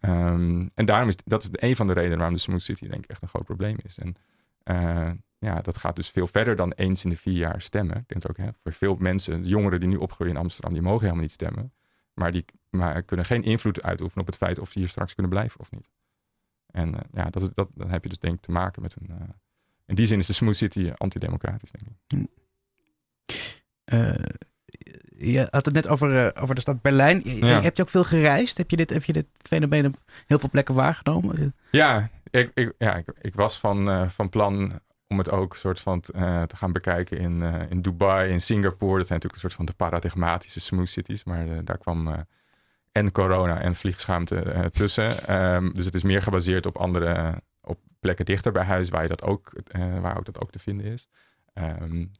Ehm, 0.00 0.68
en 0.74 0.84
daarom 0.84 1.08
is 1.08 1.16
dat 1.24 1.42
is 1.42 1.48
een 1.52 1.76
van 1.76 1.86
de 1.86 1.92
redenen 1.92 2.18
waarom 2.18 2.34
de 2.34 2.40
Smooth 2.40 2.62
City 2.62 2.88
denk 2.88 3.04
ik 3.04 3.10
echt 3.10 3.22
een 3.22 3.28
groot 3.28 3.44
probleem 3.44 3.76
is. 3.82 3.98
En 3.98 4.16
uh, 4.64 5.10
ja, 5.38 5.60
dat 5.60 5.76
gaat 5.76 5.96
dus 5.96 6.10
veel 6.10 6.26
verder 6.26 6.56
dan 6.56 6.72
eens 6.72 7.04
in 7.04 7.10
de 7.10 7.16
vier 7.16 7.36
jaar 7.36 7.60
stemmen. 7.60 7.96
Ik 7.96 8.08
denk 8.08 8.28
ook 8.28 8.36
hè, 8.36 8.48
voor 8.62 8.72
veel 8.72 8.96
mensen, 8.98 9.42
de 9.42 9.48
jongeren 9.48 9.80
die 9.80 9.88
nu 9.88 9.96
opgroeien 9.96 10.34
in 10.34 10.40
Amsterdam, 10.40 10.72
die 10.72 10.82
mogen 10.82 11.00
helemaal 11.00 11.22
niet 11.22 11.32
stemmen. 11.32 11.72
Maar 12.14 12.32
die 12.32 12.44
maar 12.70 13.02
kunnen 13.02 13.26
geen 13.26 13.42
invloed 13.42 13.82
uitoefenen 13.82 14.20
op 14.20 14.26
het 14.26 14.36
feit 14.36 14.58
of 14.58 14.70
ze 14.70 14.78
hier 14.78 14.88
straks 14.88 15.14
kunnen 15.14 15.32
blijven 15.32 15.60
of 15.60 15.70
niet. 15.70 15.88
En 16.72 16.88
uh, 16.88 17.00
ja, 17.12 17.30
dat, 17.30 17.50
dat, 17.54 17.68
dan 17.74 17.90
heb 17.90 18.02
je 18.02 18.08
dus 18.08 18.18
denk 18.18 18.34
ik 18.34 18.40
te 18.40 18.50
maken 18.50 18.82
met 18.82 18.96
een... 19.00 19.08
Uh, 19.10 19.16
in 19.86 19.94
die 19.94 20.06
zin 20.06 20.18
is 20.18 20.26
de 20.26 20.32
Smooth 20.32 20.56
City 20.56 20.90
antidemocratisch, 20.96 21.70
denk 21.70 21.86
ik. 21.86 22.28
Uh, 23.84 24.24
je 25.18 25.46
had 25.50 25.64
het 25.64 25.74
net 25.74 25.88
over, 25.88 26.36
over 26.36 26.54
de 26.54 26.60
stad 26.60 26.82
Berlijn. 26.82 27.20
Je, 27.24 27.46
ja. 27.46 27.60
Heb 27.60 27.76
je 27.76 27.82
ook 27.82 27.88
veel 27.88 28.04
gereisd? 28.04 28.56
Heb 28.56 28.70
je 28.70 28.76
dit, 28.76 28.90
heb 28.90 29.04
je 29.04 29.12
dit 29.12 29.26
fenomeen 29.38 29.86
op 29.86 29.98
heel 30.26 30.38
veel 30.38 30.50
plekken 30.50 30.74
waargenomen? 30.74 31.54
Ja, 31.70 32.10
ik, 32.30 32.50
ik, 32.54 32.74
ja, 32.78 32.96
ik, 32.96 33.06
ik 33.20 33.34
was 33.34 33.58
van, 33.58 33.88
uh, 33.88 34.08
van 34.08 34.28
plan 34.28 34.80
om 35.06 35.18
het 35.18 35.30
ook 35.30 35.56
soort 35.56 35.80
van 35.80 36.02
uh, 36.14 36.42
te 36.42 36.56
gaan 36.56 36.72
bekijken 36.72 37.18
in, 37.18 37.42
in 37.42 37.82
Dubai, 37.82 38.30
in 38.30 38.40
Singapore. 38.40 38.98
Dat 38.98 39.06
zijn 39.06 39.20
natuurlijk 39.20 39.34
een 39.34 39.50
soort 39.50 39.54
van 39.54 39.64
de 39.64 39.72
paradigmatische 39.72 40.60
smooth 40.60 40.88
cities. 40.88 41.24
Maar 41.24 41.64
daar 41.64 41.78
kwam 41.78 42.26
en 42.92 43.12
corona 43.12 43.60
en 43.60 43.74
vliegschaamte 43.74 44.70
tussen. 44.72 45.34
Um, 45.54 45.74
dus 45.74 45.84
het 45.84 45.94
is 45.94 46.02
meer 46.02 46.22
gebaseerd 46.22 46.66
op 46.66 46.76
andere 46.76 47.42
op 47.60 47.78
plekken 48.00 48.24
dichter 48.24 48.52
bij 48.52 48.64
huis 48.64 48.88
waar, 48.88 49.02
je 49.02 49.08
dat 49.08 49.22
ook, 49.22 49.52
waar 50.00 50.16
ook 50.16 50.24
dat 50.24 50.40
ook 50.40 50.50
te 50.50 50.58
vinden 50.58 50.86
is. 50.86 51.08
Um, 51.54 52.12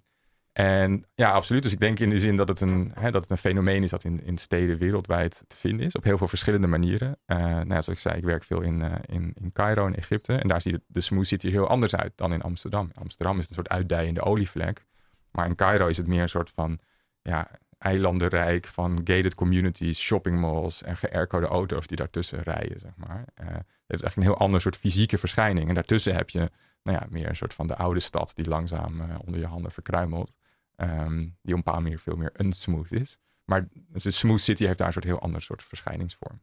en 0.52 1.04
ja, 1.14 1.30
absoluut. 1.30 1.62
Dus 1.62 1.72
ik 1.72 1.80
denk 1.80 1.98
in 1.98 2.08
de 2.08 2.18
zin 2.18 2.36
dat 2.36 2.48
het 2.48 2.60
een, 2.60 2.92
hè, 2.94 3.10
dat 3.10 3.22
het 3.22 3.30
een 3.30 3.38
fenomeen 3.38 3.82
is 3.82 3.90
dat 3.90 4.04
in, 4.04 4.24
in 4.24 4.38
steden 4.38 4.78
wereldwijd 4.78 5.44
te 5.46 5.56
vinden 5.56 5.86
is. 5.86 5.94
Op 5.94 6.04
heel 6.04 6.18
veel 6.18 6.28
verschillende 6.28 6.66
manieren. 6.66 7.18
Uh, 7.26 7.38
nou, 7.38 7.66
zoals 7.68 7.88
ik 7.88 7.98
zei, 7.98 8.16
ik 8.16 8.24
werk 8.24 8.44
veel 8.44 8.60
in, 8.60 8.80
uh, 8.80 8.92
in, 9.06 9.34
in 9.40 9.52
Cairo 9.52 9.86
in 9.86 9.94
Egypte. 9.94 10.34
En 10.34 10.48
daar 10.48 10.62
ziet 10.62 10.80
de 10.86 11.00
smooth 11.00 11.26
city 11.26 11.46
er 11.46 11.52
heel 11.52 11.68
anders 11.68 11.96
uit 11.96 12.12
dan 12.14 12.32
in 12.32 12.42
Amsterdam. 12.42 12.90
Amsterdam 12.94 13.38
is 13.38 13.48
het 13.48 13.48
een 13.48 13.64
soort 13.64 13.68
uitdijende 13.68 14.22
olievlek. 14.22 14.84
Maar 15.30 15.46
in 15.46 15.54
Cairo 15.54 15.86
is 15.86 15.96
het 15.96 16.06
meer 16.06 16.22
een 16.22 16.28
soort 16.28 16.50
van 16.50 16.78
ja, 17.22 17.48
eilandenrijk 17.82 18.66
van 18.66 19.00
gated 19.04 19.34
communities, 19.34 20.00
shopping 20.00 20.40
malls 20.40 20.82
en 20.82 20.96
geaircode 20.96 21.46
auto's 21.46 21.86
die 21.86 21.96
daartussen 21.96 22.42
rijden, 22.42 22.78
zeg 22.78 22.92
maar. 22.96 23.24
Uh, 23.42 23.46
het 23.86 24.00
is 24.00 24.02
echt 24.02 24.16
een 24.16 24.22
heel 24.22 24.38
ander 24.38 24.60
soort 24.60 24.76
fysieke 24.76 25.18
verschijning. 25.18 25.68
En 25.68 25.74
daartussen 25.74 26.14
heb 26.14 26.30
je 26.30 26.50
nou 26.82 26.98
ja, 26.98 27.06
meer 27.10 27.28
een 27.28 27.36
soort 27.36 27.54
van 27.54 27.66
de 27.66 27.76
oude 27.76 28.00
stad 28.00 28.32
die 28.34 28.48
langzaam 28.48 29.00
onder 29.24 29.40
je 29.40 29.46
handen 29.46 29.70
verkruimelt. 29.70 30.34
Um, 30.76 31.18
die 31.18 31.54
op 31.54 31.58
een 31.58 31.64
bepaalde 31.64 31.80
manier 31.80 31.98
veel 31.98 32.16
meer 32.16 32.32
unsmooth 32.36 32.92
is. 32.92 33.18
Maar 33.44 33.68
de 33.92 34.10
Smooth 34.10 34.40
City 34.40 34.64
heeft 34.64 34.78
daar 34.78 34.86
een 34.86 34.92
soort 34.92 35.04
heel 35.04 35.20
ander 35.20 35.42
soort 35.42 35.62
verschijningsvorm. 35.62 36.40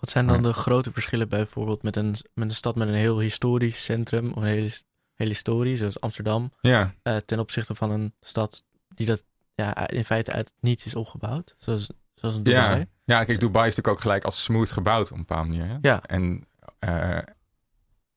Wat 0.00 0.10
zijn 0.10 0.26
dan 0.26 0.42
de 0.42 0.52
grote 0.52 0.92
verschillen 0.92 1.28
bijvoorbeeld 1.28 1.82
met 1.82 1.96
een, 1.96 2.10
met 2.34 2.48
een 2.48 2.54
stad 2.54 2.76
met 2.76 2.88
een 2.88 2.94
heel 2.94 3.18
historisch 3.18 3.84
centrum, 3.84 4.32
of 4.32 4.42
een 4.42 4.48
heel, 4.48 4.68
heel 5.14 5.28
historisch, 5.28 5.78
zoals 5.78 6.00
Amsterdam, 6.00 6.52
ja. 6.60 6.94
Uh, 7.02 7.16
ten 7.16 7.38
opzichte 7.38 7.74
van 7.74 7.90
een 7.90 8.14
stad 8.20 8.64
die 8.88 9.06
dat 9.06 9.24
ja, 9.54 9.88
in 9.88 10.04
feite 10.04 10.32
uit 10.32 10.54
niets 10.60 10.86
is 10.86 10.94
opgebouwd, 10.94 11.54
zoals, 11.58 11.90
zoals 12.14 12.34
een 12.34 12.42
Dubai? 12.42 12.78
Ja. 12.78 12.86
ja, 13.04 13.24
kijk, 13.24 13.40
Dubai 13.40 13.68
is 13.68 13.76
natuurlijk 13.76 13.96
ook 13.96 14.00
gelijk 14.00 14.24
als 14.24 14.42
smooth 14.42 14.72
gebouwd 14.72 15.10
op 15.10 15.16
een 15.16 15.24
bepaalde 15.26 15.48
manier. 15.48 15.66
Hè? 15.66 15.76
Ja. 15.80 16.02
En, 16.02 16.46
uh, 16.80 17.18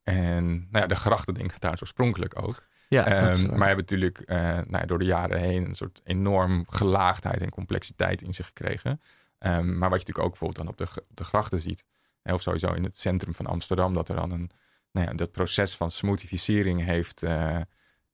en 0.03 0.45
nou 0.45 0.67
ja, 0.71 0.87
de 0.87 0.95
grachten 0.95 1.33
denk 1.33 1.51
ik 1.51 1.59
daar 1.59 1.77
oorspronkelijk 1.81 2.43
ook. 2.43 2.67
Ja, 2.89 3.29
um, 3.31 3.57
maar 3.57 3.67
hebben 3.67 3.85
natuurlijk 3.85 4.21
uh, 4.25 4.37
nou 4.37 4.65
ja, 4.69 4.85
door 4.85 4.99
de 4.99 5.05
jaren 5.05 5.39
heen 5.39 5.65
een 5.65 5.75
soort 5.75 6.01
enorm 6.03 6.65
gelaagdheid 6.69 7.41
en 7.41 7.49
complexiteit 7.49 8.21
in 8.21 8.33
zich 8.33 8.45
gekregen. 8.45 9.01
Um, 9.39 9.77
maar 9.77 9.89
wat 9.89 10.01
je 10.01 10.05
natuurlijk 10.05 10.19
ook 10.19 10.29
bijvoorbeeld 10.29 10.57
dan 10.57 10.67
op 10.67 10.77
de, 10.77 11.01
op 11.09 11.17
de 11.17 11.23
grachten 11.23 11.59
ziet, 11.59 11.83
hè, 12.21 12.33
of 12.33 12.41
sowieso 12.41 12.73
in 12.73 12.83
het 12.83 12.97
centrum 12.97 13.35
van 13.35 13.45
Amsterdam, 13.45 13.93
dat 13.93 14.09
er 14.09 14.15
dan 14.15 14.31
een, 14.31 14.51
nou 14.91 15.07
ja, 15.07 15.13
dat 15.13 15.31
proces 15.31 15.75
van 15.75 15.91
smoothificering 15.91 16.83
heeft, 16.83 17.23
uh, 17.23 17.31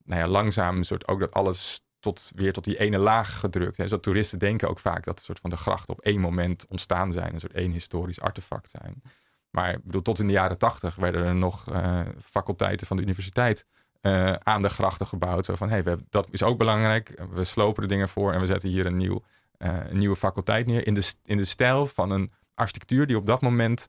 nou 0.04 0.22
ja, 0.22 0.28
langzaam 0.28 0.78
een 0.78 0.84
soort 0.84 1.08
ook 1.08 1.20
dat 1.20 1.34
alles 1.34 1.82
tot, 2.02 2.32
weer 2.36 2.54
tot 2.54 2.64
die 2.64 2.80
ene 2.80 2.98
laag 2.98 3.40
gedrukt. 3.40 3.78
Hè. 3.78 3.84
Zodat 3.84 4.04
toeristen 4.04 4.40
denken 4.40 4.70
ook 4.70 4.80
vaak 4.80 5.04
dat 5.04 5.18
een 5.18 5.26
soort 5.26 5.40
van 5.40 5.50
de 5.50 5.58
grachten 5.58 5.94
op 5.94 6.00
één 6.00 6.20
moment 6.20 6.66
ontstaan 6.68 7.12
zijn, 7.12 7.34
een 7.34 7.40
soort 7.40 7.54
één 7.54 7.72
historisch 7.72 8.22
artefact 8.22 8.70
zijn. 8.70 9.02
Maar 9.50 9.70
ik 9.70 9.84
bedoel, 9.84 10.02
tot 10.02 10.20
in 10.20 10.28
de 10.28 10.34
jaren 10.34 10.58
tachtig 10.58 10.96
werden 10.96 11.26
er 11.26 11.36
nog 11.36 11.74
uh, 11.74 12.00
faculteiten 12.22 12.88
van 12.88 12.98
de 12.98 13.04
universiteit 13.04 13.66
uh, 14.02 14.34
aan 14.34 14.62
de 14.62 14.70
grachten 14.70 15.08
gebouwd. 15.08 15.50
Van, 15.52 15.70
hey, 15.70 15.84
we, 15.84 15.98
dat 16.10 16.28
is 16.32 16.44
ook 16.44 16.58
belangrijk. 16.58 17.24
We 17.30 17.44
slopen 17.44 17.82
de 17.82 17.88
dingen 17.88 18.10
voor 18.10 18.34
en 18.34 18.40
we 18.40 18.46
zetten 18.46 18.70
hier 18.70 18.86
een, 18.86 18.98
nieuw, 18.98 19.24
een 19.58 19.98
nieuwe 19.98 20.16
faculteit 20.16 20.66
neer. 20.66 20.88
In 20.88 20.94
de, 20.94 21.14
in 21.24 21.38
de 21.38 21.46
stijl 21.46 21.88
van 21.88 22.12
een 22.12 22.32
architectuur 22.54 23.08
die 23.08 23.18
op 23.18 23.28
dat 23.28 23.42
moment 23.42 23.88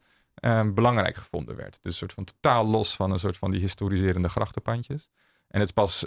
belangrijk 0.74 1.16
gevonden 1.16 1.56
werd. 1.56 1.78
Dus 1.82 1.92
een 1.92 1.98
soort 1.98 2.12
van 2.12 2.24
totaal 2.24 2.66
los 2.66 2.96
van 2.96 3.10
een 3.10 3.18
soort 3.18 3.36
van 3.36 3.50
die 3.50 3.60
historiserende 3.60 4.28
grachtenpandjes. 4.28 5.08
En 5.52 5.60
het 5.60 5.74
pas, 5.74 6.06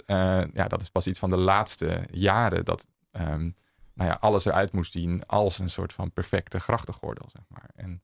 ja, 0.52 0.68
dat 0.68 0.80
is 0.80 0.88
pas 0.88 1.06
iets 1.06 1.18
van 1.18 1.30
de 1.30 1.36
laatste 1.36 2.06
jaren 2.10 2.64
dat 2.64 2.86
um, 3.12 3.54
nou 3.94 4.10
ja, 4.10 4.16
alles 4.20 4.44
eruit 4.44 4.72
moest 4.72 4.92
zien 4.92 5.26
als 5.26 5.58
een 5.58 5.70
soort 5.70 5.92
van 5.92 6.12
perfecte 6.12 6.60
grachtengordel. 6.60 7.28
Zeg 7.32 7.42
maar. 7.48 7.70
En 7.74 8.02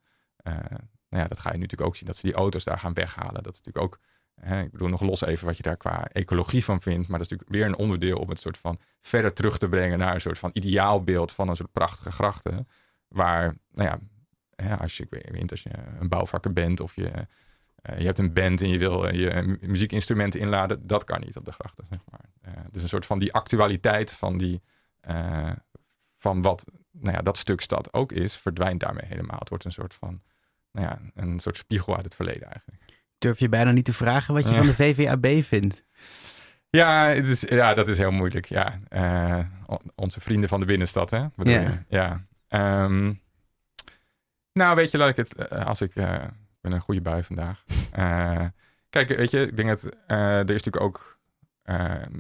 nou 1.09 1.23
ja, 1.23 1.29
dat 1.29 1.39
ga 1.39 1.49
je 1.49 1.57
nu 1.57 1.63
natuurlijk 1.63 1.91
ook 1.91 1.97
zien, 1.97 2.07
dat 2.07 2.17
ze 2.17 2.27
die 2.27 2.35
auto's 2.35 2.65
daar 2.65 2.79
gaan 2.79 2.95
weghalen. 2.95 3.43
Dat 3.43 3.53
is 3.53 3.61
natuurlijk 3.63 3.85
ook 3.85 3.99
ik 4.51 4.71
bedoel, 4.71 4.89
nog 4.89 5.01
los 5.01 5.25
even 5.25 5.47
wat 5.47 5.57
je 5.57 5.63
daar 5.63 5.77
qua 5.77 6.09
ecologie 6.09 6.65
van 6.65 6.83
vindt. 6.83 7.09
Maar 7.09 7.19
dat 7.19 7.31
is 7.31 7.33
natuurlijk 7.33 7.51
weer 7.51 7.67
een 7.67 7.85
onderdeel 7.85 8.19
om 8.19 8.29
het 8.29 8.41
soort 8.41 8.59
van 8.59 8.79
verder 9.01 9.33
terug 9.33 9.59
te 9.59 9.69
brengen 9.69 9.99
naar 9.99 10.15
een 10.15 10.21
soort 10.21 10.39
van 10.39 10.51
ideaalbeeld 10.53 11.33
van 11.33 11.49
een 11.49 11.57
soort 11.57 11.73
prachtige 11.73 12.11
grachten. 12.11 12.69
Waar, 13.09 13.57
nou 13.71 13.99
ja, 14.57 14.75
als 14.75 14.97
je, 14.97 15.03
ik 15.03 15.29
weet 15.33 15.51
als 15.51 15.63
je 15.63 15.71
een 16.01 16.09
bouwvakker 16.09 16.53
bent 16.53 16.81
of 16.81 16.97
je, 16.97 17.27
uh, 17.91 17.99
je 17.99 18.05
hebt 18.05 18.19
een 18.19 18.33
band 18.33 18.63
en 18.63 18.69
je 18.69 18.79
wil 18.79 19.09
uh, 19.09 19.13
je 19.13 19.59
muziekinstrumenten 19.61 20.41
inladen, 20.41 20.87
dat 20.87 21.05
kan 21.05 21.21
niet 21.21 21.37
op 21.37 21.45
de 21.45 21.53
grachten, 21.53 21.87
zeg 21.91 22.01
maar. 22.11 22.55
Uh, 22.55 22.65
dus 22.71 22.83
een 22.83 22.89
soort 22.89 23.07
van 23.07 23.19
die 23.19 23.33
actualiteit 23.33 24.13
van 24.13 24.39
die, 24.39 24.63
van 26.17 26.43
wat, 26.43 26.65
nou 26.91 27.17
ja, 27.17 27.23
dat 27.23 27.39
stuk 27.39 27.61
stad 27.61 27.93
ook 27.93 28.13
is, 28.13 28.37
verdwijnt 28.37 28.81
daarmee 28.81 29.07
helemaal. 29.07 29.39
Het 29.39 29.49
wordt 29.49 29.65
een 29.65 29.73
soort 29.73 29.95
van, 29.95 30.23
nou 30.73 30.87
ja, 30.87 31.01
een 31.15 31.41
soort 31.41 31.57
spiegel 31.57 31.95
uit 31.97 32.05
het 32.05 32.15
verleden 32.15 32.51
eigenlijk 32.51 32.83
durf 33.23 33.39
je 33.39 33.49
bijna 33.49 33.71
niet 33.71 33.85
te 33.85 33.93
vragen 33.93 34.35
wat 34.35 34.47
je 34.47 34.55
van 34.55 34.67
de 34.67 34.75
VVAB 34.75 35.43
vindt. 35.43 35.85
Ja, 36.71 37.07
het 37.07 37.29
is, 37.29 37.41
ja, 37.41 37.75
dat 37.75 37.89
is 37.89 37.99
heel 37.99 38.11
moeilijk. 38.11 38.47
Ja, 38.47 38.77
onze 39.95 40.21
vrienden 40.21 40.49
van 40.49 40.61
de 40.61 40.67
binnenstad, 40.67 41.11
hè? 41.11 41.25
Bedoel 41.37 41.53
ja. 41.53 41.61
Je? 41.61 41.79
ja. 41.89 42.27
Um, 42.85 43.21
nou, 44.53 44.77
weet 44.77 44.91
je, 44.91 44.99
laat 44.99 45.09
ik 45.09 45.17
het, 45.17 45.51
als 45.51 45.81
ik, 45.81 45.93
ben 46.63 46.73
een 46.73 46.81
goede 46.81 47.01
bui 47.01 47.23
vandaag. 47.23 47.65
kijk, 48.91 49.09
weet 49.09 49.31
je, 49.31 49.47
ik 49.47 49.57
denk 49.57 49.69
dat 49.69 49.83
er 50.07 50.51
is 50.51 50.63
natuurlijk 50.63 50.85
ook, 50.85 51.21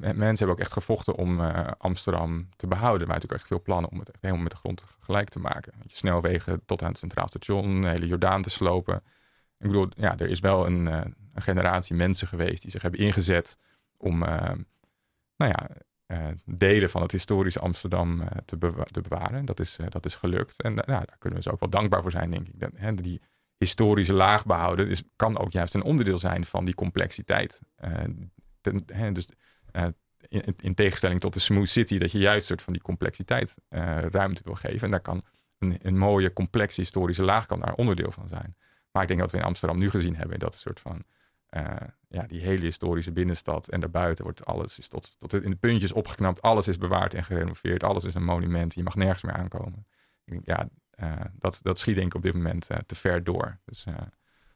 mensen 0.00 0.36
hebben 0.36 0.48
ook 0.48 0.60
echt 0.60 0.72
gevochten 0.72 1.14
om 1.14 1.40
Amsterdam 1.78 2.48
te 2.56 2.66
behouden. 2.66 3.06
Maar 3.06 3.16
natuurlijk 3.16 3.40
echt 3.40 3.50
veel 3.50 3.62
plannen 3.62 3.90
om 3.90 3.98
het 3.98 4.10
echt 4.10 4.22
helemaal 4.22 4.42
met 4.42 4.52
de 4.52 4.58
grond 4.58 4.86
gelijk 5.00 5.28
te 5.28 5.38
maken. 5.38 5.72
Weet 5.78 5.90
je, 5.90 5.96
snelwegen 5.96 6.62
tot 6.64 6.82
aan 6.82 6.88
het 6.88 6.98
Centraal 6.98 7.28
Station, 7.28 7.80
de 7.80 7.88
hele 7.88 8.06
Jordaan 8.06 8.42
te 8.42 8.50
slopen. 8.50 8.96
Ik 9.58 9.66
bedoel, 9.66 9.88
ja, 9.96 10.18
er 10.18 10.28
is 10.28 10.40
wel 10.40 10.66
een, 10.66 10.86
een, 10.86 11.14
generatie 11.34 11.96
mensen 11.96 12.28
geweest 12.28 12.62
die 12.62 12.70
zich 12.70 12.82
hebben 12.82 13.00
ingezet 13.00 13.56
om, 13.96 14.18
nou 14.18 14.64
ja, 15.36 15.68
uh, 16.06 16.26
delen 16.44 16.90
van 16.90 17.02
het 17.02 17.12
historische 17.12 17.60
Amsterdam 17.60 18.22
te, 18.44 18.56
bewa 18.56 18.84
te, 18.84 19.00
bewaren. 19.00 19.44
Dat 19.44 19.60
is, 19.60 19.78
dat 19.88 20.04
is 20.04 20.14
gelukt. 20.14 20.62
En 20.62 20.74
nou, 20.74 20.86
daar 20.86 21.16
kunnen 21.18 21.38
we 21.38 21.44
ze 21.44 21.52
ook 21.52 21.60
wel 21.60 21.68
dankbaar 21.68 22.02
voor 22.02 22.10
zijn, 22.10 22.30
denk 22.30 22.48
ik. 22.48 22.60
Dat, 22.60 22.70
hè, 22.74 22.94
die 22.94 23.20
historische 23.62 24.12
laag 24.12 24.46
behouden 24.46 24.88
is, 24.88 25.02
kan 25.16 25.38
ook 25.38 25.52
juist 25.52 25.74
een 25.74 25.82
onderdeel 25.82 26.18
zijn 26.18 26.44
van 26.44 26.64
die 26.64 26.74
complexiteit. 26.74 27.60
Ten, 28.60 28.84
hè, 28.86 29.12
dus 29.12 29.28
in, 30.28 30.54
in, 30.60 30.74
tegenstelling 30.74 31.20
tot 31.20 31.34
de 31.34 31.40
smooth 31.40 31.68
city, 31.68 31.98
dat 31.98 32.12
je 32.12 32.18
juist 32.18 32.46
soort 32.46 32.62
van 32.62 32.72
die 32.72 32.82
complexiteit 32.82 33.56
ruimte 34.10 34.42
wil 34.44 34.54
geven. 34.54 34.80
En 34.80 34.90
daar 34.90 35.00
kan 35.00 35.22
een, 35.58 35.78
een 35.82 35.98
mooie, 35.98 36.32
complexe 36.32 36.80
historische 36.80 37.22
laag 37.22 37.46
kan 37.46 37.60
daar 37.60 37.74
onderdeel 37.74 38.10
van 38.10 38.28
zijn. 38.28 38.56
Maar 38.90 39.02
ik 39.02 39.08
denk 39.08 39.20
dat 39.20 39.30
we 39.30 39.38
in 39.38 39.44
Amsterdam 39.44 39.78
nu 39.78 39.90
gezien 39.90 40.16
hebben 40.16 40.38
dat 40.38 40.52
een 40.52 40.60
soort 40.60 40.80
van 40.80 41.04
ja, 42.08 42.26
die 42.26 42.40
hele 42.40 42.64
historische 42.64 43.12
binnenstad 43.12 43.68
en 43.68 43.80
daarbuiten 43.80 44.24
wordt 44.24 44.44
alles 44.44 44.78
is 44.78 44.88
tot, 44.88 45.14
tot 45.18 45.32
in 45.32 45.50
de 45.50 45.56
puntjes 45.56 45.92
opgeknapt. 45.92 46.42
Alles 46.42 46.68
is 46.68 46.78
bewaard 46.78 47.14
en 47.14 47.24
gerenoveerd. 47.24 47.82
Alles 47.82 48.04
is 48.04 48.14
een 48.14 48.24
monument. 48.24 48.74
Je 48.74 48.82
mag 48.82 48.94
nergens 48.94 49.22
meer 49.22 49.34
aankomen. 49.34 49.84
Ik 50.24 50.32
denk, 50.32 50.46
ja, 50.46 50.58
eh, 50.58 50.66
dat, 51.38 51.60
dat 51.62 51.78
schiet 51.78 51.94
denk 51.94 52.06
ik 52.06 52.14
op 52.14 52.22
dit 52.22 52.34
moment 52.34 52.66
eh, 52.68 52.78
te 52.86 52.94
ver 52.94 53.24
door. 53.24 53.58
Dus 53.64 53.84
eh, 53.84 53.94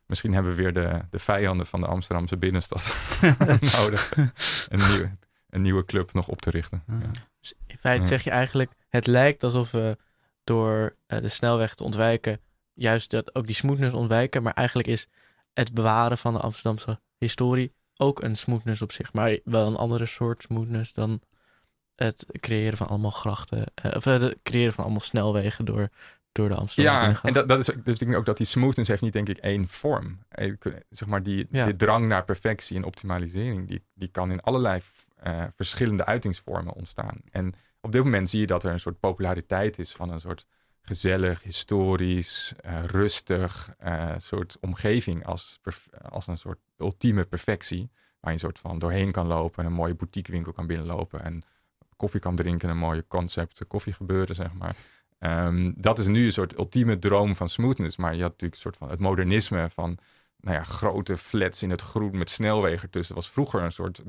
misschien 0.07 0.33
hebben 0.33 0.55
we 0.57 0.63
weer 0.63 0.73
de, 0.73 1.01
de 1.11 1.19
vijanden 1.19 1.67
van 1.67 1.81
de 1.81 1.87
Amsterdamse 1.87 2.37
binnenstad 2.37 2.87
nodig. 3.79 4.13
Een 4.69 4.89
nieuwe, 4.91 5.17
een 5.51 5.63
nieuwe 5.63 5.85
club 5.85 6.13
nog 6.13 6.29
op 6.29 6.41
te 6.41 6.51
richten. 6.51 6.83
Ja. 6.87 7.11
Dus 7.41 7.55
in 7.67 7.79
feite 7.79 8.03
Ja. 8.03 8.09
zeg 8.09 8.25
je 8.25 8.31
eigenlijk, 8.31 8.73
het 8.89 9.07
lijkt 9.07 9.45
alsof 9.45 9.71
we 9.71 9.97
door 10.45 10.97
eh, 11.07 11.21
de 11.21 11.29
snelweg 11.29 11.75
te 11.75 11.85
ontwijken, 11.85 12.41
juist 12.75 13.11
dat 13.11 13.35
ook 13.35 13.47
die 13.47 13.55
smoothness 13.55 13.95
ontwijken. 13.95 14.43
Maar 14.43 14.53
eigenlijk 14.55 14.89
is 14.89 15.07
het 15.53 15.73
bewaren 15.75 16.19
van 16.19 16.33
de 16.35 16.41
Amsterdamse 16.41 16.99
historie 17.19 17.75
ook 17.97 18.23
een 18.23 18.37
smoothness 18.37 18.83
op 18.83 18.93
zich. 18.93 19.13
Maar 19.13 19.39
wel 19.45 19.67
een 19.67 19.77
andere 19.77 20.07
soort 20.07 20.43
smoothness 20.43 20.93
dan 20.93 21.21
het 21.95 22.27
creëren 22.41 22.77
van 22.77 22.87
allemaal 22.87 23.11
grachten. 23.11 23.65
eh, 23.75 23.93
of 23.97 24.07
eh, 24.07 24.21
het 24.21 24.43
creëren 24.43 24.73
van 24.73 24.85
allemaal 24.85 25.03
snelwegen 25.03 25.65
door, 25.65 25.89
door 26.37 26.49
de 26.49 26.55
Amsterdamse 26.55 27.09
Ja, 27.11 27.19
en 27.23 27.33
dat, 27.33 27.49
dat 27.49 27.59
is, 27.59 27.67
dus 27.67 27.95
ik 27.95 27.99
denk 27.99 28.15
ook 28.17 28.27
dat 28.27 28.37
die 28.37 28.47
smoothness 28.47 28.89
heeft 28.89 29.03
niet 29.03 29.13
denk 29.13 29.29
ik 29.29 29.39
één 29.39 29.69
vorm. 29.69 30.19
Eh, 30.29 30.53
Zeg 30.91 31.09
maar 31.09 31.23
die, 31.23 31.47
Ja. 31.51 31.65
die 31.65 31.77
drang 31.77 32.09
naar 32.09 32.25
perfectie 32.25 32.77
en 32.77 32.85
optimalisering, 32.85 33.69
die, 33.69 33.85
die 33.95 34.09
kan 34.09 34.31
in 34.31 34.41
allerlei 34.41 34.81
eh, 35.17 35.45
verschillende 35.55 36.05
uitingsvormen 36.05 36.73
ontstaan. 36.75 37.21
En 37.31 37.55
op 37.81 37.93
dit 37.93 38.05
moment 38.05 38.29
zie 38.29 38.41
je 38.41 38.47
dat 38.47 38.65
er 38.65 38.73
een 38.73 38.81
soort 38.81 39.01
populariteit 39.01 39.79
is 39.79 39.93
van 39.93 40.11
een 40.11 40.21
soort 40.21 40.47
gezellig, 40.83 41.43
historisch, 41.43 42.53
eh, 42.61 42.85
rustig 42.85 43.75
eh, 43.79 44.15
soort 44.17 44.57
omgeving 44.61 45.25
als, 45.27 45.59
als 46.11 46.27
een 46.27 46.39
soort 46.39 46.59
ultieme 46.79 47.25
perfectie. 47.25 47.91
Waar 48.21 48.35
je 48.35 48.41
een 48.43 48.47
soort 48.47 48.59
van 48.59 48.79
doorheen 48.79 49.13
kan 49.13 49.27
lopen 49.27 49.59
en 49.65 49.67
een 49.71 49.77
mooie 49.77 49.95
boutiquewinkel 49.95 50.53
kan 50.53 50.67
binnenlopen 50.67 51.23
en 51.25 51.43
koffie 51.97 52.21
kan 52.21 52.37
drinken, 52.37 52.69
een 52.69 52.79
mooie 52.79 53.05
concept 53.09 53.67
koffie 53.67 53.93
gebeuren, 53.93 54.35
zeg 54.35 54.53
maar. 54.53 54.77
Ehm, 55.19 55.73
dat 55.77 55.99
is 55.99 56.07
nu 56.07 56.25
een 56.25 56.33
soort 56.33 56.59
ultieme 56.59 56.99
droom 56.99 57.37
van 57.37 57.49
smoothness. 57.49 57.97
Maar 57.97 58.15
je 58.15 58.23
had 58.23 58.31
natuurlijk 58.31 58.55
een 58.55 58.61
soort 58.61 58.77
van 58.77 58.91
het 58.91 59.01
modernisme 59.01 59.71
van 59.71 59.99
nou 60.37 60.57
ja, 60.57 60.63
grote 60.63 61.17
flats 61.17 61.63
in 61.63 61.71
het 61.71 61.81
groen 61.81 62.19
met 62.19 62.31
snelwegen 62.31 62.83
ertussen. 62.83 63.15
was 63.15 63.31
vroeger 63.31 63.63
een 63.63 63.73
soort 63.73 64.03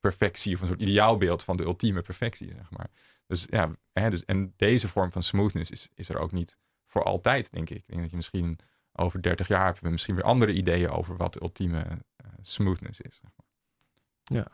perfectie 0.00 0.54
of 0.54 0.60
een 0.60 0.66
soort 0.66 0.80
ideaalbeeld 0.80 1.42
van 1.42 1.56
de 1.56 1.64
ultieme 1.64 2.02
perfectie, 2.02 2.52
zeg 2.52 2.70
maar. 2.70 2.88
Dus 3.26 3.46
ja, 3.50 3.70
hè, 3.92 4.10
dus, 4.10 4.24
en 4.24 4.52
deze 4.56 4.88
vorm 4.88 5.12
van 5.12 5.22
smoothness 5.22 5.70
is, 5.70 5.88
is 5.94 6.08
er 6.08 6.18
ook 6.18 6.32
niet 6.32 6.58
voor 6.86 7.02
altijd, 7.02 7.52
denk 7.52 7.70
ik. 7.70 7.76
Ik 7.76 7.86
denk 7.86 8.00
dat 8.00 8.10
je 8.10 8.16
misschien 8.16 8.58
over 8.92 9.22
30 9.22 9.48
jaar 9.48 9.64
hebben 9.64 9.82
we 9.82 9.90
misschien 9.90 10.14
weer 10.14 10.24
andere 10.24 10.52
ideeën 10.52 10.90
over 10.90 11.16
wat 11.16 11.32
de 11.32 11.42
ultieme 11.42 11.78
eh, 12.16 12.26
smoothness 12.40 13.00
is. 13.00 13.14
Zeg 13.22 13.30
maar. 13.36 13.46
Ja. 14.22 14.46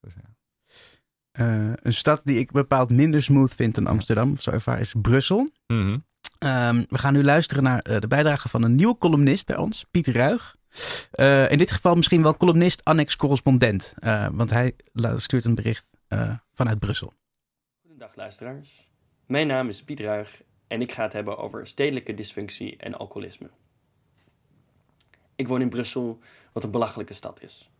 Dus, 0.00 0.14
ja. 0.14 0.36
Eh, 1.38 1.72
een 1.74 1.94
stad 1.94 2.20
die 2.24 2.38
ik 2.38 2.52
bepaald 2.52 2.90
minder 2.90 3.22
smooth 3.22 3.54
vind 3.54 3.74
dan 3.74 3.86
Amsterdam, 3.86 4.36
zo 4.36 4.50
ervaar, 4.50 4.80
is 4.80 4.94
Brussel. 5.00 5.50
Mhm. 5.66 5.98
Ehm, 6.38 6.84
we 6.88 6.98
gaan 6.98 7.12
nu 7.12 7.24
luisteren 7.24 7.62
naar 7.62 7.80
eh, 7.80 8.00
de 8.00 8.08
bijdrage 8.08 8.48
van 8.48 8.62
een 8.62 8.74
nieuwe 8.74 8.98
columnist 8.98 9.46
bij 9.46 9.56
ons, 9.56 9.86
Piet 9.90 10.06
Ruig. 10.06 10.56
Eh, 11.10 11.50
in 11.50 11.58
dit 11.58 11.70
geval 11.70 11.94
misschien 11.94 12.22
wel 12.22 12.36
columnist, 12.36 12.84
annex 12.84 13.16
correspondent. 13.16 13.94
Eh, 13.98 14.28
want 14.32 14.50
hij 14.50 14.72
stuurt 15.16 15.44
een 15.44 15.54
bericht 15.54 15.90
eh, 16.08 16.34
vanuit 16.52 16.78
Brussel. 16.78 17.12
Goedendag 17.80 18.16
luisteraars. 18.16 18.90
Mijn 19.26 19.46
naam 19.46 19.68
is 19.68 19.82
Piet 19.82 20.00
Ruig 20.00 20.42
en 20.66 20.80
ik 20.80 20.92
ga 20.92 21.02
het 21.02 21.12
hebben 21.12 21.38
over 21.38 21.66
stedelijke 21.66 22.14
dysfunctie 22.14 22.76
en 22.76 22.94
alcoholisme. 22.94 23.50
Ik 25.34 25.48
woon 25.48 25.60
in 25.60 25.68
Brussel, 25.68 26.18
wat 26.52 26.64
een 26.64 26.70
belachelijke 26.70 27.14
stad 27.14 27.42
is. 27.42 27.70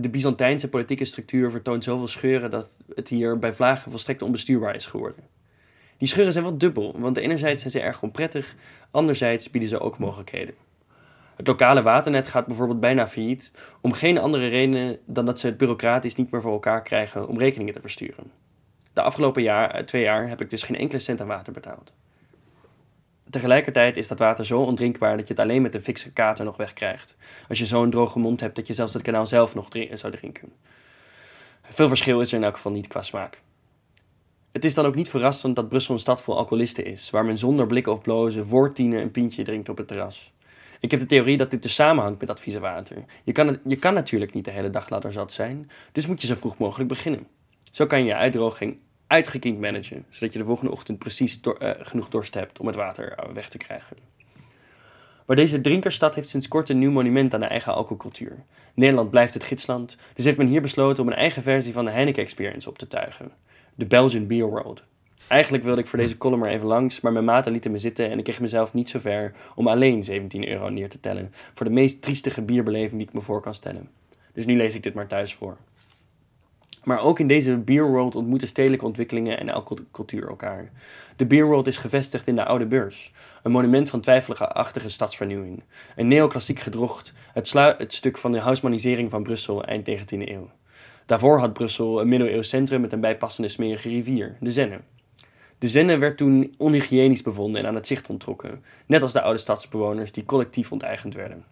De 0.00 0.08
Byzantijnse 0.08 0.68
politieke 0.68 1.04
structuur 1.04 1.50
vertoont 1.50 1.84
zoveel 1.84 2.06
scheuren 2.06 2.50
dat 2.50 2.70
het 2.94 3.08
hier 3.08 3.38
bij 3.38 3.54
vlagen 3.54 3.90
volstrekt 3.90 4.22
onbestuurbaar 4.22 4.74
is 4.74 4.86
geworden. 4.86 5.24
Die 5.96 6.08
scheuren 6.08 6.32
zijn 6.32 6.44
wel 6.44 6.58
dubbel, 6.58 7.00
want 7.00 7.16
enerzijds 7.16 7.60
zijn 7.60 7.72
ze 7.72 7.80
erg 7.80 8.02
onprettig, 8.02 8.54
anderzijds 8.90 9.50
bieden 9.50 9.68
ze 9.68 9.80
ook 9.80 9.98
mogelijkheden. 9.98 10.54
Het 11.36 11.46
lokale 11.46 11.82
waternet 11.82 12.28
gaat 12.28 12.46
bijvoorbeeld 12.46 12.80
bijna 12.80 13.08
failliet, 13.08 13.52
om 13.80 13.92
geen 13.92 14.18
andere 14.18 14.48
reden 14.48 14.98
dan 15.04 15.26
dat 15.26 15.38
ze 15.40 15.46
het 15.46 15.56
bureaucratisch 15.56 16.16
niet 16.16 16.30
meer 16.30 16.42
voor 16.42 16.52
elkaar 16.52 16.82
krijgen 16.82 17.28
om 17.28 17.38
rekeningen 17.38 17.74
te 17.74 17.80
versturen. 17.80 18.30
De 18.92 19.02
afgelopen 19.02 19.42
jaar, 19.42 19.70
eh, 19.70 19.84
twee 19.84 20.02
jaar 20.02 20.28
heb 20.28 20.40
ik 20.40 20.50
dus 20.50 20.62
geen 20.62 20.76
enkele 20.76 21.00
cent 21.00 21.20
aan 21.20 21.26
water 21.26 21.52
betaald. 21.52 21.92
Tegelijkertijd 23.30 23.96
is 23.96 24.08
dat 24.08 24.18
water 24.18 24.46
zo 24.46 24.60
ondrinkbaar 24.60 25.16
dat 25.16 25.28
je 25.28 25.34
het 25.34 25.42
alleen 25.42 25.62
met 25.62 25.74
een 25.74 25.82
fikse 25.82 26.12
kater 26.12 26.44
nog 26.44 26.56
wegkrijgt. 26.56 27.16
Als 27.48 27.58
je 27.58 27.66
zo'n 27.66 27.90
droge 27.90 28.18
mond 28.18 28.40
hebt 28.40 28.56
dat 28.56 28.66
je 28.66 28.74
zelfs 28.74 28.94
het 28.94 29.02
kanaal 29.02 29.26
zelf 29.26 29.54
nog 29.54 29.68
zou 29.92 30.12
drinken. 30.12 30.52
Veel 31.62 31.88
verschil 31.88 32.20
is 32.20 32.30
er 32.30 32.38
in 32.38 32.44
elk 32.44 32.54
geval 32.54 32.72
niet 32.72 32.86
qua 32.86 33.02
smaak. 33.02 33.40
Het 34.52 34.64
is 34.64 34.74
dan 34.74 34.86
ook 34.86 34.94
niet 34.94 35.08
verrassend 35.08 35.56
dat 35.56 35.68
Brussel 35.68 35.94
een 35.94 36.00
stad 36.00 36.22
vol 36.22 36.36
alcoholisten 36.36 36.84
is, 36.84 37.10
waar 37.10 37.24
men 37.24 37.38
zonder 37.38 37.66
blikken 37.66 37.92
of 37.92 38.02
blozen 38.02 38.46
voor 38.46 38.72
tienen 38.72 39.00
een 39.00 39.10
pintje 39.10 39.44
drinkt 39.44 39.68
op 39.68 39.76
het 39.76 39.88
terras. 39.88 40.32
Ik 40.80 40.90
heb 40.90 41.00
de 41.00 41.06
theorie 41.06 41.36
dat 41.36 41.50
dit 41.50 41.62
dus 41.62 41.74
samenhangt 41.74 42.18
met 42.18 42.28
dat 42.28 42.40
vieze 42.40 42.60
water. 42.60 43.04
Je 43.24 43.32
kan, 43.32 43.46
het, 43.46 43.60
je 43.64 43.76
kan 43.76 43.94
natuurlijk 43.94 44.34
niet 44.34 44.44
de 44.44 44.50
hele 44.50 44.70
dag 44.70 44.88
ladderzat 44.88 45.32
zijn, 45.32 45.70
dus 45.92 46.06
moet 46.06 46.20
je 46.20 46.26
zo 46.26 46.34
vroeg 46.34 46.58
mogelijk 46.58 46.88
beginnen. 46.88 47.26
Zo 47.70 47.86
kan 47.86 48.04
je 48.04 48.14
uitdroging 48.14 48.78
uitgekiend 49.08 49.60
managen, 49.60 50.04
zodat 50.08 50.32
je 50.32 50.38
de 50.38 50.44
volgende 50.44 50.72
ochtend 50.72 50.98
precies 50.98 51.40
eh, 51.40 51.70
genoeg 51.78 52.08
dorst 52.08 52.34
hebt 52.34 52.58
om 52.58 52.66
het 52.66 52.76
water 52.76 53.12
eh, 53.12 53.32
weg 53.32 53.48
te 53.48 53.58
krijgen. 53.58 53.96
Maar 55.26 55.36
deze 55.36 55.60
drinkerstad 55.60 56.14
heeft 56.14 56.28
sinds 56.28 56.48
kort 56.48 56.68
een 56.68 56.78
nieuw 56.78 56.90
monument 56.90 57.34
aan 57.34 57.40
de 57.40 57.46
eigen 57.46 57.74
alcoholcultuur. 57.74 58.44
Nederland 58.74 59.10
blijft 59.10 59.34
het 59.34 59.44
gidsland, 59.44 59.96
dus 60.14 60.24
heeft 60.24 60.38
men 60.38 60.46
hier 60.46 60.62
besloten 60.62 61.02
om 61.02 61.08
een 61.08 61.16
eigen 61.16 61.42
versie 61.42 61.72
van 61.72 61.84
de 61.84 61.90
Heineken 61.90 62.22
Experience 62.22 62.68
op 62.68 62.78
te 62.78 62.86
tuigen. 62.86 63.32
De 63.74 63.86
Belgian 63.86 64.26
Beer 64.26 64.46
World. 64.46 64.82
Eigenlijk 65.28 65.64
wilde 65.64 65.80
ik 65.80 65.86
voor 65.86 65.98
deze 65.98 66.18
column 66.18 66.42
er 66.42 66.50
even 66.50 66.66
langs, 66.66 67.00
maar 67.00 67.12
mijn 67.12 67.24
maten 67.24 67.52
lieten 67.52 67.70
me 67.70 67.78
zitten 67.78 68.10
en 68.10 68.18
ik 68.18 68.24
kreeg 68.24 68.40
mezelf 68.40 68.72
niet 68.72 68.88
zo 68.88 68.98
ver 68.98 69.34
om 69.54 69.68
alleen 69.68 70.04
17 70.04 70.48
euro 70.48 70.68
neer 70.68 70.88
te 70.88 71.00
tellen 71.00 71.32
voor 71.54 71.66
de 71.66 71.72
meest 71.72 72.02
triestige 72.02 72.42
bierbeleving 72.42 72.98
die 72.98 73.06
ik 73.06 73.12
me 73.12 73.20
voor 73.20 73.40
kan 73.40 73.54
stellen. 73.54 73.88
Dus 74.32 74.46
nu 74.46 74.56
lees 74.56 74.74
ik 74.74 74.82
dit 74.82 74.94
maar 74.94 75.06
thuis 75.06 75.34
voor. 75.34 75.56
Maar 76.88 77.02
ook 77.02 77.18
in 77.18 77.28
deze 77.28 77.56
Beer 77.56 77.86
World 77.86 78.14
ontmoeten 78.14 78.48
stedelijke 78.48 78.84
ontwikkelingen 78.84 79.38
en 79.38 79.48
alcoholcultuur 79.48 80.28
elkaar. 80.28 80.70
De 81.16 81.26
Beer 81.26 81.46
World 81.46 81.66
is 81.66 81.76
gevestigd 81.76 82.28
in 82.28 82.34
de 82.34 82.44
Oude 82.44 82.66
Beurs, 82.66 83.12
een 83.42 83.50
monument 83.50 83.90
van 83.90 84.00
twijfelachtige 84.00 84.88
stadsvernieuwing. 84.88 85.62
Een 85.96 86.08
neoclassiek 86.08 86.60
gedrocht, 86.60 87.12
het, 87.32 87.52
het 87.52 87.94
stuk 87.94 88.18
van 88.18 88.32
de 88.32 88.40
huismanisering 88.40 89.10
van 89.10 89.22
Brussel 89.22 89.64
eind 89.64 89.88
19e 89.88 90.28
eeuw. 90.28 90.50
Daarvoor 91.06 91.38
had 91.38 91.52
Brussel 91.52 92.00
een 92.00 92.08
middeleeuws 92.08 92.48
centrum 92.48 92.80
met 92.80 92.92
een 92.92 93.00
bijpassende 93.00 93.48
smerige 93.48 93.88
rivier, 93.88 94.36
de 94.40 94.52
Zenne. 94.52 94.80
De 95.58 95.68
Zenne 95.68 95.98
werd 95.98 96.16
toen 96.16 96.54
onhygiënisch 96.58 97.22
bevonden 97.22 97.60
en 97.60 97.66
aan 97.66 97.74
het 97.74 97.86
zicht 97.86 98.08
onttrokken, 98.08 98.64
net 98.86 99.02
als 99.02 99.12
de 99.12 99.22
oude 99.22 99.38
stadsbewoners 99.38 100.12
die 100.12 100.24
collectief 100.24 100.72
onteigend 100.72 101.14
werden. 101.14 101.44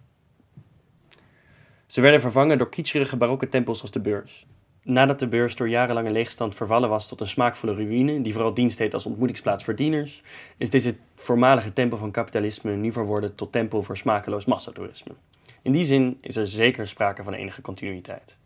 Ze 1.86 2.00
werden 2.00 2.20
vervangen 2.20 2.58
door 2.58 2.68
kitscherige 2.68 3.16
barokke 3.16 3.48
tempels 3.48 3.82
als 3.82 3.90
de 3.90 4.00
beurs. 4.00 4.46
Nadat 4.88 5.18
de 5.18 5.26
beurs 5.26 5.56
door 5.56 5.68
jarenlange 5.68 6.10
leegstand 6.10 6.54
vervallen 6.54 6.88
was 6.88 7.08
tot 7.08 7.20
een 7.20 7.28
smaakvolle 7.28 7.74
ruïne, 7.74 8.22
die 8.22 8.32
vooral 8.32 8.54
dienst 8.54 8.78
deed 8.78 8.94
als 8.94 9.06
ontmoetingsplaats 9.06 9.64
voor 9.64 9.74
dieners, 9.74 10.22
is 10.56 10.70
deze 10.70 10.96
voormalige 11.14 11.72
tempel 11.72 11.98
van 11.98 12.10
kapitalisme 12.10 12.76
nu 12.76 12.92
verworden 12.92 13.34
tot 13.34 13.52
tempel 13.52 13.82
voor 13.82 13.96
smakeloos 13.96 14.44
massatoerisme. 14.44 15.14
In 15.62 15.72
die 15.72 15.84
zin 15.84 16.18
is 16.20 16.36
er 16.36 16.46
zeker 16.48 16.88
sprake 16.88 17.22
van 17.22 17.32
enige 17.32 17.60
continuïteit. 17.60 18.36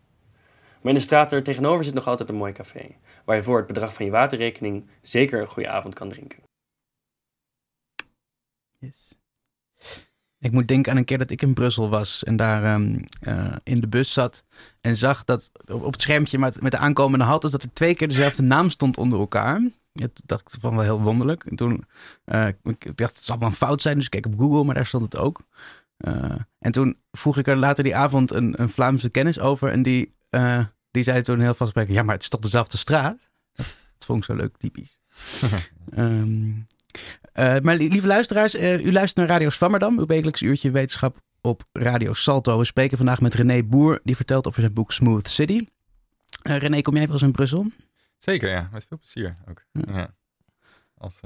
Maar 0.81 0.91
in 0.91 0.97
de 0.97 1.03
straat 1.03 1.31
er 1.31 1.43
tegenover 1.43 1.83
zit 1.83 1.93
nog 1.93 2.07
altijd 2.07 2.29
een 2.29 2.35
mooi 2.35 2.53
café, 2.53 2.95
waar 3.25 3.35
je 3.35 3.43
voor 3.43 3.57
het 3.57 3.67
bedrag 3.67 3.93
van 3.93 4.05
je 4.05 4.11
waterrekening 4.11 4.85
zeker 5.01 5.41
een 5.41 5.47
goede 5.47 5.69
avond 5.69 5.93
kan 5.93 6.09
drinken. 6.09 6.39
Yes. 8.79 9.20
Ik 10.41 10.51
moet 10.51 10.67
denken 10.67 10.91
aan 10.91 10.97
een 10.97 11.05
keer 11.05 11.17
dat 11.17 11.29
ik 11.29 11.41
in 11.41 11.53
Brussel 11.53 11.89
was 11.89 12.23
en 12.23 12.35
daar 12.35 12.63
ehm, 12.63 12.99
eh, 13.21 13.55
in 13.63 13.81
de 13.81 13.87
bus 13.87 14.13
zat 14.13 14.43
en 14.81 14.97
zag 14.97 15.23
dat 15.23 15.51
op 15.71 15.91
het 15.91 16.01
schermpje 16.01 16.39
met, 16.39 16.61
met 16.61 16.71
de 16.71 16.77
aankomende 16.77 17.25
haltes 17.25 17.51
dat 17.51 17.63
er 17.63 17.73
twee 17.73 17.95
keer 17.95 18.07
dezelfde 18.07 18.43
naam 18.43 18.69
stond 18.69 18.97
onder 18.97 19.19
elkaar. 19.19 19.61
Dat 19.93 20.21
dacht 20.25 20.53
ik 20.53 20.61
van 20.61 20.75
wel 20.75 20.83
heel 20.83 21.01
wonderlijk. 21.01 21.43
En 21.45 21.55
toen 21.55 21.85
eh, 22.23 22.47
ik 22.47 22.97
dacht 22.97 23.15
het 23.15 23.25
zal 23.25 23.39
wel 23.39 23.47
een 23.47 23.53
fout 23.53 23.81
zijn, 23.81 23.95
dus 23.95 24.05
ik 24.05 24.11
keek 24.11 24.25
op 24.25 24.39
Google, 24.39 24.63
maar 24.63 24.75
daar 24.75 24.85
stond 24.85 25.03
het 25.03 25.17
ook. 25.17 25.41
Eh, 25.97 26.39
en 26.59 26.71
toen 26.71 26.97
vroeg 27.11 27.37
ik 27.37 27.47
er 27.47 27.57
later 27.57 27.83
die 27.83 27.95
avond 27.95 28.31
een, 28.31 28.61
een 28.61 28.69
Vlaamse 28.69 29.09
kennis 29.09 29.39
over 29.39 29.69
en 29.69 29.83
die, 29.83 30.13
die 30.91 31.03
zei 31.03 31.21
toen 31.21 31.39
heel 31.39 31.53
vastsprekend, 31.53 31.95
ja 31.95 32.03
maar 32.03 32.13
het 32.13 32.23
is 32.23 32.29
toch 32.29 32.39
dezelfde 32.39 32.77
straat? 32.77 33.17
Dat 33.55 34.05
vond 34.05 34.19
ik 34.19 34.25
zo 34.25 34.33
leuk, 34.33 34.57
typisch. 34.57 34.99
Ehm, 35.91 36.49
eh, 37.31 37.59
maar 37.59 37.75
li- 37.75 37.89
lieve 37.89 38.07
luisteraars, 38.07 38.53
eh, 38.55 38.85
u 38.85 38.91
luistert 38.91 39.17
naar 39.27 39.37
Radio 39.37 39.49
Swammerdam, 39.49 39.99
uw 39.99 40.05
wekelijks 40.05 40.41
uurtje 40.41 40.71
wetenschap 40.71 41.21
op 41.41 41.63
Radio 41.71 42.13
Salto. 42.13 42.57
We 42.57 42.65
spreken 42.65 42.97
vandaag 42.97 43.21
met 43.21 43.33
René 43.33 43.63
Boer, 43.63 43.99
die 44.03 44.15
vertelt 44.15 44.47
over 44.47 44.61
zijn 44.61 44.73
boek 44.73 44.91
Smooth 44.91 45.29
City. 45.29 45.67
Eh, 46.41 46.57
René, 46.57 46.81
kom 46.81 46.93
jij 46.95 47.03
wel 47.03 47.13
eens 47.13 47.21
in 47.21 47.31
Brussel? 47.31 47.65
Zeker, 48.17 48.49
ja. 48.49 48.69
Met 48.71 48.85
veel 48.87 48.97
plezier 48.97 49.35
ook. 49.49 49.63
Ja. 49.71 49.97
Ja. 49.97 50.13
Als 50.97 51.19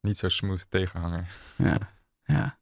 niet 0.00 0.18
zo 0.18 0.28
smooth 0.28 0.66
tegenhanger. 0.70 1.26
Ja. 1.56 1.78
ja. 2.24 2.58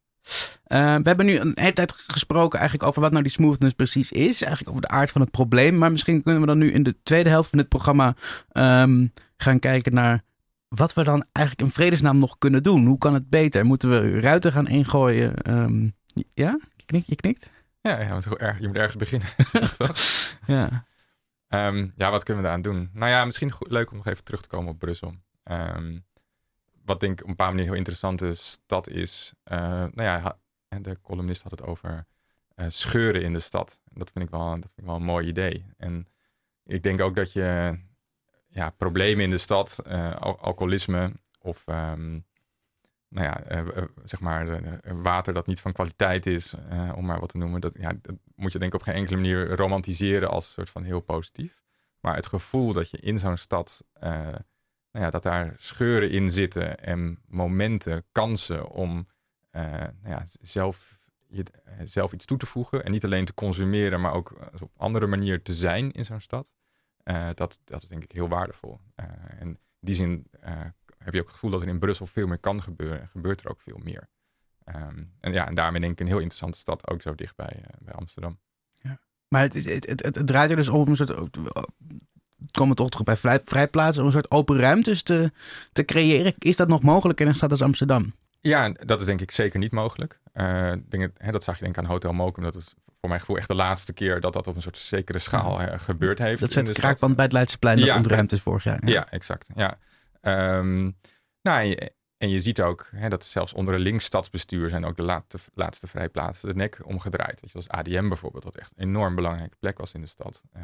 We 1.02 1.08
hebben 1.08 1.26
nu 1.26 1.38
een 1.38 1.52
hele 1.54 1.72
tijd 1.72 1.92
gesproken 1.92 2.58
eigenlijk 2.58 2.88
over 2.88 3.02
wat 3.02 3.10
nou 3.10 3.22
die 3.22 3.32
smoothness 3.32 3.74
precies 3.74 4.12
is. 4.12 4.42
Eigenlijk 4.42 4.68
over 4.70 4.80
de 4.80 4.88
aard 4.94 5.10
van 5.10 5.20
het 5.20 5.30
probleem. 5.30 5.78
Maar 5.78 5.90
misschien 5.92 6.22
kunnen 6.22 6.40
we 6.40 6.46
dan 6.46 6.58
nu 6.58 6.72
in 6.72 6.82
de 6.82 6.96
tweede 7.02 7.28
helft 7.30 7.48
van 7.50 7.58
dit 7.58 7.68
programma 7.68 8.14
ehm, 8.52 9.06
gaan 9.36 9.58
kijken 9.58 9.94
naar 9.94 10.22
wat 10.74 10.94
we 10.94 11.04
dan 11.04 11.24
eigenlijk 11.32 11.68
in 11.68 11.74
vredesnaam 11.74 12.18
nog 12.18 12.38
kunnen 12.38 12.62
doen. 12.62 12.86
Hoe 12.86 12.98
kan 12.98 13.14
het 13.14 13.28
beter? 13.28 13.64
Moeten 13.64 13.90
we 13.90 14.20
ruiten 14.20 14.52
gaan 14.52 14.66
ingooien? 14.66 15.36
Ehm, 15.36 15.88
ja, 16.34 16.58
je 16.76 16.84
knikt. 16.86 17.06
Je, 17.06 17.14
knikt? 17.14 17.50
Ja, 17.80 18.00
ja 18.00 18.08
want 18.08 18.26
erg, 18.26 18.60
je 18.60 18.66
moet 18.66 18.76
ergens 18.76 18.96
beginnen. 18.96 19.28
ja. 20.56 20.86
Um, 21.48 21.92
ja, 21.96 22.10
wat 22.10 22.22
kunnen 22.22 22.42
we 22.42 22.48
daaraan 22.48 22.62
doen? 22.62 22.90
Nou 22.92 23.10
ja, 23.10 23.24
misschien 23.24 23.50
goed, 23.50 23.70
leuk 23.70 23.90
om 23.90 23.96
nog 23.96 24.06
even 24.06 24.24
terug 24.24 24.40
te 24.40 24.48
komen 24.48 24.72
op 24.72 24.78
Brussel. 24.78 25.14
Um, 25.44 26.04
wat 26.84 27.00
denk 27.00 27.12
ik 27.12 27.24
op 27.24 27.30
een 27.30 27.36
paar 27.36 27.50
manier 27.50 27.64
heel 27.64 27.74
interessant 27.74 28.22
is, 28.22 28.62
dat 28.66 28.88
is, 28.88 29.32
uh, 29.52 29.58
nou 29.58 30.02
ja, 30.02 30.38
de 30.80 31.00
columnist 31.00 31.42
had 31.42 31.50
het 31.50 31.62
over 31.62 32.06
uh, 32.56 32.66
scheuren 32.68 33.22
in 33.22 33.32
de 33.32 33.40
stad. 33.40 33.80
Dat 33.92 34.10
vind 34.10 34.24
ik 34.24 34.30
wel, 34.30 34.48
dat 34.48 34.58
vind 34.58 34.78
ik 34.78 34.84
wel 34.84 34.94
een 34.94 35.02
mooi 35.02 35.26
idee. 35.26 35.66
En 35.76 36.08
ik 36.64 36.82
denk 36.82 37.00
ook 37.00 37.14
dat 37.14 37.32
je 37.32 37.78
ja, 38.54 38.70
problemen 38.70 39.24
in 39.24 39.30
de 39.30 39.38
stad, 39.38 39.82
uh, 39.88 40.12
alcoholisme 40.20 41.12
of 41.40 41.64
um, 41.66 42.24
nou 43.08 43.26
ja, 43.26 43.62
uh, 43.62 43.82
zeg 44.04 44.20
maar 44.20 44.60
water 45.02 45.34
dat 45.34 45.46
niet 45.46 45.60
van 45.60 45.72
kwaliteit 45.72 46.26
is, 46.26 46.54
om 46.94 47.06
maar 47.06 47.20
wat 47.20 47.28
te 47.28 47.38
noemen. 47.38 47.60
Dat, 47.60 47.74
ja, 47.78 47.92
dat 48.02 48.16
moet 48.34 48.52
je 48.52 48.58
denk 48.58 48.74
ik 48.74 48.80
op 48.80 48.86
geen 48.86 48.94
enkele 48.94 49.16
manier 49.16 49.56
romantiseren 49.56 50.30
als 50.30 50.44
een 50.44 50.52
soort 50.52 50.70
van 50.70 50.82
heel 50.82 51.00
positief. 51.00 51.62
Maar 52.00 52.14
het 52.14 52.26
gevoel 52.26 52.72
dat 52.72 52.90
je 52.90 52.98
in 52.98 53.18
zo'n 53.18 53.36
stad, 53.36 53.84
nou 54.00 54.36
ja, 54.90 55.10
dat 55.10 55.22
daar 55.22 55.54
scheuren 55.56 56.10
in 56.10 56.30
zitten 56.30 56.78
en 56.78 57.18
momenten, 57.26 58.04
kansen 58.12 58.68
om 58.68 59.08
nou 59.50 60.08
ja, 60.08 60.22
zelf, 60.40 60.98
je, 61.26 61.44
zelf 61.84 62.12
iets 62.12 62.24
toe 62.24 62.38
te 62.38 62.46
voegen. 62.46 62.84
En 62.84 62.90
niet 62.90 63.04
alleen 63.04 63.24
te 63.24 63.34
consumeren, 63.34 64.00
maar 64.00 64.12
ook 64.12 64.32
op 64.62 64.70
andere 64.76 65.06
manier 65.06 65.42
te 65.42 65.52
zijn 65.52 65.92
in 65.92 66.04
zo'n 66.04 66.20
stad. 66.20 66.52
Uh, 67.04 67.28
dat, 67.34 67.60
dat 67.64 67.82
is 67.82 67.88
denk 67.88 68.02
ik 68.02 68.12
heel 68.12 68.28
waardevol. 68.28 68.80
Uh, 68.96 69.06
en 69.40 69.46
in 69.46 69.58
die 69.80 69.94
zin 69.94 70.26
uh, 70.44 70.50
heb 70.98 71.14
je 71.14 71.20
ook 71.20 71.26
het 71.26 71.34
gevoel 71.34 71.50
dat 71.50 71.62
er 71.62 71.68
in 71.68 71.78
Brussel 71.78 72.06
veel 72.06 72.26
meer 72.26 72.38
kan 72.38 72.62
gebeuren. 72.62 73.00
En 73.00 73.08
gebeurt 73.08 73.40
er 73.40 73.50
ook 73.50 73.60
veel 73.60 73.80
meer. 73.82 74.08
Um, 74.64 75.12
en 75.20 75.32
ja, 75.32 75.46
en 75.46 75.54
daarmee 75.54 75.80
denk 75.80 75.92
ik 75.92 76.00
een 76.00 76.06
heel 76.06 76.16
interessante 76.16 76.58
stad, 76.58 76.90
ook 76.90 77.02
zo 77.02 77.14
dicht 77.14 77.36
bij, 77.36 77.64
bij 77.78 77.94
Amsterdam. 77.94 78.38
Ja. 78.72 79.00
Maar 79.28 79.42
het, 79.42 79.54
het, 79.54 79.86
het, 79.86 80.04
het, 80.04 80.26
draait 80.26 80.50
er 80.50 80.56
dus 80.56 80.68
om 80.68 80.88
een 80.88 80.96
soort. 80.96 81.38
Komen 82.50 82.76
toch 82.76 82.90
terug 82.90 83.04
bij 83.04 83.16
vrij, 83.16 83.40
vrijplaatsen 83.44 84.02
om 84.02 84.06
een 84.06 84.14
soort 84.14 84.30
open 84.30 84.56
ruimtes 84.56 85.02
te, 85.02 85.32
te 85.72 85.84
creëren. 85.84 86.34
Is 86.38 86.56
dat 86.56 86.68
nog 86.68 86.82
mogelijk 86.82 87.20
in 87.20 87.26
een 87.26 87.34
stad 87.34 87.50
als 87.50 87.62
Amsterdam? 87.62 88.14
Ja, 88.40 88.68
dat 88.68 89.00
is 89.00 89.06
denk 89.06 89.20
ik 89.20 89.30
zeker 89.30 89.58
niet 89.58 89.72
mogelijk. 89.72 90.20
Uh, 90.32 90.72
denk, 90.88 91.10
hè, 91.16 91.30
dat 91.30 91.44
zag 91.44 91.56
je 91.56 91.64
denk 91.64 91.76
ik 91.76 91.82
aan 91.82 91.90
Hotel 91.90 92.12
Mokum. 92.12 92.42
Dat 92.42 92.54
is 92.54 92.74
voor 93.04 93.12
mijn 93.12 93.24
gevoel 93.24 93.40
echt 93.40 93.48
de 93.48 93.64
laatste 93.64 93.92
keer 93.92 94.20
dat 94.20 94.32
dat 94.32 94.46
op 94.46 94.56
een 94.56 94.62
soort 94.62 94.78
zekere 94.78 95.18
schaal 95.18 95.60
uh, 95.60 95.72
gebeurd 95.76 96.18
heeft. 96.18 96.40
Dat 96.40 96.52
zet 96.52 96.70
kraakband 96.70 97.16
bij 97.16 97.24
het 97.24 97.32
Leidseplein 97.32 97.76
dat 97.76 97.86
ja, 97.86 97.96
ontruimd 97.96 98.32
is 98.32 98.40
vorig 98.40 98.64
jaar. 98.64 98.86
Ja, 98.86 98.92
ja 98.92 99.10
exact. 99.10 99.48
Ja. 99.54 99.78
Um, 100.58 100.96
nou, 101.42 101.60
en 101.60 101.68
je, 101.68 101.92
en 102.16 102.28
je, 102.28 102.40
ziet 102.40 102.60
ook 102.60 102.88
hè, 102.90 103.08
dat 103.08 103.24
zelfs 103.24 103.52
onder 103.52 103.74
een 103.74 103.80
links 103.80 104.04
stadsbestuur 104.04 104.68
zijn 104.68 104.84
ook 104.84 104.96
de 104.96 105.02
laatste, 105.02 105.38
laatste 105.54 105.86
vrijplaatsen 105.86 106.48
de 106.48 106.54
nek 106.54 106.80
omgedraaid. 106.84 107.40
Weet 107.40 107.50
je, 107.50 107.56
als 107.56 107.68
ADM 107.68 108.08
bijvoorbeeld, 108.08 108.44
wat 108.44 108.56
echt 108.56 108.72
een 108.76 108.86
enorm 108.88 109.14
belangrijke 109.14 109.56
plek 109.58 109.78
was 109.78 109.92
in 109.92 110.00
de 110.00 110.06
stad. 110.06 110.42
Uh, 110.56 110.62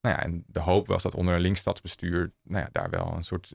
nou 0.00 0.16
ja, 0.16 0.22
en 0.22 0.44
de 0.46 0.60
hoop 0.60 0.86
was 0.86 1.02
dat 1.02 1.14
onder 1.14 1.34
een 1.34 1.40
links 1.40 1.60
stadsbestuur 1.60 2.32
nou 2.42 2.64
ja, 2.64 2.68
daar 2.72 2.90
wel 2.90 3.12
een 3.16 3.24
soort 3.24 3.52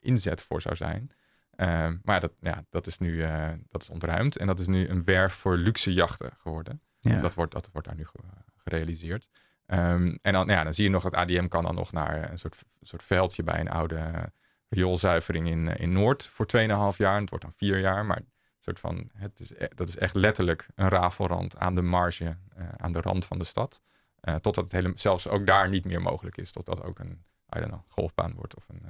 inzet 0.00 0.42
voor 0.42 0.62
zou 0.62 0.76
zijn. 0.76 1.10
Uh, 1.56 1.88
maar 2.02 2.20
dat, 2.20 2.32
ja, 2.40 2.64
dat 2.70 2.86
is 2.86 2.98
nu 2.98 3.24
dat 3.68 3.82
is 3.82 3.90
ontruimd 3.90 4.36
en 4.36 4.46
dat 4.46 4.58
is 4.58 4.66
nu 4.66 4.88
een 4.88 5.04
werf 5.04 5.32
voor 5.32 5.56
luxe 5.56 5.92
jachten 5.92 6.30
geworden. 6.38 6.82
Dus 7.12 7.20
dat, 7.20 7.34
wordt, 7.34 7.52
dat 7.52 7.70
wordt 7.72 7.86
daar 7.86 7.96
nu 7.96 8.06
gerealiseerd. 8.56 9.28
Um, 9.66 10.18
en 10.22 10.32
dan, 10.32 10.46
ja, 10.46 10.64
dan 10.64 10.72
zie 10.72 10.84
je 10.84 10.90
nog 10.90 11.02
dat 11.02 11.14
ADM 11.14 11.48
kan 11.48 11.64
dan 11.64 11.74
nog 11.74 11.92
naar 11.92 12.30
een 12.30 12.38
soort, 12.38 12.62
soort 12.82 13.02
veldje 13.02 13.42
bij 13.42 13.60
een 13.60 13.70
oude 13.70 14.32
rioolzuivering 14.68 15.48
in, 15.48 15.68
in 15.68 15.92
Noord 15.92 16.24
voor 16.24 16.46
2,5 16.46 16.52
jaar. 16.96 17.14
En 17.14 17.20
het 17.20 17.30
wordt 17.30 17.44
dan 17.44 17.52
4 17.52 17.78
jaar, 17.78 18.06
maar 18.06 18.20
soort 18.58 18.80
van, 18.80 19.10
het 19.14 19.40
is, 19.40 19.52
e-, 19.56 19.68
dat 19.74 19.88
is 19.88 19.96
echt 19.96 20.14
letterlijk 20.14 20.68
een 20.74 20.88
rafelrand 20.88 21.56
aan 21.56 21.74
de 21.74 21.82
marge, 21.82 22.36
uh, 22.58 22.68
aan 22.76 22.92
de 22.92 23.00
rand 23.00 23.26
van 23.26 23.38
de 23.38 23.44
stad. 23.44 23.80
totdat 24.20 24.64
het 24.64 24.72
hele, 24.72 24.92
zelfs 24.94 25.28
ook 25.28 25.46
daar 25.46 25.68
niet 25.68 25.84
meer 25.84 26.02
mogelijk 26.02 26.36
is. 26.36 26.52
Totdat 26.52 26.82
ook 26.82 26.98
een 26.98 27.24
I 27.56 27.58
don't 27.58 27.66
know, 27.66 27.80
golfbaan 27.88 28.34
wordt 28.34 28.56
of 28.56 28.68
een, 28.68 28.82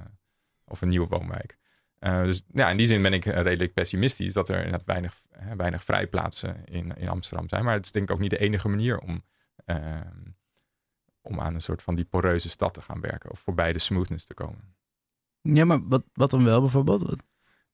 of 0.65 0.81
een 0.81 0.89
nieuwe 0.89 1.07
woonwijk. 1.07 1.57
Uh, 1.99 2.23
dus 2.23 2.41
ja, 2.53 2.69
in 2.69 2.77
die 2.77 2.85
zin 2.85 3.01
ben 3.01 3.13
ik 3.13 3.25
redelijk 3.25 3.73
pessimistisch 3.73 4.33
dat 4.33 4.49
er 4.49 4.55
inderdaad 4.55 4.83
weinig, 4.83 5.21
hè, 5.31 5.55
weinig 5.55 5.83
vrijplaatsen 5.83 6.65
in, 6.65 6.97
in 6.97 7.09
Amsterdam 7.09 7.49
zijn. 7.49 7.63
Maar 7.63 7.73
het 7.73 7.85
is 7.85 7.91
denk 7.91 8.09
ik 8.09 8.15
ook 8.15 8.21
niet 8.21 8.29
de 8.29 8.37
enige 8.37 8.67
manier 8.67 8.99
om, 8.99 9.23
uh, 9.65 9.99
om 11.21 11.39
aan 11.39 11.53
een 11.53 11.61
soort 11.61 11.83
van 11.83 11.95
die 11.95 12.05
poreuze 12.05 12.49
stad 12.49 12.73
te 12.73 12.81
gaan 12.81 13.01
werken 13.01 13.31
of 13.31 13.39
voorbij 13.39 13.73
de 13.73 13.79
smoothness 13.79 14.25
te 14.25 14.33
komen. 14.33 14.75
Ja, 15.41 15.65
maar 15.65 15.87
wat, 15.87 16.03
wat 16.13 16.31
dan 16.31 16.43
wel 16.43 16.61
bijvoorbeeld? 16.61 17.23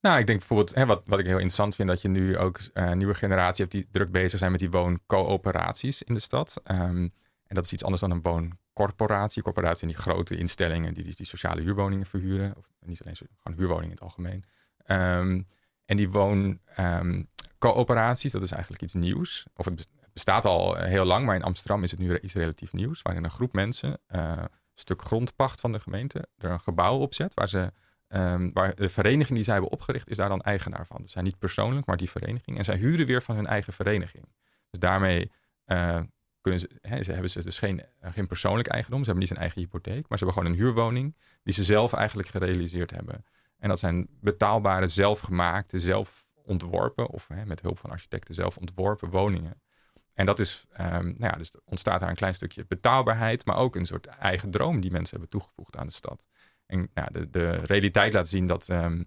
Nou, 0.02 0.20
ik 0.20 0.26
denk 0.26 0.40
bijvoorbeeld, 0.40 0.76
hè, 0.76 0.86
wat, 0.86 1.04
wat 1.06 1.20
ik 1.20 1.26
heel 1.26 1.34
interessant 1.34 1.76
vind, 1.76 1.88
dat 1.88 2.02
je 2.02 2.08
nu 2.08 2.38
ook 2.38 2.60
uh, 2.60 2.68
een 2.74 2.98
nieuwe 2.98 3.14
generatie 3.14 3.66
hebt 3.66 3.76
die 3.76 3.88
druk 3.92 4.12
bezig 4.12 4.40
zijn 4.40 4.52
met 4.52 4.60
die 4.60 4.72
wooncoöperaties 4.72 6.04
in 6.04 6.14
de 6.14 6.20
stad. 6.20 6.62
Um, 6.72 7.14
en 7.46 7.56
dat 7.56 7.66
is 7.66 7.74
iets 7.74 7.84
anders 7.84 8.02
dan 8.02 8.12
een 8.12 8.22
wooncorporatie. 8.22 8.61
Corporatie 8.74 9.88
die 9.88 9.96
grote 9.96 10.38
instellingen 10.38 10.94
die, 10.94 11.16
die, 11.16 11.26
sociale 11.26 11.62
huurwoningen 11.62 12.06
verhuren. 12.06 12.58
Of 12.58 12.66
niet 12.80 13.04
alleen 13.04 13.16
gewoon 13.16 13.58
huurwoningen 13.58 13.84
in 13.84 13.92
het 13.92 14.02
algemeen. 14.02 14.44
Um, 14.86 15.48
en 15.86 15.98
die 15.98 16.10
wooncoöperaties, 16.10 18.34
um, 18.34 18.40
dat 18.40 18.50
is 18.50 18.52
eigenlijk 18.52 18.84
iets 18.84 18.94
nieuws. 18.94 19.46
Of 19.56 19.66
het 19.66 19.88
bestaat 20.14 20.46
al 20.46 20.76
heel 20.76 21.06
lang, 21.06 21.26
maar 21.26 21.36
in 21.36 21.44
Amsterdam 21.44 21.84
is 21.84 21.92
het 21.92 22.00
nu 22.00 22.20
iets 22.20 22.34
relatief 22.34 22.74
nieuws. 22.74 23.02
Waarin 23.02 23.24
een 23.24 23.30
groep 23.30 23.54
mensen 23.54 24.00
uh, 24.16 24.34
een 24.38 24.50
stuk 24.74 25.02
grondpacht 25.02 25.60
van 25.60 25.72
de 25.72 25.80
gemeente 25.80 26.28
er 26.38 26.50
een 26.50 26.60
gebouw 26.60 26.98
op 26.98 27.14
zet. 27.14 27.34
Waar, 27.34 27.50
ze, 27.50 27.72
um, 28.08 28.54
waar 28.54 28.76
de 28.76 28.90
vereniging 28.90 29.36
die 29.36 29.44
zij 29.44 29.54
hebben 29.54 29.72
opgericht, 29.72 30.10
is 30.10 30.18
daar 30.18 30.30
dan 30.30 30.42
eigenaar 30.42 30.86
van. 30.86 31.02
Dus 31.02 31.12
zij 31.12 31.22
niet 31.22 31.40
persoonlijk, 31.40 31.86
maar 31.86 31.98
die 31.98 32.10
vereniging. 32.10 32.58
En 32.58 32.66
zij 32.66 32.78
huren 32.78 33.06
weer 33.06 33.22
van 33.22 33.36
hun 33.36 33.48
eigen 33.48 33.74
vereniging. 33.74 34.26
Dus 34.70 34.80
daarmee 34.80 35.32
uh, 35.66 36.00
kunnen 36.42 36.60
ze, 36.60 36.70
hè, 36.82 37.04
ze 37.04 37.12
hebben 37.12 37.30
ze 37.30 37.44
dus 37.44 37.60
geen, 37.60 37.82
eh, 38.00 38.14
geen 38.14 38.28
persoonlijk 38.28 38.68
eigendom. 38.68 39.00
Ze 39.00 39.06
hebben 39.06 39.24
niet 39.24 39.34
een 39.34 39.42
eigen 39.42 39.62
hypotheek, 39.62 40.10
maar 40.10 40.18
ze 40.18 40.26
hebben 40.26 40.44
gewoon 40.44 40.52
een 40.52 40.66
huurwoning 40.66 41.16
die 41.44 41.54
ze 41.54 41.64
zelf 41.64 41.94
eigenlijk 41.94 42.28
gerealiseerd 42.28 42.92
hebben. 42.92 43.26
En 43.58 43.70
dat 43.70 43.80
zijn 43.80 44.08
betaalbare, 44.10 44.88
zelfgemaakte, 44.88 45.80
zelf 45.80 46.28
ontworpen 46.44 47.10
of 47.10 47.28
hè, 47.28 47.46
met 47.46 47.62
hulp 47.62 47.80
van 47.80 47.90
architecten 47.90 48.36
zelf 48.36 48.58
ontworpen 48.58 49.10
woningen. 49.10 49.62
En 50.14 50.26
dat 50.26 50.40
is, 50.40 50.66
um, 50.72 50.78
nou 50.88 51.16
ja, 51.18 51.32
dus 51.32 51.54
ontstaat 51.66 52.00
daar 52.00 52.10
een 52.10 52.16
klein 52.16 52.34
stukje 52.34 52.66
betaalbaarheid, 52.68 53.46
maar 53.46 53.58
ook 53.58 53.76
een 53.76 53.86
soort 53.86 54.06
eigen 54.06 54.52
droom 54.52 54.82
die 54.82 54.92
mensen 54.92 55.12
hebben 55.12 55.30
toegevoegd 55.30 55.78
aan 55.78 55.88
de 55.88 55.94
stad. 55.94 56.28
En 56.66 56.90
ja, 56.94 57.06
de, 57.06 57.30
de 57.30 57.52
realiteit 57.52 58.14
laat 58.14 58.28
zien 58.28 58.48
dat 58.48 58.68
um, 58.68 59.06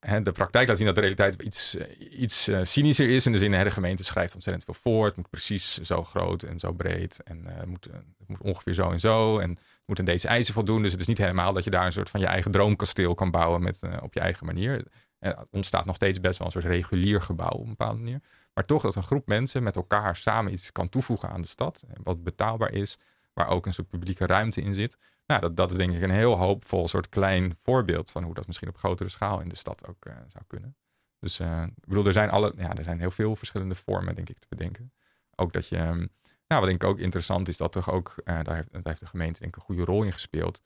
de 0.00 0.32
praktijk 0.32 0.68
laat 0.68 0.76
zien 0.76 0.86
dat 0.86 0.94
de 0.94 1.00
realiteit 1.00 1.42
iets, 1.42 1.76
eh, 1.76 2.20
iets 2.20 2.48
uh, 2.48 2.60
cynischer 2.62 3.08
is. 3.08 3.26
In 3.26 3.32
de 3.32 3.38
zin, 3.38 3.52
hè, 3.52 3.64
de 3.64 3.70
gemeente 3.70 4.04
schrijft 4.04 4.34
ontzettend 4.34 4.64
veel 4.64 4.74
voor. 4.74 5.06
Het 5.06 5.16
moet 5.16 5.30
precies 5.30 5.78
zo 5.78 6.04
groot 6.04 6.42
en 6.42 6.58
zo 6.58 6.72
breed. 6.72 7.22
En 7.22 7.44
uh, 7.46 7.54
het, 7.54 7.66
moet, 7.66 7.84
het 8.18 8.28
moet 8.28 8.40
ongeveer 8.40 8.74
zo 8.74 8.90
en 8.90 9.00
zo. 9.00 9.38
En 9.38 9.50
het 9.50 9.58
moet 9.86 9.98
aan 9.98 10.04
deze 10.04 10.28
eisen 10.28 10.54
voldoen. 10.54 10.82
Dus 10.82 10.92
het 10.92 11.00
is 11.00 11.06
niet 11.06 11.18
helemaal 11.18 11.52
dat 11.52 11.64
je 11.64 11.70
daar 11.70 11.86
een 11.86 11.92
soort 11.92 12.10
van 12.10 12.20
je 12.20 12.26
eigen 12.26 12.50
droomkasteel 12.50 13.14
kan 13.14 13.30
bouwen 13.30 13.62
met, 13.62 13.80
op 14.02 14.14
je 14.14 14.20
eigen 14.20 14.46
manier. 14.46 14.84
Er 15.18 15.44
ontstaat 15.50 15.84
nog 15.84 15.94
steeds 15.94 16.20
best 16.20 16.38
wel 16.38 16.46
een 16.46 16.52
soort 16.52 16.64
regulier 16.64 17.22
gebouw 17.22 17.50
op 17.50 17.62
een 17.62 17.68
bepaalde 17.68 17.98
manier. 17.98 18.20
Maar 18.54 18.64
toch 18.64 18.82
dat 18.82 18.94
een 18.94 19.02
groep 19.02 19.26
mensen 19.26 19.62
met 19.62 19.76
elkaar 19.76 20.16
samen 20.16 20.52
iets 20.52 20.72
kan 20.72 20.88
toevoegen 20.88 21.30
aan 21.30 21.40
de 21.40 21.46
stad. 21.46 21.84
Wat 22.02 22.22
betaalbaar 22.22 22.72
is. 22.72 22.98
Waar 23.32 23.48
ook 23.48 23.66
een 23.66 23.74
soort 23.74 23.88
publieke 23.88 24.26
ruimte 24.26 24.60
in 24.60 24.74
zit. 24.74 24.96
Nou, 25.30 25.42
dat, 25.42 25.56
dat 25.56 25.70
is 25.70 25.76
denk 25.76 25.92
ik 25.92 26.02
een 26.02 26.10
heel 26.10 26.36
hoopvol 26.36 26.88
soort 26.88 27.08
klein 27.08 27.54
voorbeeld 27.62 28.10
van 28.10 28.22
hoe 28.22 28.34
dat 28.34 28.46
misschien 28.46 28.68
op 28.68 28.76
grotere 28.76 29.08
schaal 29.08 29.40
in 29.40 29.48
de 29.48 29.56
stad 29.56 29.86
ook 29.88 30.06
uh, 30.06 30.12
zou 30.28 30.44
kunnen. 30.46 30.76
Dus 31.18 31.40
uh, 31.40 31.62
ik 31.62 31.86
bedoel, 31.86 32.06
er 32.06 32.12
zijn, 32.12 32.30
alle, 32.30 32.52
ja, 32.56 32.74
er 32.74 32.84
zijn 32.84 32.98
heel 32.98 33.10
veel 33.10 33.36
verschillende 33.36 33.74
vormen, 33.74 34.14
denk 34.14 34.28
ik, 34.28 34.38
te 34.38 34.46
bedenken. 34.48 34.92
Ook 35.34 35.52
dat 35.52 35.68
je, 35.68 35.76
nou, 35.76 36.10
wat 36.46 36.64
denk 36.64 36.82
ik 36.82 36.88
ook 36.88 36.98
interessant 36.98 37.48
is, 37.48 37.56
dat 37.56 37.72
toch 37.72 37.90
ook, 37.90 38.14
uh, 38.24 38.42
daar, 38.42 38.54
heeft, 38.54 38.68
heeft, 38.86 39.00
de 39.00 39.06
gemeente 39.06 39.40
denk 39.40 39.54
ik 39.54 39.60
een 39.60 39.66
goede 39.66 39.84
rol 39.84 40.02
in 40.02 40.12
gespeeld. 40.12 40.62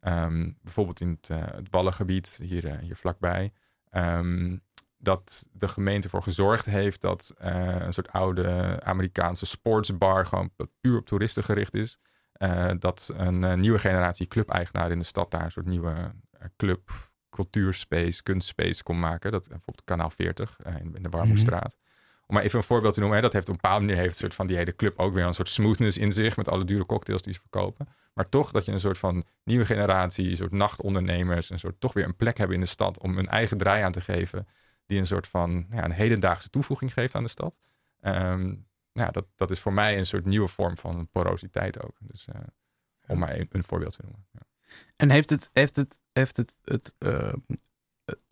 Um, 0.00 0.58
bijvoorbeeld 0.62 1.00
in 1.00 1.18
het, 1.20 1.28
het 1.54 1.70
Ballengebied, 1.70 2.38
hier, 2.42 2.78
hier 2.78 2.96
vlakbij. 2.96 3.52
Um, 3.90 4.62
dat 4.96 5.46
de 5.52 5.68
gemeente 5.68 6.04
ervoor 6.04 6.22
gezorgd 6.22 6.64
heeft 6.64 7.00
dat 7.00 7.34
een 7.36 7.92
soort 7.92 8.12
oude 8.12 8.78
Amerikaanse 8.82 9.46
sportsbar 9.46 10.26
gewoon 10.26 10.50
puur 10.80 10.98
op 10.98 11.06
toeristen 11.06 11.44
gericht 11.44 11.74
is. 11.74 11.98
Uh, 12.38 12.70
dat 12.78 13.10
een 13.16 13.42
uh, 13.42 13.54
nieuwe 13.54 13.78
generatie 13.78 14.26
club-eigenaren 14.26 14.92
in 14.92 14.98
de 14.98 15.04
stad 15.04 15.30
daar 15.30 15.44
een 15.44 15.50
soort 15.50 15.66
nieuwe 15.66 15.90
uh, 15.90 16.46
club, 16.56 17.10
cultuurspace, 17.30 18.22
kunstspace 18.22 18.82
kon 18.82 18.98
maken. 18.98 19.32
Dat 19.32 19.48
bijvoorbeeld 19.48 19.84
Kanaal 19.84 20.10
40 20.10 20.56
in, 20.64 20.94
in, 20.94 21.02
de 21.02 21.08
Warmoestraat. 21.08 21.62
Mm 21.62 21.80
-hmm. 21.80 21.86
Om 22.26 22.34
maar 22.34 22.44
even 22.44 22.58
een 22.58 22.64
voorbeeld 22.64 22.94
te 22.94 23.00
noemen, 23.00 23.18
hè, 23.18 23.24
dat 23.24 23.32
heeft 23.32 23.48
op 23.48 23.54
een 23.54 23.60
bepaalde 23.62 23.84
manier 23.84 24.00
heeft 24.00 24.12
een 24.12 24.18
soort 24.18 24.34
van 24.34 24.46
die 24.46 24.56
hele 24.56 24.76
club 24.76 24.98
ook 24.98 25.14
weer 25.14 25.24
een 25.24 25.34
soort 25.34 25.48
smoothness 25.48 25.98
in 25.98 26.12
zich 26.12 26.36
met 26.36 26.48
alle 26.48 26.64
dure 26.64 26.86
cocktails 26.86 27.22
die 27.22 27.32
ze 27.32 27.40
verkopen. 27.40 27.88
Maar 28.14 28.28
toch 28.28 28.50
dat 28.50 28.64
je 28.64 28.72
een 28.72 28.80
soort 28.80 28.98
van 28.98 29.24
nieuwe 29.44 29.64
generatie, 29.64 30.30
een 30.30 30.36
soort 30.36 30.52
nachtondernemers, 30.52 31.50
een 31.50 31.58
soort 31.58 31.80
toch 31.80 31.92
weer 31.92 32.04
een 32.04 32.16
plek 32.16 32.38
hebben 32.38 32.56
in 32.56 32.62
de 32.62 32.68
stad 32.68 33.00
om 33.00 33.16
hun 33.16 33.28
eigen 33.28 33.58
draai 33.58 33.82
aan 33.82 33.92
te 33.92 34.00
geven. 34.00 34.46
Die 34.86 34.98
een 34.98 35.06
soort 35.06 35.26
van 35.26 35.66
ja, 35.70 35.84
een 35.84 35.90
hedendaagse 35.90 36.50
toevoeging 36.50 36.92
geeft 36.92 37.14
aan 37.14 37.22
de 37.22 37.28
stad. 37.28 37.56
Um, 38.00 38.67
ja, 38.98 39.10
dat, 39.10 39.26
dat 39.36 39.50
is 39.50 39.60
voor 39.60 39.72
mij 39.72 39.98
een 39.98 40.06
soort 40.06 40.24
nieuwe 40.24 40.48
vorm 40.48 40.76
van 40.76 41.08
porositeit 41.10 41.82
ook. 41.82 41.96
Dus 42.00 42.26
uh, 42.34 42.40
om 43.06 43.18
maar 43.18 43.38
een, 43.38 43.46
een, 43.50 43.64
voorbeeld 43.64 43.92
te 43.92 44.02
noemen. 44.02 44.26
Ja. 44.32 44.40
En 44.96 45.10
heeft 45.10 45.30
het, 45.30 45.50
heeft 45.52 45.76
het, 45.76 46.00
heeft 46.12 46.36
het, 46.36 46.56
het, 46.64 46.94
uh, 46.98 47.32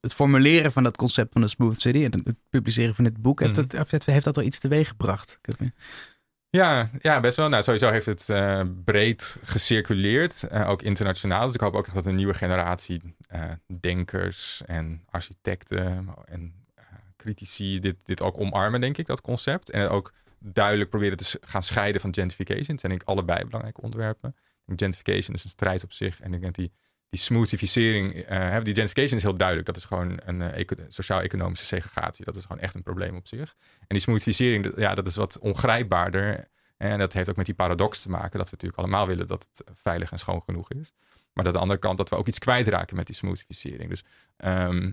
het 0.01 0.14
formuleren 0.14 0.73
van 0.73 0.83
dat 0.83 0.97
concept 0.97 1.33
van 1.33 1.43
de 1.43 1.49
Smooth 1.49 1.81
City 1.81 2.05
en 2.05 2.21
het 2.25 2.37
publiceren 2.51 2.95
van 2.95 3.05
dit 3.05 3.23
boek, 3.23 3.41
heeft, 3.41 3.57
Mhm. 3.57 3.77
het, 3.91 4.05
heeft, 4.05 4.25
dat 4.25 4.37
er 4.37 4.43
iets 4.43 4.59
teweeg 4.59 4.89
gebracht? 4.89 5.41
Ja, 6.51 6.89
ja, 6.99 7.21
best 7.21 7.37
wel. 7.37 7.49
Nou, 7.49 7.62
sowieso 7.62 7.91
heeft 7.91 8.07
het 8.07 8.29
eh, 8.29 8.61
breed 8.85 9.39
gecirculeerd, 9.43 10.43
eh, 10.43 10.69
ook 10.69 10.83
internationaal. 10.83 11.45
Dus 11.45 11.55
ik 11.55 11.61
hoop 11.61 11.75
ook 11.75 11.95
dat 11.95 12.07
een 12.07 12.14
nieuwe 12.14 12.35
generatie 12.35 13.14
eh, 13.29 13.51
denkers 13.81 14.62
en 14.67 15.03
architecten 15.11 16.09
en 16.25 16.55
eh, 16.75 16.85
critici 17.17 17.81
dit, 17.81 17.97
dit 18.05 18.23
ook 18.23 18.39
omarmen, 18.39 18.81
denk 18.81 18.99
ik, 18.99 19.07
dat 19.07 19.21
concept. 19.21 19.71
En 19.71 19.81
het 19.81 19.91
ook 19.91 20.12
duidelijk 20.53 20.90
proberen 20.90 21.16
te 21.16 21.38
gaan 21.40 21.62
scheiden 21.62 22.01
van 22.01 22.14
gentrification. 22.14 22.66
Het 22.66 22.80
zijn 22.80 22.92
denk 22.92 23.09
allebei 23.09 23.44
belangrijke 23.44 23.80
onderwerpen. 23.80 24.36
Gentrification 24.66 25.34
is 25.34 25.44
een 25.44 25.51
strijd 25.51 25.84
op 25.84 25.92
zich. 25.92 26.20
En 26.20 26.34
ik 26.34 26.40
denk 26.40 26.55
die, 26.55 26.72
die 27.09 27.20
smoothificering, 27.20 28.26
hè, 28.26 28.62
die 28.62 28.74
gentrification 28.74 29.16
is 29.16 29.22
heel 29.22 29.36
duidelijk. 29.36 29.66
Dat 29.66 29.76
is 29.76 29.84
gewoon 29.84 30.20
een 30.24 30.42
eh, 30.42 30.61
eco- 30.61 30.84
sociaal-economische 30.88 31.64
segregatie. 31.64 32.24
Dat 32.24 32.36
is 32.36 32.44
gewoon 32.44 32.62
echt 32.62 32.74
een 32.74 32.82
probleem 32.82 33.16
op 33.16 33.26
zich. 33.26 33.55
En 33.78 33.86
die 33.88 34.01
smoothificering, 34.01 34.72
ja, 34.76 34.94
dat 34.94 35.07
is 35.07 35.16
wat 35.16 35.38
ongrijpbaarder. 35.38 36.49
En 36.76 36.99
dat 36.99 37.12
heeft 37.12 37.30
ook 37.30 37.36
met 37.36 37.47
die 37.47 37.55
paradox 37.55 38.03
te 38.03 38.11
maken 38.11 38.38
dat 38.38 38.51
we 38.51 38.53
natuurlijk 38.53 38.78
allemaal 38.80 39.07
willen 39.07 39.26
dat 39.26 39.49
het 39.53 39.70
veilig 39.74 40.12
en 40.12 40.18
schoon 40.18 40.42
genoeg 40.42 40.70
is. 40.70 40.92
Maar 41.32 41.47
aan 41.47 41.53
de 41.53 41.59
andere 41.59 41.78
kant 41.78 41.99
dat 41.99 42.09
we 42.09 42.16
ook 42.16 42.26
iets 42.26 42.38
kwijtraken 42.38 42.97
met 42.97 43.07
die 43.07 43.14
smoothificering. 43.14 43.88
Dus 43.90 44.05
ehm, 44.36 44.90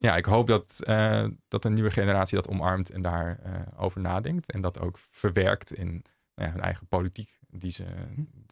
ja, 0.00 0.16
ik 0.16 0.24
hoop 0.24 0.46
dat, 0.46 0.80
eh, 0.82 1.24
dat 1.48 1.64
een 1.64 1.74
nieuwe 1.74 1.90
generatie 1.90 2.36
dat 2.36 2.48
omarmt 2.48 2.90
en 2.90 3.02
daarover 3.02 3.66
over 3.76 4.00
nadenkt. 4.00 4.52
En 4.52 4.60
dat 4.60 4.80
ook 4.80 4.98
verwerkt 5.10 5.72
in 5.72 5.86
nou 6.34 6.48
ja, 6.48 6.50
hun 6.54 6.60
eigen 6.64 6.86
politiek 6.86 7.38
die 7.50 7.70
ze, 7.72 7.84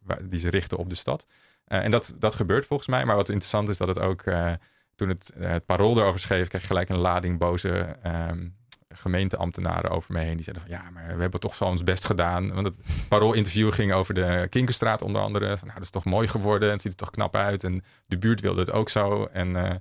waar- 0.02 0.28
die 0.28 0.38
ze 0.40 0.48
richten 0.50 0.78
op 0.78 0.88
de 0.88 0.94
stad. 0.94 1.26
Eh, 1.64 1.84
en 1.84 1.90
dat, 1.90 2.14
dat 2.18 2.34
gebeurt 2.34 2.66
volgens 2.66 2.88
mij. 2.88 3.04
Maar 3.04 3.16
wat 3.16 3.28
interessant 3.28 3.68
is 3.68 3.76
dat 3.76 3.88
het 3.88 3.98
ook, 3.98 4.22
eh, 4.22 4.52
toen 4.94 5.08
het, 5.08 5.30
eh, 5.30 5.48
het 5.50 5.66
parool 5.66 5.98
erover 5.98 6.20
schreef, 6.20 6.48
kreeg 6.48 6.60
ik 6.60 6.66
gelijk 6.66 6.88
een 6.88 6.96
lading 6.98 7.38
boze 7.38 7.70
ehm, 8.02 8.48
gemeenteambtenaren 8.88 9.90
over 9.90 10.12
me 10.12 10.18
heen. 10.20 10.34
Die 10.36 10.44
zeiden 10.44 10.66
van 10.66 10.74
ja, 10.76 10.90
maar 10.90 11.14
we 11.14 11.20
hebben 11.20 11.40
toch 11.40 11.54
zo 11.54 11.64
ons 11.64 11.82
best 11.82 12.04
gedaan. 12.04 12.54
Want 12.54 12.66
het 12.66 12.80
parool-interview 13.08 13.72
ging 13.72 13.92
over 13.92 14.14
de 14.14 14.46
Kinkerstraat 14.50 15.02
onder 15.02 15.22
andere. 15.22 15.46
Van, 15.46 15.58
nou, 15.66 15.72
dat 15.74 15.82
is 15.82 15.90
toch 15.90 16.04
mooi 16.04 16.28
geworden. 16.28 16.70
Het 16.70 16.82
ziet 16.82 16.92
er 16.92 16.98
toch 16.98 17.10
knap 17.10 17.36
uit. 17.36 17.64
En 17.64 17.84
de 18.06 18.18
buurt 18.18 18.40
wilde 18.40 18.60
het 18.60 18.70
ook 18.72 18.88
zo. 18.88 19.24
En 19.24 19.56
eh, 19.56 19.74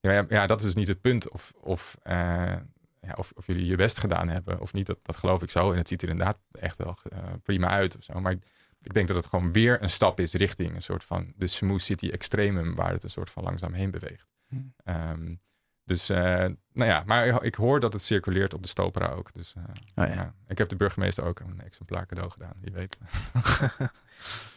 ja, 0.00 0.24
ja, 0.28 0.46
dat 0.46 0.58
is 0.58 0.64
dus 0.64 0.74
niet 0.74 0.88
het 0.88 1.00
punt. 1.00 1.30
Of, 1.30 1.52
of, 1.60 1.96
eh, 2.02 2.16
ja, 3.00 3.12
of, 3.16 3.32
of 3.34 3.46
jullie 3.46 3.66
je 3.66 3.76
best 3.76 3.98
gedaan 3.98 4.28
hebben 4.28 4.60
of 4.60 4.72
niet. 4.72 4.86
Dat, 4.86 4.98
dat 5.02 5.16
geloof 5.16 5.42
ik 5.42 5.50
zo. 5.50 5.70
En 5.70 5.78
het 5.78 5.88
ziet 5.88 6.02
er 6.02 6.08
inderdaad 6.08 6.38
echt 6.52 6.76
wel 6.76 6.98
eh, 7.10 7.18
prima 7.42 7.68
uit. 7.68 7.96
Of 7.96 8.02
zo. 8.02 8.20
Maar 8.20 8.32
ik, 8.32 8.42
ik 8.82 8.94
denk 8.94 9.08
dat 9.08 9.16
het 9.16 9.26
gewoon 9.26 9.52
weer 9.52 9.82
een 9.82 9.90
stap 9.90 10.20
is 10.20 10.32
richting 10.32 10.74
een 10.74 10.82
soort 10.82 11.04
van 11.04 11.32
de 11.36 11.46
smooth 11.46 11.80
city 11.80 12.08
extremum. 12.08 12.74
Waar 12.74 12.92
het 12.92 13.02
een 13.02 13.10
soort 13.10 13.30
van 13.30 13.42
langzaam 13.42 13.72
heen 13.72 13.90
beweegt. 13.90 14.26
Hmm. 14.48 14.74
Ehm, 14.84 15.34
dus, 15.84 16.08
eh, 16.08 16.46
nou 16.72 16.90
ja, 16.90 17.02
maar 17.06 17.44
ik 17.44 17.54
hoor 17.54 17.80
dat 17.80 17.92
het 17.92 18.02
circuleert 18.02 18.54
op 18.54 18.62
de 18.62 18.68
Stopera 18.68 19.08
ook. 19.08 19.32
Dus 19.32 19.54
Oh 19.56 20.06
ja. 20.06 20.14
ja. 20.14 20.34
ik 20.48 20.58
heb 20.58 20.68
de 20.68 20.76
burgemeester 20.76 21.24
ook 21.24 21.40
een 21.40 21.60
exemplaar 21.60 22.06
cadeau 22.06 22.30
gedaan, 22.30 22.54
wie 22.60 22.72
weet. 22.72 22.98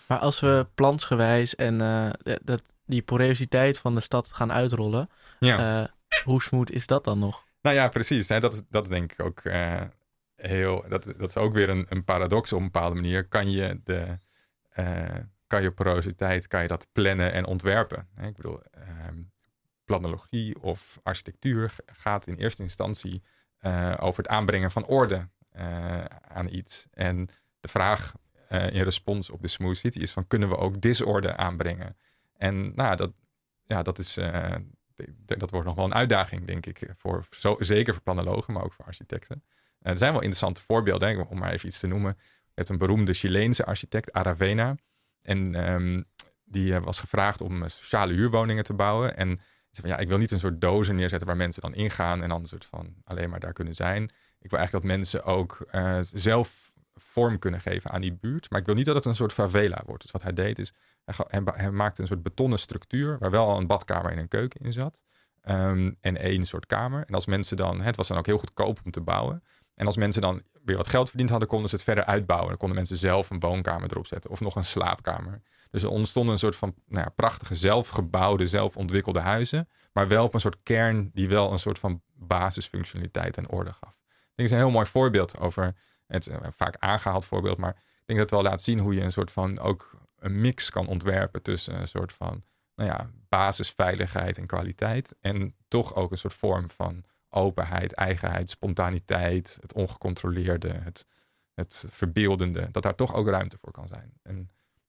Maar 0.08 0.18
als 0.20 0.40
we 0.40 0.68
plansgewijs 0.76 1.56
en 1.56 1.78
dat, 2.44 2.62
die 2.86 3.02
porositeit 3.02 3.80
van 3.80 3.96
de 3.96 4.02
stad 4.02 4.34
gaan 4.34 4.52
uitrollen, 4.52 5.10
Ja. 5.46 5.84
eh, 5.84 5.90
hoe 6.24 6.42
smooth 6.42 6.72
is 6.72 6.88
dat 6.88 7.04
dan 7.04 7.20
nog? 7.20 7.44
Nou 7.62 7.76
ja, 7.76 7.88
precies. 7.88 8.30
Hè? 8.30 8.40
Dat, 8.40 8.54
is, 8.54 8.62
dat 8.70 8.84
is 8.84 8.90
denk 8.90 9.12
ik 9.12 9.22
ook 9.22 9.40
eh, 9.40 9.82
heel. 10.36 10.86
Dat, 10.90 11.04
dat 11.04 11.30
is 11.30 11.38
ook 11.38 11.54
weer 11.54 11.70
een, 11.70 11.86
een 11.90 12.04
paradox 12.04 12.54
op 12.54 12.60
een 12.60 12.72
bepaalde 12.72 12.96
manier. 12.96 13.28
Kan 13.28 13.52
je 13.52 13.82
de. 13.84 14.20
eh, 14.70 15.16
kan 15.48 15.62
je 15.62 15.72
porositeit, 15.72 16.48
kan 16.48 16.62
je 16.62 16.68
dat 16.68 16.88
plannen 16.92 17.34
en 17.34 17.46
ontwerpen? 17.46 18.08
Hè? 18.16 18.28
Ik 18.28 18.36
bedoel, 18.36 18.62
ehm, 18.72 19.22
planologie 19.86 20.62
of 20.62 21.00
architectuur 21.04 21.76
gaat 21.86 22.28
in 22.28 22.36
eerste 22.36 22.64
instantie 22.64 23.24
over 24.00 24.24
het 24.24 24.28
aanbrengen 24.28 24.72
van 24.72 24.86
orde 24.86 25.30
aan 26.28 26.48
iets. 26.50 26.88
En 26.92 27.28
de 27.60 27.68
vraag 27.68 28.14
in 28.50 28.82
respons 28.84 29.30
op 29.30 29.42
de 29.42 29.48
Smooth 29.48 29.78
City 29.78 30.00
is 30.00 30.12
van 30.14 30.28
kunnen 30.28 30.50
we 30.50 30.58
ook 30.58 30.82
disorde 30.82 31.36
aanbrengen? 31.36 31.98
En 32.38 32.76
nou, 32.76 32.96
dat, 32.96 33.12
ja, 33.66 33.84
dat 33.84 34.00
is. 34.00 34.20
Dat 35.26 35.52
wordt 35.52 35.68
nog 35.68 35.76
wel 35.76 35.86
een 35.86 35.94
uitdaging, 35.94 36.46
denk 36.46 36.66
ik. 36.66 36.94
Voor, 36.98 37.26
zo, 37.30 37.56
zeker 37.60 37.94
voor 37.94 38.04
planologen, 38.04 38.54
maar 38.54 38.64
ook 38.64 38.74
voor 38.74 38.86
architecten. 38.86 39.44
Eh, 39.80 39.92
er 39.92 39.98
zijn 39.98 40.12
wel 40.12 40.22
interessante 40.22 40.62
voorbeelden, 40.62 41.28
om 41.28 41.38
maar 41.38 41.52
even 41.52 41.68
iets 41.68 41.80
te 41.80 41.88
noemen. 41.88 42.16
Je 42.18 42.60
hebt 42.60 42.70
een 42.70 42.78
beroemde 42.78 43.14
Chileense 43.14 43.66
architect, 43.66 44.14
Aravena. 44.14 44.76
En 45.22 45.56
ehm, 45.56 46.02
die 46.44 46.76
eh, 46.76 46.84
was 46.84 47.00
gevraagd 47.00 47.42
om 47.42 47.64
eh, 47.64 47.70
sociale 47.70 48.14
huurwoningen 48.14 48.64
te 48.64 48.74
bouwen. 48.74 49.18
En 49.18 49.28
zei 49.72 49.88
van, 49.88 49.90
ja, 49.90 49.98
ik 49.98 50.08
wil 50.08 50.18
niet 50.18 50.32
een 50.32 50.40
soort 50.40 50.62
dozen 50.62 50.96
neerzetten 50.96 51.28
waar 51.28 51.38
mensen 51.38 51.62
dan 51.62 51.74
ingaan 51.74 52.24
en 52.24 52.30
dan 52.30 52.42
een 52.42 52.48
soort 52.48 52.66
van 52.66 52.96
alleen 53.04 53.30
maar 53.30 53.40
daar 53.40 53.54
kunnen 53.54 53.76
zijn. 53.76 54.04
Ik 54.40 54.50
wil 54.50 54.60
eigenlijk 54.60 54.86
dat 54.86 54.98
mensen 54.98 55.24
ook 55.24 55.68
zelf 56.14 56.73
vorm 56.96 57.40
kunnen 57.40 57.62
geven 57.62 57.92
aan 57.92 58.02
die 58.02 58.14
buurt. 58.14 58.50
Maar 58.50 58.60
ik 58.60 58.66
wil 58.66 58.76
niet 58.76 58.86
dat 58.86 58.96
het 58.96 59.06
een 59.06 59.16
soort 59.16 59.34
favela 59.34 59.82
wordt. 59.86 60.02
Dus 60.02 60.12
wat 60.12 60.22
hij 60.22 60.34
deed 60.34 60.60
is, 60.60 60.74
hij, 61.06 61.72
maakte 61.72 62.02
een 62.02 62.08
soort 62.08 62.24
betonnen 62.24 62.60
structuur 62.60 63.18
waar 63.20 63.32
wel 63.32 63.58
een 63.58 63.68
badkamer 63.68 64.12
en 64.12 64.18
een 64.18 64.28
keuken 64.28 64.62
in 64.62 64.74
zat. 64.74 65.04
Ehm, 65.42 65.92
en 66.02 66.18
één 66.18 66.46
soort 66.46 66.66
kamer. 66.66 67.04
En 67.08 67.14
als 67.14 67.26
mensen 67.26 67.58
dan, 67.58 67.82
het 67.82 67.96
was 67.96 68.08
dan 68.08 68.18
ook 68.18 68.26
heel 68.26 68.38
goedkoop 68.38 68.80
om 68.86 68.92
te 68.92 69.02
bouwen. 69.02 69.44
En 69.76 69.86
als 69.86 69.98
mensen 69.98 70.22
dan 70.22 70.42
weer 70.66 70.78
wat 70.78 70.88
geld 70.88 71.10
verdiend 71.10 71.30
hadden, 71.30 71.48
konden 71.48 71.70
ze 71.70 71.76
het 71.76 71.84
verder 71.84 72.06
uitbouwen. 72.06 72.50
Dan 72.50 72.58
konden 72.58 72.78
mensen 72.78 72.98
zelf 72.98 73.30
een 73.30 73.40
woonkamer 73.40 73.92
erop 73.92 74.08
zetten 74.08 74.32
of 74.32 74.40
nog 74.40 74.56
een 74.56 74.66
slaapkamer. 74.66 75.42
Dus 75.70 75.84
er 75.84 75.90
ontstonden 75.90 76.34
een 76.34 76.40
soort 76.40 76.56
van 76.56 76.74
nou 76.88 77.04
ja, 77.06 77.12
prachtige, 77.16 77.56
zelfgebouwde, 77.56 78.48
zelfontwikkelde 78.48 79.20
huizen. 79.20 79.70
Maar 79.94 80.08
wel 80.08 80.26
op 80.26 80.34
een 80.34 80.40
soort 80.40 80.58
kern 80.64 81.10
die 81.14 81.28
wel 81.28 81.52
een 81.52 81.60
soort 81.60 81.80
van 81.80 82.02
basisfunctionaliteit 82.14 83.38
en 83.38 83.50
orde 83.50 83.74
gaf. 83.74 83.94
Ik 83.94 84.36
denk 84.36 84.36
dat 84.36 84.46
is 84.46 84.52
een 84.52 84.58
heel 84.58 84.72
mooi 84.72 84.86
voorbeeld 84.86 85.40
over 85.40 85.76
het 86.14 86.28
eh, 86.28 86.38
vaak 86.56 86.76
aangehaald 86.80 87.26
voorbeeld. 87.26 87.58
Maar 87.58 87.76
ik 87.76 88.06
denk 88.06 88.20
dat 88.20 88.30
het 88.30 88.40
wel 88.40 88.50
laat 88.50 88.62
zien 88.62 88.80
hoe 88.80 88.96
je 88.96 89.02
een 89.02 89.12
soort 89.12 89.32
van 89.32 89.60
ook 89.60 89.98
een 90.20 90.42
mix 90.42 90.70
kan 90.70 90.88
ontwerpen 90.88 91.42
tussen 91.42 91.80
een 91.80 91.88
soort 91.88 92.14
van 92.14 92.44
nou 92.76 92.90
ja, 92.90 93.10
basisveiligheid 93.30 94.38
en 94.38 94.48
kwaliteit. 94.48 95.16
En 95.20 95.56
toch 95.68 95.96
ook 95.96 96.12
een 96.12 96.18
soort 96.18 96.34
vorm 96.34 96.70
van 96.70 97.04
openheid, 97.30 97.94
eigenheid, 97.94 98.50
spontaniteit, 98.50 99.58
het 99.62 99.74
ongecontroleerde, 99.74 100.70
het, 100.70 101.06
het 101.54 101.86
verbeeldende. 101.88 102.68
Dat 102.72 102.84
daar 102.84 102.96
toch 102.96 103.16
ook 103.16 103.28
ruimte 103.28 103.58
voor 103.62 103.72
kan 103.72 103.88
zijn. 103.88 104.14
En 104.22 104.36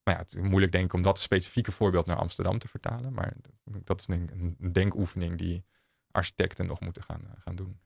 nou 0.04 0.16
ja, 0.16 0.18
het 0.18 0.34
is 0.34 0.40
moeilijk 0.40 0.72
denk 0.72 0.84
ik 0.84 0.92
om 0.92 1.02
dat 1.02 1.18
specifieke 1.18 1.72
voorbeeld 1.72 2.06
naar 2.06 2.16
Amsterdam 2.16 2.58
te 2.58 2.68
vertalen. 2.68 3.12
Maar 3.12 3.32
dat 3.64 4.00
is 4.00 4.06
denk 4.06 4.30
ik 4.30 4.40
een 4.40 4.72
denkoefening 4.72 5.38
die 5.38 5.64
architecten 6.10 6.66
nog 6.66 6.80
moeten 6.80 7.02
gaan, 7.02 7.20
eh, 7.20 7.30
gaan 7.38 7.56
doen. 7.56 7.80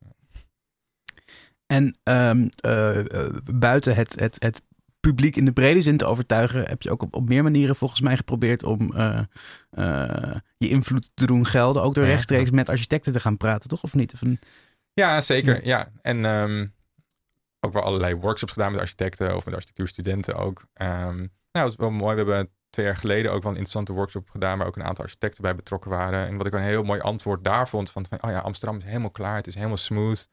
En 1.69 1.97
ehm, 2.03 2.49
eh, 2.61 2.99
eh, 3.25 3.31
buiten 3.55 3.95
het, 3.95 4.21
het, 4.21 4.37
het 4.43 4.63
publiek 5.01 5.37
in 5.37 5.45
de 5.45 5.53
brede 5.53 5.83
zin 5.83 5.97
te 5.97 6.05
overtuigen, 6.07 6.65
heb 6.69 6.83
je 6.83 6.91
ook 6.91 7.03
op, 7.03 7.15
op 7.15 7.29
meer 7.29 7.43
manieren 7.43 7.77
volgens 7.77 8.01
mij 8.01 8.17
geprobeerd 8.17 8.63
om 8.63 8.95
eh, 8.95 9.21
je 10.57 10.69
invloed 10.69 11.11
te 11.15 11.27
doen 11.27 11.47
gelden. 11.47 11.83
Ook 11.83 11.95
door 11.95 12.05
Ja. 12.05 12.11
rechtstreeks 12.11 12.51
met 12.51 12.69
architecten 12.69 13.13
te 13.13 13.21
gaan 13.21 13.37
praten, 13.37 13.69
toch? 13.69 13.83
Of 13.83 13.95
niet? 13.95 14.13
Of 14.15 14.21
een- 14.21 14.39
Ja, 14.93 15.21
zeker. 15.21 15.67
Ja. 15.67 15.89
En 16.03 16.25
ehm, 16.25 16.67
ook 17.61 17.73
wel 17.73 17.83
allerlei 17.83 18.15
workshops 18.15 18.53
gedaan 18.53 18.73
met 18.73 18.81
architecten 18.81 19.37
of 19.37 19.45
met 19.45 19.55
architectuurstudenten 19.55 20.35
ook. 20.37 20.65
Ehm, 20.75 21.17
nou, 21.17 21.29
dat 21.53 21.71
is 21.71 21.77
wel 21.77 21.91
mooi. 21.91 22.15
We 22.25 22.31
hebben 22.33 22.51
twee 22.71 22.87
jaar 22.87 22.97
geleden 22.97 23.33
ook 23.33 23.43
wel 23.43 23.53
een 23.53 23.59
interessante 23.59 23.93
workshop 23.93 24.31
gedaan, 24.31 24.59
waar 24.59 24.67
ook 24.67 24.77
een 24.77 24.85
aantal 24.85 25.05
architecten 25.05 25.43
bij 25.43 25.55
betrokken 25.55 25.91
waren. 25.91 26.27
En 26.27 26.37
wat 26.37 26.47
ik 26.47 26.53
een 26.53 26.61
heel 26.61 26.83
mooi 26.83 27.01
antwoord 27.01 27.45
daar 27.45 27.69
vond, 27.69 27.91
van, 27.91 28.07
van 28.09 28.23
oh 28.23 28.31
ja, 28.31 28.39
Amsterdam 28.39 28.79
is 28.79 28.85
helemaal 28.85 29.11
klaar, 29.11 29.37
het 29.37 29.47
is 29.47 29.55
helemaal 29.55 29.77
smooth. 29.77 30.29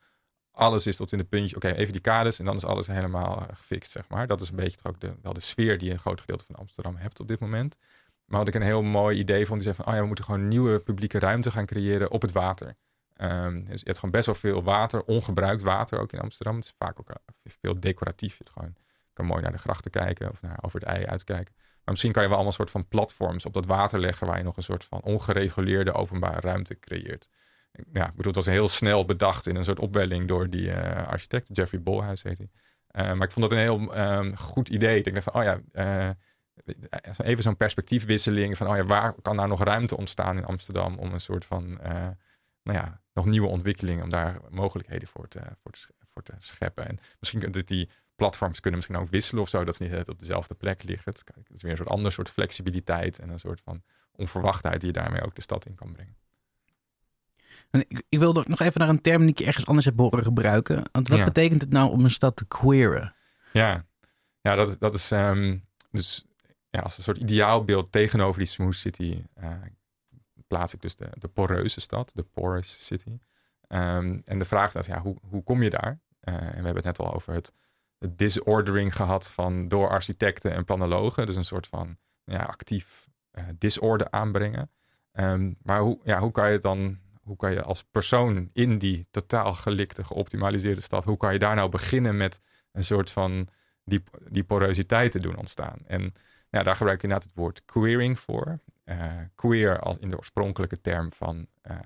Alles 0.55 0.87
is 0.87 0.95
tot 0.95 1.11
in 1.11 1.17
de 1.17 1.23
puntje. 1.23 1.55
Oké, 1.55 1.71
even 1.71 1.93
die 1.93 2.01
kaders 2.01 2.39
en 2.39 2.45
dan 2.45 2.55
is 2.55 2.65
alles 2.65 2.87
helemaal 2.87 3.41
eh, 3.41 3.55
gefixt, 3.55 3.91
zeg 3.91 4.09
maar. 4.09 4.27
Dat 4.27 4.41
is 4.41 4.49
een 4.49 4.55
beetje 4.55 4.77
ook 4.83 4.99
de, 4.99 5.15
wel 5.21 5.33
de 5.33 5.39
sfeer 5.39 5.77
die 5.77 5.91
een 5.91 5.99
groot 5.99 6.19
gedeelte 6.19 6.45
van 6.45 6.55
Amsterdam 6.55 6.95
hebt 6.95 7.19
op 7.19 7.27
dit 7.27 7.39
moment. 7.39 7.77
Maar 8.25 8.39
wat 8.39 8.47
ik 8.47 8.55
een 8.55 8.61
heel 8.61 8.81
mooi 8.81 9.17
idee 9.19 9.45
vond, 9.45 9.61
die 9.61 9.73
zei 9.73 9.75
van, 9.75 9.85
oh 9.85 9.93
ja, 9.93 9.99
we 9.99 10.07
moeten 10.07 10.25
gewoon 10.25 10.47
nieuwe 10.47 10.79
publieke 10.79 11.19
ruimte 11.19 11.51
gaan 11.51 11.65
creëren 11.65 12.11
op 12.11 12.21
het 12.21 12.31
water. 12.31 12.75
Ehm, 13.13 13.59
dus 13.59 13.79
je 13.79 13.85
hebt 13.85 13.97
gewoon 13.97 14.11
best 14.11 14.25
wel 14.25 14.35
veel 14.35 14.63
water, 14.63 15.03
ongebruikt 15.03 15.61
water 15.61 15.99
ook 15.99 16.11
in 16.11 16.19
Amsterdam. 16.19 16.55
Het 16.55 16.65
is 16.65 16.73
vaak 16.77 16.99
ook 16.99 17.09
eh, 17.09 17.15
veel 17.61 17.79
decoratief. 17.79 18.37
Je 18.37 18.45
gewoon, 18.53 18.73
je 18.75 19.13
kan 19.13 19.25
mooi 19.25 19.41
naar 19.41 19.51
de 19.51 19.57
grachten 19.57 19.91
kijken 19.91 20.31
of 20.31 20.41
naar 20.41 20.57
over 20.61 20.79
het 20.79 20.89
ei 20.89 21.05
uitkijken. 21.05 21.53
Maar 21.57 21.93
misschien 21.93 22.11
kan 22.11 22.21
je 22.21 22.27
wel 22.27 22.37
allemaal 22.37 22.55
soort 22.55 22.71
van 22.71 22.87
platforms 22.87 23.45
op 23.45 23.53
dat 23.53 23.65
water 23.65 23.99
leggen 23.99 24.27
waar 24.27 24.37
je 24.37 24.43
nog 24.43 24.57
een 24.57 24.63
soort 24.63 24.83
van 24.83 25.01
ongereguleerde 25.01 25.93
openbare 25.93 26.39
ruimte 26.39 26.79
creëert. 26.79 27.29
Ja, 27.93 28.07
ik 28.07 28.15
bedoel, 28.15 28.33
het 28.33 28.45
was 28.45 28.53
heel 28.53 28.67
snel 28.67 29.05
bedacht 29.05 29.47
in 29.47 29.55
een 29.55 29.65
soort 29.65 29.79
opwelling 29.79 30.27
door 30.27 30.49
die 30.49 30.71
eh, 30.71 31.07
architect, 31.07 31.49
Jeffrey 31.53 31.81
Bolhuis 31.81 32.23
heet 32.23 32.37
hij. 32.37 32.49
Eh, 32.87 33.13
maar 33.13 33.27
ik 33.27 33.31
vond 33.31 33.49
dat 33.49 33.51
een 33.51 33.63
heel 33.63 33.93
ehm, 33.93 34.35
goed 34.35 34.69
idee. 34.69 35.01
Ik 35.01 35.13
dacht 35.13 35.31
van, 35.31 35.41
oh 35.41 35.43
ja, 35.43 35.59
eh, 35.71 36.09
even 37.17 37.43
zo'n 37.43 37.57
perspectiefwisseling 37.57 38.57
van, 38.57 38.67
oh 38.67 38.75
ja, 38.75 38.85
waar 38.85 39.13
kan 39.21 39.35
nou 39.35 39.47
nog 39.47 39.63
ruimte 39.63 39.97
ontstaan 39.97 40.37
in 40.37 40.45
Amsterdam 40.45 40.97
om 40.97 41.13
een 41.13 41.21
soort 41.21 41.45
van, 41.45 41.79
nou 42.63 42.77
ja, 42.77 43.01
nog 43.13 43.25
nieuwe 43.25 43.47
ontwikkelingen, 43.47 44.03
om 44.03 44.09
daar 44.09 44.39
mogelijkheden 44.49 45.07
voor 45.07 45.27
te, 45.27 45.41
voor 46.13 46.23
te, 46.23 46.33
scheppen. 46.37 46.87
En 46.87 46.99
misschien 47.19 47.51
dat 47.51 47.67
die 47.67 47.89
platforms 48.15 48.59
kunnen 48.59 48.79
misschien 48.79 49.01
ook 49.01 49.09
wisselen 49.09 49.43
of 49.43 49.49
zo, 49.49 49.63
dat 49.63 49.75
ze 49.75 49.83
niet 49.83 50.07
op 50.07 50.19
dezelfde 50.19 50.55
plek 50.55 50.83
liggen. 50.83 51.13
Het 51.13 51.27
is 51.53 51.61
weer 51.61 51.71
een 51.71 51.77
soort 51.77 51.89
ander 51.89 52.11
soort 52.11 52.29
flexibiliteit 52.29 53.19
en 53.19 53.29
een 53.29 53.39
soort 53.39 53.61
van 53.61 53.83
onverwachtheid 54.11 54.79
die 54.79 54.91
je 54.93 54.99
daarmee 54.99 55.21
ook 55.21 55.35
de 55.35 55.41
stad 55.41 55.65
in 55.65 55.75
kan 55.75 55.91
brengen. 55.91 56.15
Ik, 57.71 58.03
ik 58.09 58.19
wil 58.19 58.33
nog 58.47 58.59
even 58.59 58.79
naar 58.79 58.89
een 58.89 59.01
term 59.01 59.21
die 59.21 59.29
ik 59.29 59.39
ergens 59.39 59.65
anders 59.65 59.85
heb 59.85 59.97
horen 59.97 60.23
gebruiken. 60.23 60.83
Want 60.91 61.07
wat 61.07 61.17
Ja. 61.17 61.23
betekent 61.25 61.61
het 61.61 61.69
nou 61.71 61.91
om 61.91 62.03
een 62.03 62.09
stad 62.09 62.35
te 62.35 62.45
queeren? 62.45 63.15
Ja, 63.53 63.83
ja 64.41 64.55
dat, 64.55 64.79
dat 64.79 64.93
is 64.93 65.11
ehm, 65.11 65.57
dus 65.91 66.25
ja, 66.69 66.79
als 66.81 66.97
een 66.97 67.03
soort 67.03 67.17
ideaalbeeld 67.17 67.91
tegenover 67.91 68.37
die 68.39 68.47
smooth 68.47 68.75
city 68.75 69.23
eh, 69.33 69.51
plaats 70.47 70.73
ik 70.73 70.81
dus 70.81 70.95
de, 70.95 71.07
de 71.17 71.27
poreuze 71.27 71.79
stad, 71.81 72.11
de 72.13 72.23
porous 72.23 72.85
city. 72.85 73.19
Ehm, 73.67 74.19
en 74.23 74.39
de 74.39 74.45
vraag 74.45 74.75
is, 74.75 74.85
ja, 74.85 75.01
hoe, 75.01 75.15
hoe 75.29 75.43
kom 75.43 75.63
je 75.63 75.69
daar? 75.69 75.99
Eh, 76.19 76.33
en 76.33 76.41
we 76.41 76.53
hebben 76.65 76.75
het 76.75 76.83
net 76.83 76.99
al 76.99 77.13
over 77.13 77.33
het, 77.33 77.53
het 77.97 78.17
disordering 78.17 78.95
gehad 78.95 79.31
van 79.33 79.67
door 79.67 79.89
architecten 79.89 80.51
en 80.51 80.65
planologen. 80.65 81.25
Dus 81.25 81.35
een 81.35 81.45
soort 81.45 81.67
van 81.67 81.97
ja, 82.23 82.39
actief 82.43 83.07
eh 83.31 83.43
disorde 83.57 84.11
aanbrengen. 84.11 84.71
Ehm, 85.11 85.51
maar 85.61 85.79
hoe, 85.79 85.99
ja, 86.03 86.19
hoe 86.19 86.31
kan 86.31 86.47
je 86.47 86.51
het 86.53 86.61
dan, 86.61 86.99
hoe 87.25 87.35
kan 87.35 87.51
je 87.51 87.61
als 87.61 87.83
persoon 87.83 88.49
in 88.53 88.77
die 88.77 89.07
totaal 89.11 89.53
gelikte, 89.53 90.03
geoptimaliseerde 90.03 90.81
stad, 90.81 91.05
hoe 91.05 91.17
kan 91.17 91.33
je 91.33 91.39
daar 91.39 91.55
nou 91.55 91.69
beginnen 91.69 92.17
met 92.17 92.39
een 92.71 92.83
soort 92.83 93.11
van 93.11 93.47
die, 93.83 94.03
die 94.31 94.43
porositeit 94.43 95.11
te 95.11 95.19
doen 95.19 95.37
ontstaan? 95.37 95.77
En 95.87 96.13
daar 96.49 96.75
gebruik 96.75 97.01
je 97.01 97.07
inderdaad 97.07 97.29
het 97.29 97.37
woord 97.37 97.65
queering 97.65 98.19
voor. 98.19 98.59
Eh, 98.83 99.11
queer 99.35 99.79
als 99.79 99.97
in 99.97 100.09
de 100.09 100.17
oorspronkelijke 100.17 100.81
term 100.81 101.11
van 101.11 101.47
eh, 101.61 101.77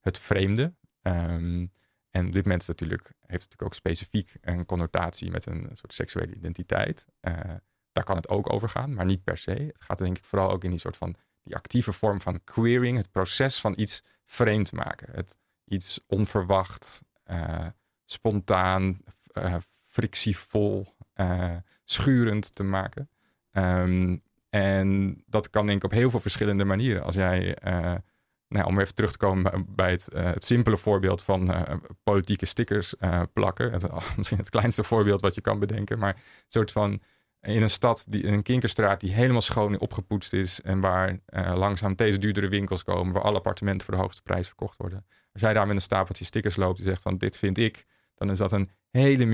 het 0.00 0.18
vreemde. 0.18 0.74
Ehm, 1.02 1.66
en 2.10 2.30
dit 2.30 2.42
moment 2.42 2.62
is 2.62 2.68
natuurlijk, 2.68 3.02
heeft 3.02 3.42
natuurlijk 3.42 3.62
ook 3.62 3.74
specifiek 3.74 4.36
een 4.40 4.64
connotatie 4.64 5.30
met 5.30 5.46
een 5.46 5.68
soort 5.72 5.94
seksuele 5.94 6.34
identiteit. 6.34 7.06
Eh, 7.20 7.34
daar 7.92 8.04
kan 8.04 8.16
het 8.16 8.28
ook 8.28 8.52
over 8.52 8.68
gaan, 8.68 8.94
maar 8.94 9.04
niet 9.04 9.24
per 9.24 9.38
se. 9.38 9.50
Het 9.50 9.84
gaat 9.84 9.98
denk 9.98 10.18
ik 10.18 10.24
vooral 10.24 10.50
ook 10.50 10.64
in 10.64 10.70
die 10.70 10.78
soort 10.78 10.96
van 10.96 11.16
die 11.42 11.56
actieve 11.56 11.92
vorm 11.92 12.20
van 12.20 12.44
queering, 12.44 12.96
het 12.96 13.10
proces 13.10 13.60
van 13.60 13.74
iets 13.76 14.02
vreemd 14.28 14.72
maken. 14.72 15.08
Het 15.14 15.38
iets 15.64 16.04
onverwacht, 16.06 17.02
eh, 17.24 17.66
spontaan, 18.04 19.00
eh, 19.32 19.54
frictievol, 19.90 20.94
eh, 21.12 21.56
schurend 21.84 22.54
te 22.54 22.62
maken. 22.62 23.10
Ehm, 23.50 24.16
en 24.48 25.22
dat 25.26 25.50
kan 25.50 25.66
denk 25.66 25.78
ik 25.78 25.84
op 25.84 25.90
heel 25.90 26.10
veel 26.10 26.20
verschillende 26.20 26.64
manieren. 26.64 27.02
Als 27.02 27.14
jij, 27.14 27.56
nou, 28.48 28.66
om 28.66 28.80
even 28.80 28.94
terug 28.94 29.10
te 29.10 29.18
komen 29.18 29.66
bij- 29.74 29.90
het, 29.90 30.08
het 30.14 30.44
simpele 30.44 30.78
voorbeeld 30.78 31.22
van 31.22 31.50
politieke 32.02 32.46
stickers 32.46 32.94
plakken. 33.32 33.70
Misschien 34.16 34.38
het 34.38 34.50
kleinste 34.50 34.84
voorbeeld 34.84 35.20
wat 35.20 35.34
je 35.34 35.40
kan 35.40 35.58
bedenken, 35.58 35.98
maar 35.98 36.14
een 36.14 36.22
soort 36.48 36.72
van 36.72 37.00
in 37.40 37.62
een 37.62 37.70
stad, 37.70 38.04
die, 38.08 38.26
een 38.26 38.42
kinkerstraat 38.42 39.00
die 39.00 39.12
helemaal 39.12 39.40
schoon 39.40 39.78
opgepoetst 39.78 40.32
is 40.32 40.60
en 40.60 40.80
waar 40.80 41.18
eh, 41.26 41.54
langzaam 41.56 41.94
deze 41.94 42.18
duurdere 42.18 42.48
winkels 42.48 42.82
komen, 42.82 43.12
waar 43.12 43.22
alle 43.22 43.36
appartementen 43.36 43.86
voor 43.86 43.94
de 43.94 44.00
hoogste 44.00 44.22
prijs 44.22 44.46
verkocht 44.46 44.76
worden. 44.76 45.06
Als 45.32 45.42
jij 45.42 45.52
daar 45.52 45.66
met 45.66 45.76
een 45.76 45.82
stapeltje 45.82 46.24
stickers 46.24 46.56
loopt 46.56 46.78
en 46.78 46.84
zegt 46.84 47.02
van 47.02 47.16
dit 47.16 47.38
vind 47.38 47.58
ik, 47.58 47.84
dan 48.14 48.30
is 48.30 48.38
dat 48.38 48.52
een 48.52 48.70
hele 48.90 49.24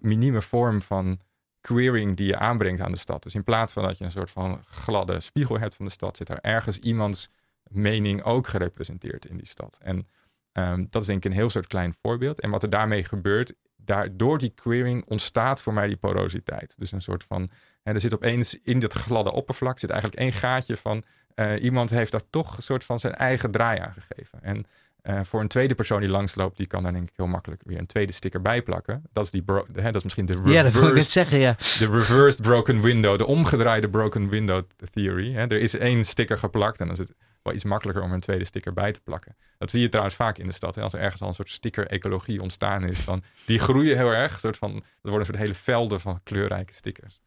minieme 0.00 0.42
vorm 0.42 0.82
van 0.82 1.20
queering 1.60 2.16
die 2.16 2.26
je 2.26 2.36
aanbrengt 2.36 2.80
aan 2.80 2.92
de 2.92 2.98
stad. 2.98 3.22
Dus 3.22 3.34
in 3.34 3.44
plaats 3.44 3.72
van 3.72 3.82
dat 3.82 3.98
je 3.98 4.04
een 4.04 4.10
soort 4.10 4.30
van 4.30 4.62
gladde 4.64 5.20
spiegel 5.20 5.58
hebt 5.58 5.74
van 5.74 5.84
de 5.84 5.90
stad, 5.90 6.16
zit 6.16 6.28
er 6.28 6.40
ergens 6.40 6.78
iemands 6.78 7.28
mening 7.68 8.22
ook 8.22 8.46
gerepresenteerd 8.46 9.26
in 9.26 9.36
die 9.36 9.46
stad. 9.46 9.78
En 9.80 10.08
ehm, 10.52 10.84
dat 10.90 11.02
is 11.02 11.08
denk 11.08 11.24
ik 11.24 11.30
een 11.30 11.36
heel 11.36 11.50
soort 11.50 11.66
klein 11.66 11.94
voorbeeld. 11.94 12.40
En 12.40 12.50
wat 12.50 12.62
er 12.62 12.70
daarmee 12.70 13.04
gebeurt, 13.04 13.52
daar, 13.84 14.16
door 14.16 14.38
die 14.38 14.52
queering 14.54 15.04
ontstaat 15.06 15.62
voor 15.62 15.72
mij 15.72 15.86
die 15.86 15.96
porositeit. 15.96 16.74
Dus 16.78 16.92
een 16.92 17.02
soort 17.02 17.24
van, 17.24 17.48
hè, 17.82 17.92
er 17.92 18.00
zit 18.00 18.14
opeens 18.14 18.58
in 18.62 18.78
dat 18.78 18.92
gladde 18.92 19.32
oppervlak 19.32 19.78
zit 19.78 19.90
eigenlijk 19.90 20.20
één 20.20 20.32
gaatje 20.32 20.76
van 20.76 21.04
eh, 21.34 21.62
iemand 21.62 21.90
heeft 21.90 22.12
daar 22.12 22.30
toch 22.30 22.56
een 22.56 22.62
soort 22.62 22.84
van 22.84 23.00
zijn 23.00 23.14
eigen 23.14 23.50
draai 23.50 23.80
aan 23.80 23.92
gegeven. 23.92 24.42
En 24.42 24.66
eh, 25.02 25.20
voor 25.22 25.40
een 25.40 25.48
tweede 25.48 25.74
persoon 25.74 26.00
die 26.00 26.10
langsloopt, 26.10 26.56
die 26.56 26.66
kan 26.66 26.82
daar 26.82 26.92
denk 26.92 27.08
ik 27.08 27.16
heel 27.16 27.26
makkelijk 27.26 27.62
weer 27.64 27.78
een 27.78 27.86
tweede 27.86 28.12
sticker 28.12 28.40
bij 28.40 28.62
plakken. 28.62 29.02
Dat 29.12 29.24
is, 29.24 29.30
die 29.30 29.42
bro- 29.42 29.66
hè, 29.72 29.82
dat 29.82 29.94
is 29.94 30.02
misschien 30.02 30.26
de 30.26 30.38
Ja, 30.44 30.62
dat 30.62 30.96
ik 30.96 31.02
zeggen, 31.02 31.38
ja. 31.38 31.52
de 31.52 31.88
reversed 31.90 32.42
broken 32.42 32.80
window, 32.80 33.18
de 33.18 33.26
omgedraaide 33.26 33.90
broken 33.90 34.28
window 34.28 34.62
theory. 34.92 35.32
Hè. 35.32 35.40
Er 35.40 35.60
is 35.60 35.76
één 35.76 36.04
sticker 36.04 36.38
geplakt 36.38 36.80
en 36.80 36.86
dan 36.86 36.94
is 36.94 37.06
het 37.06 37.14
wel 37.42 37.54
iets 37.54 37.64
makkelijker 37.64 38.04
om 38.04 38.12
een 38.12 38.20
tweede 38.20 38.44
sticker 38.44 38.72
bij 38.72 38.92
te 38.92 39.00
plakken. 39.00 39.36
Dat 39.58 39.70
zie 39.70 39.80
je 39.80 39.88
trouwens 39.88 40.16
vaak 40.16 40.38
in 40.38 40.46
de 40.46 40.52
stad. 40.52 40.74
Hè. 40.74 40.82
Als 40.82 40.92
er 40.92 41.00
ergens 41.00 41.22
al 41.22 41.28
een 41.28 41.34
soort 41.34 41.50
sticker-ecologie 41.50 42.42
ontstaan 42.42 42.84
is, 42.84 43.04
dan 43.04 43.22
die 43.44 43.58
groeien 43.58 43.96
heel 43.96 44.10
erg. 44.10 44.32
Een 44.32 44.38
soort 44.38 44.56
van, 44.56 44.74
er 44.74 44.82
worden 45.02 45.20
een 45.20 45.26
soort 45.26 45.38
hele 45.38 45.54
velden 45.54 46.00
van 46.00 46.20
kleurrijke 46.22 46.72
stickers. 46.72 47.20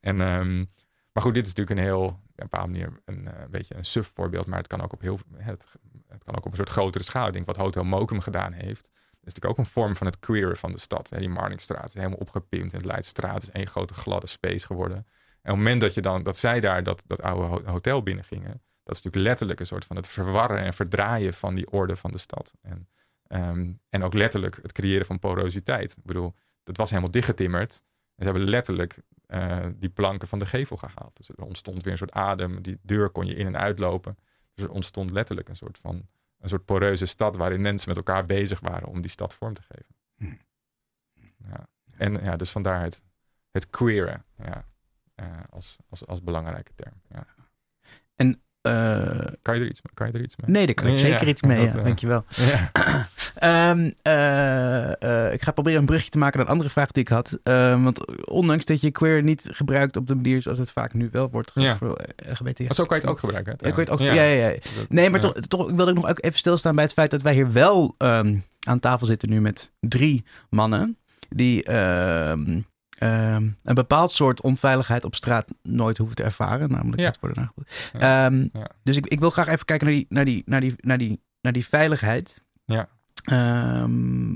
En, 0.00 0.20
ehm, 0.20 0.56
maar 1.12 1.22
goed, 1.22 1.34
dit 1.34 1.46
is 1.46 1.54
natuurlijk 1.54 1.78
een 1.78 1.84
heel, 1.84 2.04
op 2.04 2.12
een 2.12 2.48
bepaalde 2.48 2.70
manier 2.70 3.00
een 3.04 3.26
eh, 3.26 3.44
beetje 3.50 3.74
een 3.74 3.84
suf 3.84 4.10
voorbeeld, 4.14 4.46
maar 4.46 4.58
het 4.58 4.66
kan 4.66 4.82
ook 4.82 4.92
op 4.92 5.00
heel, 5.00 5.18
het, 5.36 5.66
kan 6.24 6.36
ook 6.36 6.44
op 6.44 6.50
een 6.50 6.56
soort 6.56 6.68
grotere 6.68 7.04
schaal. 7.04 7.26
Ik 7.26 7.32
denk 7.32 7.46
wat 7.46 7.56
Hotel 7.56 7.84
Mokum 7.84 8.20
gedaan 8.20 8.52
heeft, 8.52 8.90
is 9.26 9.32
natuurlijk 9.32 9.58
ook 9.58 9.58
een 9.58 9.72
vorm 9.72 9.96
van 9.96 10.06
het 10.06 10.18
queeren 10.18 10.56
van 10.56 10.72
de 10.72 10.78
stad. 10.80 11.08
Die 11.18 11.28
Marnixstraat 11.28 11.84
is 11.84 11.94
helemaal 11.94 12.18
opgepimpt 12.18 12.72
en 12.74 12.80
de 12.80 12.86
Leidstraat 12.86 13.42
is 13.42 13.50
één 13.50 13.66
grote 13.66 13.94
gladde 13.94 14.26
space 14.26 14.66
geworden. 14.66 14.96
En 14.96 15.52
op 15.52 15.58
het 15.58 15.66
moment 15.66 15.80
dat, 15.80 15.94
je 15.94 16.00
dan, 16.00 16.22
dat 16.22 16.36
zij 16.36 16.60
daar 16.60 16.82
dat, 16.82 17.02
dat 17.06 17.22
oude 17.22 17.46
ho- 17.46 17.62
hotel 17.64 18.02
binnengingen, 18.02 18.62
dat 18.86 18.96
is 18.96 19.02
natuurlijk 19.02 19.24
letterlijk 19.28 19.60
een 19.60 19.66
soort 19.66 19.84
van 19.84 19.96
het 19.96 20.06
verwarren 20.06 20.58
en 20.58 20.72
verdraaien 20.72 21.34
van 21.34 21.54
die 21.54 21.70
orde 21.70 21.96
van 21.96 22.10
de 22.10 22.18
stad. 22.18 22.52
En, 22.62 22.88
ehm, 23.26 23.72
en 23.88 24.02
ook 24.02 24.14
letterlijk 24.14 24.58
het 24.62 24.72
creëren 24.72 25.06
van 25.06 25.18
porositeit. 25.18 25.90
Ik 25.96 26.04
bedoel, 26.04 26.34
dat 26.62 26.76
was 26.76 26.90
helemaal 26.90 27.10
dichtgetimmerd. 27.10 27.82
En 28.14 28.24
ze 28.24 28.30
hebben 28.30 28.48
letterlijk 28.48 28.98
eh, 29.26 29.66
die 29.76 29.88
planken 29.88 30.28
van 30.28 30.38
de 30.38 30.46
gevel 30.46 30.76
gehaald. 30.76 31.16
Dus 31.16 31.28
er 31.28 31.44
ontstond 31.44 31.82
weer 31.82 31.92
een 31.92 31.98
soort 31.98 32.12
adem. 32.12 32.62
Die 32.62 32.78
deur 32.82 33.10
kon 33.10 33.26
je 33.26 33.34
in 33.34 33.46
en 33.46 33.56
uitlopen. 33.56 34.18
Dus 34.54 34.64
er 34.64 34.70
ontstond 34.70 35.10
letterlijk 35.10 35.48
een 35.48 35.56
soort 35.56 35.78
van 35.78 36.08
een 36.38 36.48
soort 36.48 36.64
poreuze 36.64 37.06
stad 37.06 37.36
waarin 37.36 37.60
mensen 37.60 37.88
met 37.88 37.96
elkaar 37.96 38.24
bezig 38.24 38.60
waren 38.60 38.88
om 38.88 39.00
die 39.00 39.10
stad 39.10 39.34
vorm 39.34 39.54
te 39.54 39.62
geven. 39.62 39.94
Ja. 41.48 41.68
En 41.90 42.24
ja, 42.24 42.36
dus 42.36 42.50
vandaar 42.50 42.82
het, 42.82 43.02
het 43.50 43.70
queeren 43.70 44.24
ja, 44.36 44.68
eh, 45.14 45.40
als, 45.50 45.76
als, 45.88 46.06
als 46.06 46.22
belangrijke 46.22 46.72
term. 46.74 47.00
Ja. 47.08 47.24
Eh, 48.66 49.32
Kan, 49.42 49.54
je 49.54 49.60
er 49.60 49.66
iets, 49.68 49.80
kan 49.94 50.06
je 50.06 50.12
er 50.12 50.22
iets 50.22 50.36
mee? 50.36 50.50
nee, 50.50 50.66
daar 50.66 50.74
kan 50.74 50.86
ik 50.86 50.92
Ja, 50.92 50.98
zeker 50.98 51.28
iets 51.28 51.42
mee, 51.42 51.58
dat, 51.64 51.72
ja, 51.72 51.78
eh, 51.78 51.84
dankjewel. 51.84 52.24
Ja. 52.50 52.70
Ehm, 53.36 53.90
eh, 54.02 55.32
ik 55.32 55.42
ga 55.42 55.50
proberen 55.50 55.80
een 55.80 55.86
brugje 55.86 56.10
te 56.10 56.18
maken 56.18 56.36
naar 56.36 56.46
een 56.46 56.52
andere 56.52 56.70
vraag 56.70 56.90
die 56.90 57.02
ik 57.02 57.08
had. 57.08 57.38
Ehm, 57.42 57.82
want 57.82 58.26
ondanks 58.26 58.64
dat 58.64 58.80
je 58.80 58.90
queer 58.90 59.22
niet 59.22 59.48
gebruikt 59.50 59.96
op 59.96 60.06
de 60.06 60.14
manier 60.14 60.42
zoals 60.42 60.58
het 60.58 60.70
vaak 60.70 60.94
nu 60.94 61.08
wel 61.12 61.30
wordt 61.30 61.50
Ja. 61.54 61.78
LGBT. 62.16 62.58
Maar 62.58 62.74
zo 62.74 62.84
kan 62.84 62.96
je 62.96 63.02
het 63.02 63.12
ook 63.12 63.18
gebruiken. 63.18 63.54
Ja, 63.58 63.66
ik 63.68 63.74
weet 63.74 63.90
ook, 63.90 63.98
ja, 64.00 64.12
ja, 64.12 64.22
ja. 64.22 64.54
Nee, 64.88 65.10
maar 65.10 65.20
ja. 65.22 65.32
toch, 65.32 65.46
toch 65.46 65.70
wilde 65.70 65.90
ik 65.90 65.96
nog 65.96 66.20
even 66.20 66.38
stilstaan 66.38 66.74
bij 66.74 66.84
het 66.84 66.92
feit 66.92 67.10
dat 67.10 67.22
wij 67.22 67.34
hier 67.34 67.52
wel 67.52 67.94
ehm, 67.98 68.36
aan 68.60 68.80
tafel 68.80 69.06
zitten 69.06 69.30
nu 69.30 69.40
met 69.40 69.72
drie 69.80 70.24
mannen 70.50 70.96
die 71.28 71.62
ehm, 72.98 73.48
een 73.62 73.74
bepaald 73.74 74.12
soort 74.12 74.40
onveiligheid 74.40 75.04
op 75.04 75.14
straat 75.14 75.54
nooit 75.62 75.96
hoeven 75.98 76.16
te 76.16 76.22
ervaren, 76.22 76.70
namelijk 76.70 77.00
Ja. 77.00 77.06
het 77.06 77.20
worden. 77.20 77.52
Ehm, 77.92 78.48
Ja. 78.52 78.70
Dus 78.82 78.96
ik, 78.96 79.06
ik 79.06 79.20
wil 79.20 79.30
graag 79.30 79.46
even 79.48 79.64
kijken 79.64 79.86
naar 79.86 79.94
die, 79.96 80.06
naar 80.08 80.24
die, 80.24 80.42
naar 80.46 80.60
die, 80.60 80.74
naar 80.76 80.98
die, 80.98 81.20
naar 81.40 81.52
die 81.52 81.66
veiligheid. 81.66 82.42
Ja. 82.64 82.88
Ehm, 83.24 84.34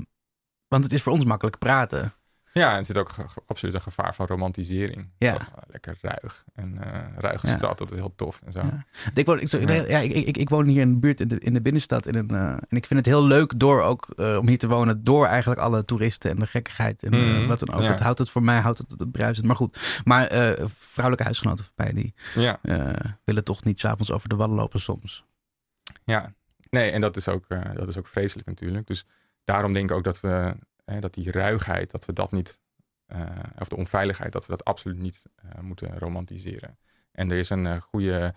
want 0.67 0.83
het 0.83 0.93
is 0.93 1.01
voor 1.01 1.13
ons 1.13 1.25
makkelijk 1.25 1.57
praten. 1.57 2.13
Ja, 2.53 2.71
en 2.71 2.77
er 2.77 2.85
zit 2.85 2.97
ook 2.97 3.11
absoluut 3.47 3.75
een 3.75 3.81
gevaar 3.81 4.15
van 4.15 4.25
romantisering. 4.27 5.09
Ja. 5.17 5.31
Toch, 5.33 5.47
eh, 5.47 5.61
lekker 5.67 5.97
ruig. 6.01 6.43
En 6.53 6.77
eh 6.83 7.01
ruige 7.17 7.47
Ja. 7.47 7.53
stad, 7.53 7.77
dat 7.77 7.91
is 7.91 7.97
heel 7.97 8.13
tof 8.15 8.41
en 8.45 8.51
zo. 8.51 8.59
Ja. 8.59 8.85
Ik 9.13 9.25
woon, 9.25 9.39
ik, 9.39 9.51
Ja. 9.51 9.97
ik, 9.99 10.11
ik, 10.13 10.37
ik 10.37 10.49
woon 10.49 10.65
hier 10.65 10.81
in 10.81 10.91
de 10.93 10.97
buurt 10.99 11.21
in 11.21 11.27
de, 11.27 11.39
in 11.39 11.53
de 11.53 11.61
binnenstad. 11.61 12.05
In 12.07 12.15
een, 12.15 12.29
eh, 12.29 12.47
en 12.51 12.77
ik 12.77 12.85
vind 12.85 12.99
het 12.99 13.05
heel 13.05 13.25
leuk 13.25 13.59
door 13.59 13.81
ook 13.81 14.07
om 14.39 14.47
hier 14.47 14.57
te 14.57 14.67
wonen. 14.67 15.03
Door 15.03 15.25
eigenlijk 15.25 15.59
alle 15.61 15.85
toeristen 15.85 16.31
en 16.31 16.35
de 16.39 16.47
gekkigheid. 16.47 17.03
En 17.03 17.11
Mhm. 17.11 17.47
wat 17.47 17.59
dan 17.59 17.73
ook. 17.73 17.81
Het 17.81 17.99
houdt 17.99 18.19
het 18.19 18.29
voor 18.29 18.43
mij 18.43 18.59
houdt 18.59 18.77
het, 18.77 18.91
het 18.97 19.11
bruisend. 19.11 19.47
Maar 19.47 19.55
goed. 19.55 20.01
Maar 20.03 20.27
vrouwelijke 20.65 21.23
huisgenoten 21.25 21.65
van 21.65 21.73
mij 21.75 21.93
die 21.93 22.13
willen 23.23 23.43
toch 23.43 23.63
niet 23.63 23.79
s'avonds 23.79 24.11
over 24.11 24.29
de 24.29 24.35
wallen 24.35 24.55
lopen 24.55 24.79
soms. 24.79 25.25
ja. 26.03 26.33
Nee, 26.69 26.91
en 26.91 27.01
dat 27.01 27.15
is, 27.15 27.27
ook, 27.27 27.45
dat 27.73 27.87
is 27.87 27.97
ook 27.97 28.07
vreselijk 28.07 28.47
natuurlijk. 28.47 28.87
Dus 28.87 29.05
daarom 29.43 29.73
denk 29.73 29.89
ik 29.89 29.95
ook 29.97 30.03
dat 30.03 30.19
we 30.19 30.55
eh, 30.91 31.01
dat 31.01 31.13
die 31.13 31.31
ruigheid, 31.31 31.91
dat 31.91 32.05
we 32.05 32.13
dat 32.13 32.31
niet, 32.31 32.59
eh, 33.11 33.25
of 33.59 33.67
de 33.67 33.75
onveiligheid, 33.75 34.31
dat 34.31 34.45
we 34.45 34.51
dat 34.51 34.65
absoluut 34.65 34.97
niet 34.97 35.23
eh, 35.35 35.61
moeten 35.61 35.99
romantiseren. 35.99 36.77
En 37.11 37.31
er 37.31 37.37
is 37.37 37.49
een 37.49 37.65
eh, 37.65 37.81
goede 37.81 38.33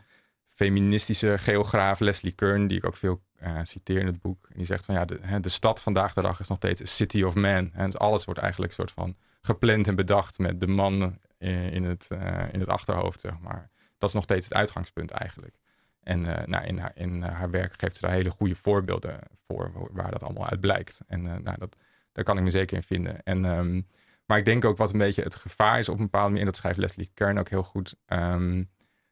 feministische 0.46 1.38
geograaf, 1.38 2.00
Leslie 2.00 2.34
Kern, 2.34 2.66
die 2.66 2.76
ik 2.76 2.86
ook 2.86 2.96
veel 2.96 3.22
citeer 3.62 4.00
in 4.00 4.06
het 4.06 4.20
boek. 4.20 4.46
En 4.48 4.56
die 4.56 4.66
zegt 4.66 4.84
van 4.84 4.94
ja, 4.94 5.04
de, 5.04 5.18
hè, 5.20 5.40
de 5.40 5.48
stad 5.48 5.82
vandaag 5.82 6.14
de 6.14 6.22
dag 6.22 6.40
is 6.40 6.48
nog 6.48 6.58
steeds 6.58 6.80
a 6.80 6.84
city 6.84 7.22
of 7.22 7.34
man. 7.34 7.72
En 7.72 7.84
dus 7.84 7.98
alles 7.98 8.24
wordt 8.24 8.40
eigenlijk 8.40 8.72
een 8.72 8.78
soort 8.78 8.92
van 8.92 9.16
gepland 9.40 9.88
en 9.88 9.94
bedacht 9.94 10.38
met 10.38 10.60
de 10.60 10.66
man 10.66 11.18
in, 11.38 11.84
het, 11.84 12.08
in 12.52 12.60
het 12.60 12.68
achterhoofd, 12.68 13.20
zeg 13.20 13.38
maar. 13.38 13.70
Dat 13.98 14.08
is 14.08 14.14
nog 14.14 14.24
steeds 14.24 14.44
het 14.48 14.54
uitgangspunt 14.54 15.10
eigenlijk. 15.10 15.56
En 16.00 16.20
nou, 16.22 16.64
in, 16.64 16.78
haar, 16.78 16.92
in 16.94 17.22
haar 17.22 17.50
werk 17.50 17.72
geeft 17.78 17.96
ze 17.96 18.00
daar 18.00 18.14
hele 18.14 18.30
goede 18.30 18.54
voorbeelden 18.54 19.18
voor 19.46 19.72
waar 19.92 20.10
dat 20.10 20.22
allemaal 20.22 20.48
uit 20.48 20.60
blijkt. 20.60 21.00
En 21.06 21.22
nou, 21.22 21.58
dat, 21.58 21.76
daar 22.14 22.24
kan 22.24 22.36
ik 22.36 22.42
me 22.42 22.50
zeker 22.50 22.76
in 22.76 22.82
vinden. 22.82 23.22
En, 23.22 23.44
ehm, 23.44 23.80
maar 24.26 24.38
ik 24.38 24.44
denk 24.44 24.64
ook 24.64 24.76
wat 24.76 24.92
een 24.92 24.98
beetje 24.98 25.22
het 25.22 25.34
gevaar 25.34 25.78
is 25.78 25.88
op 25.88 25.96
een 25.96 26.04
bepaalde 26.04 26.26
manier, 26.28 26.40
en 26.40 26.46
dat 26.46 26.56
schrijft 26.56 26.78
Leslie 26.78 27.10
Kern 27.14 27.38
ook 27.38 27.48
heel 27.48 27.62
goed, 27.62 27.94
ehm, 28.06 28.64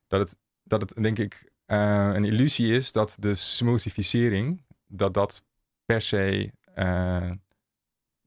dat, 0.06 0.20
het, 0.20 0.38
dat 0.62 0.80
het 0.80 1.02
denk 1.02 1.18
ik 1.18 1.50
eh, 1.66 2.10
een 2.12 2.24
illusie 2.24 2.74
is 2.74 2.92
dat 2.92 3.16
de 3.18 3.34
smoothificering, 3.34 4.64
dat 4.86 5.14
dat 5.14 5.44
per 5.84 6.00
se 6.00 6.52
eh, 6.74 7.30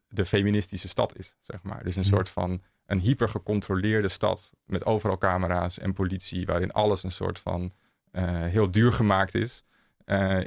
de 0.08 0.26
feministische 0.26 0.88
stad 0.88 1.18
is, 1.18 1.36
zeg 1.42 1.64
maar. 1.64 1.84
Dus 1.84 1.96
een 1.96 2.02
Hmm. 2.04 2.12
soort 2.14 2.30
van 2.30 2.62
een 2.86 3.00
hypergecontroleerde 3.00 4.08
stad 4.08 4.52
met 4.66 4.86
overal 4.86 5.18
camera's 5.18 5.80
en 5.80 5.94
politie, 5.94 6.46
waarin 6.46 6.72
alles 6.72 7.04
een 7.04 7.12
soort 7.12 7.40
van 7.40 7.74
eh, 8.12 8.44
heel 8.44 8.72
duur 8.72 8.92
gemaakt 8.92 9.36
is, 9.36 9.64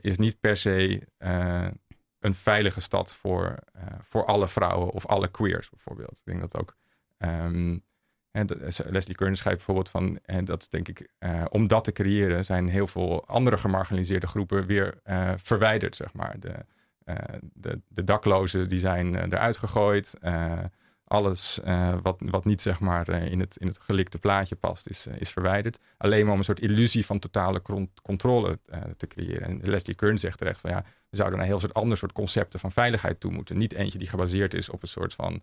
is 0.00 0.18
niet 0.18 0.40
per 0.40 0.56
se 0.56 1.06
een 2.20 2.34
veilige 2.34 2.80
stad 2.80 3.14
voor, 3.14 3.56
eh, 3.72 3.82
voor 4.00 4.24
alle 4.24 4.48
vrouwen 4.48 4.90
of 4.90 5.06
alle 5.06 5.28
queers 5.28 5.70
bijvoorbeeld. 5.70 6.16
Ik 6.24 6.24
denk 6.24 6.40
dat 6.40 6.56
ook. 6.56 6.76
ehm, 7.18 7.78
de- 8.30 8.72
Leslie 8.88 9.16
Kern 9.16 9.36
schrijft 9.36 9.56
bijvoorbeeld 9.58 9.88
van, 9.90 10.18
en 10.24 10.44
dat 10.44 10.62
is 10.62 10.68
denk 10.68 10.88
ik, 10.88 11.08
eh, 11.18 11.44
om 11.48 11.68
dat 11.68 11.84
te 11.84 11.92
creëren 11.92 12.44
zijn 12.44 12.68
heel 12.68 12.86
veel 12.86 13.26
andere 13.26 13.58
gemarginaliseerde 13.58 14.26
groepen 14.26 14.66
weer 14.66 15.00
eh, 15.02 15.32
verwijderd, 15.36 15.96
zeg 15.96 16.12
maar. 16.14 16.40
De, 16.40 16.52
eh, 17.04 17.16
de, 17.52 17.80
de 17.88 18.04
daklozen 18.04 18.68
die 18.68 18.78
zijn 18.78 19.14
eh, 19.16 19.22
eruit 19.22 19.56
gegooid. 19.56 20.14
Alles 21.08 21.60
eh, 21.60 21.94
wat, 22.02 22.16
wat 22.18 22.44
niet 22.44 22.62
zeg 22.62 22.80
maar 22.80 23.08
eh, 23.08 23.30
in, 23.30 23.40
het, 23.40 23.56
in 23.56 23.66
het 23.66 23.78
gelikte 23.78 24.18
plaatje 24.18 24.56
past, 24.56 24.88
is, 24.88 25.06
eh, 25.06 25.20
is 25.20 25.30
verwijderd. 25.30 25.78
Alleen 25.96 26.24
maar 26.24 26.32
om 26.32 26.38
een 26.38 26.44
soort 26.44 26.60
illusie 26.60 27.06
van 27.06 27.18
totale 27.18 27.62
controle 28.02 28.58
te 28.96 29.06
creëren. 29.06 29.42
En 29.42 29.60
Leslie 29.62 29.96
Kern 29.96 30.18
zegt 30.18 30.38
terecht 30.38 30.60
van 30.60 30.70
ja, 30.70 30.84
we 31.10 31.16
zouden 31.16 31.38
naar 31.38 31.46
een 31.46 31.52
heel 31.52 31.60
soort 31.60 31.74
ander 31.74 31.96
soort 31.96 32.12
concepten 32.12 32.60
van 32.60 32.72
veiligheid 32.72 33.20
toe 33.20 33.32
moeten. 33.32 33.58
Niet 33.58 33.72
eentje 33.72 33.98
die 33.98 34.08
gebaseerd 34.08 34.54
is 34.54 34.68
op 34.68 34.82
een 34.82 34.88
soort 34.88 35.14
van 35.14 35.42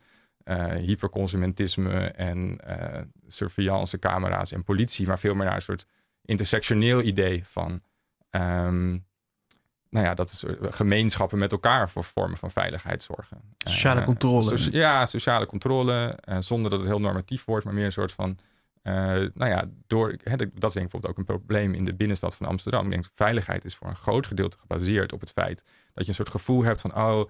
hyperconsumentisme 0.77 1.99
en 1.99 2.57
eh 2.59 3.01
surveillance, 3.27 3.99
camera's 3.99 4.51
en 4.51 4.63
politie, 4.63 5.07
maar 5.07 5.19
veel 5.19 5.35
meer 5.35 5.45
naar 5.45 5.55
een 5.55 5.61
soort 5.61 5.85
intersectioneel 6.21 7.01
idee 7.01 7.41
van 7.45 7.81
ehm, 8.29 8.97
nou 9.95 10.07
ja, 10.07 10.13
dat 10.13 10.31
is 10.31 10.43
eh, 10.43 10.53
gemeenschappen 10.61 11.37
met 11.37 11.51
elkaar 11.51 11.89
voor 11.89 12.03
vormen 12.03 12.37
van 12.37 12.51
veiligheid 12.51 13.03
zorgen. 13.03 13.37
Sociale 13.57 13.99
Eh, 13.99 14.05
controle. 14.05 14.57
ja, 14.71 15.05
sociale 15.05 15.45
controle, 15.45 16.17
eh, 16.21 16.37
zonder 16.39 16.69
dat 16.69 16.79
het 16.79 16.87
heel 16.89 16.99
normatief 16.99 17.45
wordt, 17.45 17.65
maar 17.65 17.73
meer 17.73 17.85
een 17.85 17.91
soort 17.91 18.11
van, 18.11 18.37
nou 19.33 19.51
ja, 19.51 19.63
door, 19.87 20.15
hè, 20.23 20.35
dat 20.35 20.45
is 20.45 20.51
denk 20.51 20.63
ik 20.63 20.71
bijvoorbeeld 20.73 21.07
ook 21.07 21.17
een 21.17 21.25
probleem 21.25 21.73
in 21.73 21.85
de 21.85 21.93
binnenstad 21.93 22.35
van 22.35 22.47
Amsterdam. 22.47 22.85
Ik 22.85 22.91
denk, 22.91 23.05
veiligheid 23.13 23.65
is 23.65 23.75
voor 23.75 23.87
een 23.87 23.95
groot 23.95 24.27
gedeelte 24.27 24.57
gebaseerd 24.57 25.13
op 25.13 25.19
het 25.19 25.31
feit 25.31 25.63
dat 25.93 26.03
je 26.03 26.09
een 26.09 26.15
soort 26.15 26.29
gevoel 26.29 26.63
hebt 26.63 26.81
van, 26.81 26.95
oh, 26.95 27.29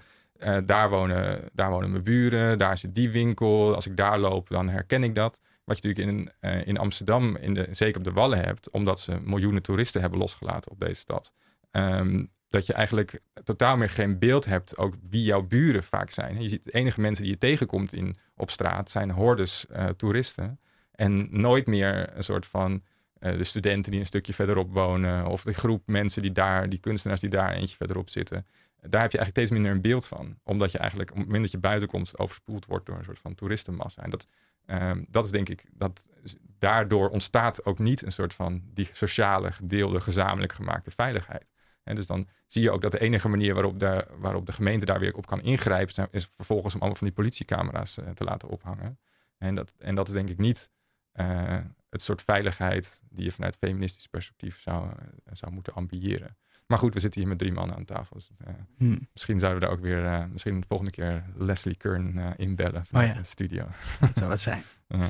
daar, 0.66 0.90
wonen, 0.90 1.50
daar 1.54 1.70
wonen 1.70 1.92
mijn 1.92 2.04
buren, 2.04 2.58
daar 2.58 2.78
zit 2.78 2.96
die 2.96 3.10
winkel, 3.10 3.76
als 3.76 3.86
ik 3.86 3.98
daar 3.98 4.20
loop, 4.20 4.50
dan 4.50 4.70
herken 4.70 5.04
ik 5.04 5.16
dat. 5.16 5.40
Wat 5.64 5.78
je 5.84 5.88
natuurlijk 5.88 6.32
in, 6.42 6.66
in 6.66 6.78
Amsterdam, 6.78 7.36
in 7.36 7.54
de, 7.54 7.68
zeker 7.72 7.98
op 7.98 8.04
de 8.04 8.12
Wallen 8.12 8.40
hebt, 8.40 8.70
omdat 8.70 9.00
ze 9.00 9.18
miljoenen 9.24 9.62
toeristen 9.62 10.02
hebben 10.02 10.20
losgelaten 10.20 10.72
op 10.72 10.80
deze 10.80 11.00
stad. 11.02 11.34
Ehm, 11.72 12.26
dat 12.50 12.66
je 12.66 12.74
eigenlijk 12.74 13.20
totaal 13.44 13.78
meer 13.78 13.90
geen 13.90 14.20
beeld 14.20 14.46
hebt 14.46 14.78
ook 14.78 14.94
wie 15.10 15.24
jouw 15.24 15.42
buren 15.42 15.84
vaak 15.84 16.10
zijn. 16.10 16.42
Je 16.42 16.50
ziet 16.50 16.64
de 16.64 16.72
enige 16.72 17.02
mensen 17.02 17.24
die 17.24 17.34
je 17.34 17.40
tegenkomt 17.40 17.94
in, 17.94 18.16
op 18.36 18.52
straat 18.52 18.90
zijn 18.90 19.12
hordes 19.12 19.68
eh, 19.68 19.86
toeristen. 19.86 20.60
En 20.92 21.28
nooit 21.40 21.68
meer 21.68 22.18
een 22.18 22.24
soort 22.24 22.48
van 22.48 22.84
eh, 23.20 23.38
de 23.38 23.44
studenten 23.44 23.92
die 23.92 24.00
een 24.00 24.08
stukje 24.08 24.34
verderop 24.34 24.74
wonen. 24.74 25.26
Of 25.26 25.44
de 25.44 25.54
groep 25.54 25.82
mensen 25.86 26.22
die 26.22 26.32
daar, 26.32 26.70
die 26.70 26.80
kunstenaars 26.80 27.20
die 27.20 27.30
daar 27.30 27.52
eentje 27.52 27.76
verderop 27.76 28.10
zitten. 28.10 28.46
Daar 28.90 29.02
heb 29.02 29.12
je 29.12 29.18
eigenlijk 29.18 29.30
steeds 29.30 29.50
minder 29.50 29.72
een 29.72 29.82
beeld 29.82 30.08
van. 30.08 30.40
Omdat 30.44 30.72
je 30.72 30.78
eigenlijk 30.78 31.10
op 31.12 31.18
het 31.18 31.26
moment 31.26 31.44
dat 31.44 31.52
je 31.52 31.58
buiten 31.58 31.88
komt 31.88 32.20
overspoeld 32.20 32.66
wordt 32.66 32.86
door 32.86 32.98
een 32.98 33.04
soort 33.04 33.20
van 33.20 33.36
toeristenmassa. 33.36 34.04
En 34.04 34.10
dat, 34.10 34.28
ehm, 34.66 35.04
dat 35.10 35.26
is 35.26 35.32
denk 35.32 35.50
ik, 35.50 35.64
dat 35.74 36.10
daardoor 36.58 37.10
ontstaat 37.10 37.66
ook 37.66 37.80
niet 37.80 38.06
een 38.06 38.12
soort 38.12 38.34
van 38.34 38.62
die 38.74 38.90
sociale, 38.92 39.52
gedeelde, 39.52 40.02
gezamenlijk 40.02 40.54
gemaakte 40.54 40.92
veiligheid. 40.92 41.46
En 41.86 41.96
dus 41.96 42.06
dan 42.06 42.28
zie 42.46 42.62
je 42.62 42.72
ook 42.72 42.82
dat 42.82 42.92
de 42.92 43.00
enige 43.00 43.30
manier 43.30 43.54
waarop 43.54 43.80
de, 43.80 44.08
waarop 44.18 44.46
de 44.46 44.52
gemeente 44.52 44.86
daar 44.86 45.00
weer 45.00 45.14
op 45.16 45.26
kan 45.26 45.42
ingrijpen, 45.42 46.08
is 46.12 46.28
vervolgens 46.36 46.74
om 46.74 46.80
allemaal 46.80 46.98
van 46.98 47.08
die 47.08 47.16
politiecamera's 47.16 47.98
eh, 47.98 48.10
te 48.10 48.24
laten 48.24 48.50
ophangen. 48.50 49.00
En 49.38 49.56
dat, 49.56 49.74
en 49.78 49.96
dat 49.96 50.08
is 50.08 50.14
denk 50.14 50.30
ik 50.30 50.38
niet 50.38 50.70
eh, 51.12 51.58
het 51.90 52.02
soort 52.02 52.22
veiligheid 52.22 53.02
die 53.10 53.24
je 53.24 53.32
vanuit 53.32 53.58
feministisch 53.60 54.08
perspectief 54.08 54.62
zou, 54.62 54.90
eh, 54.90 54.96
zou 55.34 55.52
moeten 55.52 55.74
ambiëren. 55.74 56.38
Maar 56.68 56.78
goed, 56.78 56.94
we 56.94 57.00
zitten 57.00 57.20
hier 57.20 57.30
met 57.30 57.38
drie 57.40 57.52
mannen 57.52 57.76
aan 57.76 57.86
tafel. 57.86 58.16
Dus, 58.16 58.30
eh, 58.46 58.54
Hm. 58.78 58.98
misschien 59.14 59.40
zouden 59.40 59.62
we 59.62 59.66
daar 59.68 59.76
ook 59.76 59.84
weer, 59.84 60.30
misschien 60.32 60.60
de 60.60 60.68
volgende 60.68 60.92
keer 60.92 61.24
Leslie 61.36 61.76
Kern 61.76 62.38
inbellen 62.38 62.86
vanuit 62.86 63.14
ja. 63.14 63.18
de 63.20 63.24
studio. 63.24 63.68
Dat 64.00 64.12
zou 64.16 64.32
het 64.32 64.40
zijn. 64.42 64.64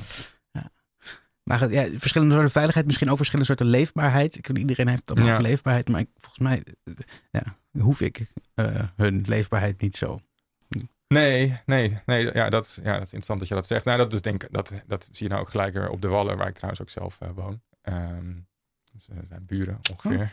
Ja. 0.52 0.70
Maar 1.42 1.70
ja, 1.70 1.98
verschillende 1.98 2.32
soorten 2.34 2.52
veiligheid, 2.52 2.86
misschien 2.86 3.10
ook 3.10 3.16
verschillende 3.16 3.46
soorten 3.46 3.66
leefbaarheid. 3.66 4.36
Ik 4.36 4.46
weet, 4.46 4.56
iedereen 4.58 4.88
heeft 4.88 5.00
het 5.08 5.10
allemaal 5.18 5.34
Ja. 5.34 5.40
leefbaarheid, 5.40 5.88
maar 5.88 6.00
ik, 6.00 6.08
volgens 6.36 6.64
mij 6.64 6.74
ja, 7.30 7.56
hoef 7.82 8.00
ik 8.00 8.26
eh, 8.54 8.82
hun 8.96 9.24
leefbaarheid 9.26 9.80
niet 9.80 9.96
zo. 9.96 10.20
Nee, 11.08 11.56
nee, 11.66 11.98
nee. 12.06 12.30
Ja 12.34 12.50
dat, 12.50 12.78
ja, 12.82 12.92
dat 12.92 13.02
is 13.02 13.12
interessant 13.12 13.38
dat 13.38 13.48
je 13.48 13.54
dat 13.54 13.66
zegt. 13.66 13.84
Nou, 13.84 13.98
dat, 13.98 14.12
is 14.12 14.20
denk, 14.22 14.42
ik- 14.42 14.52
dat, 14.52 14.72
dat 14.86 15.08
zie 15.12 15.26
je 15.26 15.32
nou 15.32 15.40
ook 15.44 15.50
gelijk 15.50 15.74
weer 15.74 15.88
op 15.88 16.02
de 16.02 16.08
Wallen, 16.08 16.36
waar 16.36 16.48
ik 16.48 16.54
trouwens 16.54 16.80
ook 16.82 16.90
zelf 16.90 17.18
eh, 17.20 17.28
woon. 17.34 17.62
Dus, 18.92 19.08
eh, 19.08 19.16
zijn 19.28 19.46
buren 19.46 19.80
ongeveer. 19.90 20.32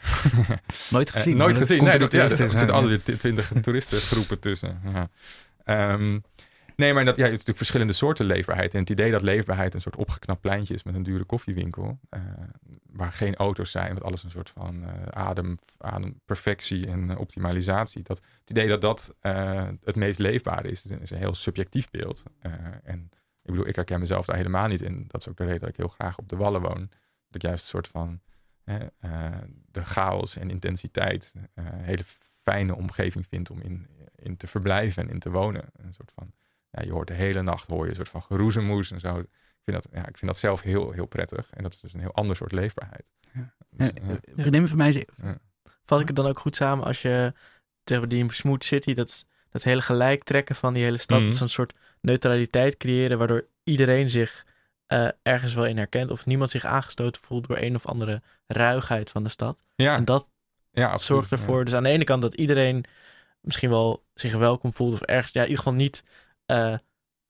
Nooit 0.89 1.07
Eh, 1.07 1.13
gezien. 1.13 1.37
nooit 1.37 1.57
gezien. 1.57 1.83
Nee, 1.83 1.99
dat, 1.99 2.11
ja, 2.11 2.23
er 2.23 2.37
zitten 2.37 2.69
altijd 2.69 3.19
twintig 3.19 3.51
toeristengroepen 3.61 4.39
tussen. 4.39 4.81
Ja. 4.93 5.09
Ehm, 5.63 6.19
nee, 6.75 6.93
maar 6.93 7.05
dat, 7.05 7.15
ja, 7.15 7.21
het 7.21 7.31
is 7.31 7.37
natuurlijk 7.37 7.57
verschillende 7.57 7.93
soorten 7.93 8.25
leefbaarheid. 8.25 8.73
En 8.73 8.79
het 8.79 8.89
idee 8.89 9.11
dat 9.11 9.21
leefbaarheid 9.21 9.73
een 9.73 9.81
soort 9.81 9.95
opgeknapt 9.95 10.41
pleintje 10.41 10.73
is 10.73 10.83
met 10.83 10.95
een 10.95 11.03
dure 11.03 11.23
koffiewinkel. 11.23 11.99
eh, 12.09 12.21
waar 12.93 13.11
geen 13.11 13.35
auto's 13.35 13.71
zijn, 13.71 13.93
met 13.93 14.03
alles 14.03 14.23
een 14.23 14.29
soort 14.29 14.49
van 14.49 14.83
eh, 14.83 15.01
adem, 15.07 15.57
ademperfectie 15.77 16.87
en 16.87 17.09
eh, 17.09 17.19
optimalisatie. 17.19 18.03
Dat, 18.03 18.21
het 18.39 18.49
idee 18.49 18.67
dat 18.67 18.81
dat 18.81 19.15
het 19.83 19.95
meest 19.95 20.19
leefbare 20.19 20.71
is, 20.71 20.85
is 20.85 21.09
een 21.09 21.17
heel 21.17 21.33
subjectief 21.33 21.89
beeld. 21.89 22.23
En 22.83 23.09
ik 23.41 23.51
bedoel, 23.51 23.67
ik 23.67 23.75
herken 23.75 23.99
mezelf 23.99 24.25
daar 24.25 24.35
helemaal 24.35 24.67
niet 24.67 24.81
in. 24.81 25.05
Dat 25.07 25.21
is 25.21 25.29
ook 25.29 25.37
de 25.37 25.43
reden 25.43 25.59
dat 25.59 25.69
ik 25.69 25.77
heel 25.77 25.87
graag 25.87 26.17
op 26.17 26.29
de 26.29 26.35
Wallen 26.35 26.61
woon. 26.61 26.89
Dat 27.27 27.35
ik 27.35 27.41
juist 27.41 27.63
een 27.63 27.69
soort 27.69 27.87
van 27.87 28.21
de 29.71 29.83
chaos 29.83 30.37
en 30.37 30.49
intensiteit 30.49 31.33
hele 31.61 32.03
fijne 32.41 32.75
omgeving 32.75 33.25
vind 33.29 33.49
om 33.49 33.61
in, 33.61 33.87
in 34.15 34.37
te 34.37 34.47
verblijven 34.47 35.03
en 35.03 35.09
in 35.09 35.19
te 35.19 35.31
wonen. 35.31 35.69
Een 35.73 35.93
soort 35.93 36.11
van, 36.15 36.33
ja, 36.73 36.83
je 36.83 36.91
hoort 36.91 37.07
de 37.07 37.13
hele 37.13 37.41
nacht 37.41 37.67
hoor 37.67 37.83
je 37.83 37.89
een 37.89 37.95
soort 37.95 38.09
van 38.09 38.21
geroezemoes 38.21 38.91
en 38.91 38.99
zo. 38.99 39.19
Ik 39.19 39.27
vind 39.63 39.83
dat, 39.83 39.87
ja, 39.93 40.07
ik 40.07 40.17
vind 40.17 40.31
dat 40.31 40.37
zelf 40.37 40.61
heel, 40.61 40.91
heel 40.91 41.05
prettig. 41.05 41.49
En 41.53 41.63
dat 41.63 41.73
is 41.73 41.79
dus 41.79 41.93
een 41.93 41.99
heel 41.99 42.13
ander 42.13 42.35
soort 42.35 42.51
leefbaarheid. 42.51 43.03
Ja. 43.33 43.53
Dus, 43.75 43.87
Eh, 43.93 44.09
eh, 44.11 44.17
vriendin 44.35 44.67
van 44.67 44.77
mij 44.77 44.91
zei, 44.91 45.05
Vat 45.85 45.99
ik 45.99 46.07
het 46.07 46.15
dan 46.15 46.25
ook 46.27 46.39
goed 46.39 46.55
samen 46.55 46.85
als 46.85 47.01
je 47.01 47.33
tegen 47.83 48.09
die 48.09 48.33
Smooth 48.33 48.63
City, 48.63 48.93
dat, 48.93 49.25
dat 49.49 49.63
hele 49.63 49.81
gelijk 49.81 50.23
trekken 50.23 50.55
van 50.55 50.73
die 50.73 50.83
hele 50.83 50.97
stad, 50.97 51.17
Mhm. 51.17 51.25
dat 51.27 51.35
is 51.35 51.41
een 51.41 51.49
soort 51.49 51.73
neutraliteit 52.01 52.77
creëren, 52.77 53.17
waardoor 53.17 53.47
iedereen 53.63 54.09
zich 54.09 54.45
eh, 54.85 55.07
ergens 55.21 55.53
wel 55.53 55.65
in 55.65 55.77
herkent 55.77 56.11
of 56.11 56.25
niemand 56.25 56.49
zich 56.51 56.65
aangestoten 56.65 57.21
voelt 57.21 57.47
door 57.47 57.57
een 57.57 57.75
of 57.75 57.85
andere 57.85 58.21
ruigheid 58.47 59.11
van 59.11 59.23
de 59.23 59.29
stad. 59.29 59.59
ja, 59.75 59.95
En 59.95 60.05
dat 60.05 60.29
ja, 60.71 60.83
absoluut. 60.91 61.01
zorgt 61.27 61.31
ervoor, 61.31 61.65
dus 61.65 61.73
aan 61.73 61.83
de 61.83 61.89
ene 61.89 62.03
kant 62.03 62.21
dat 62.21 62.33
iedereen 62.33 62.85
misschien 63.41 63.69
wel 63.69 64.03
zich 64.13 64.33
welkom 64.35 64.73
voelt 64.73 64.93
of 64.93 65.01
ergens, 65.01 65.31
ja, 65.33 65.41
in 65.41 65.47
ieder 65.47 65.63
geval 65.63 65.77
niet, 65.79 66.03
eh, 66.45 66.75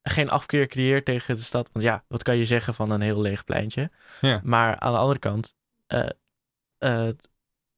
geen 0.02 0.30
afkeer 0.30 0.66
creëert 0.66 1.04
tegen 1.04 1.36
de 1.36 1.42
stad. 1.42 1.70
Want 1.72 1.84
ja, 1.84 2.04
wat 2.08 2.22
kan 2.22 2.36
je 2.36 2.46
zeggen 2.46 2.74
van 2.74 2.90
een 2.90 3.00
heel 3.00 3.20
leeg 3.20 3.44
pleintje? 3.44 3.90
Ja. 4.20 4.40
Maar 4.44 4.78
aan 4.78 4.92
de 4.92 4.98
andere 4.98 5.18
kant 5.18 5.54
eh, 5.86 6.08
eh, 6.78 7.08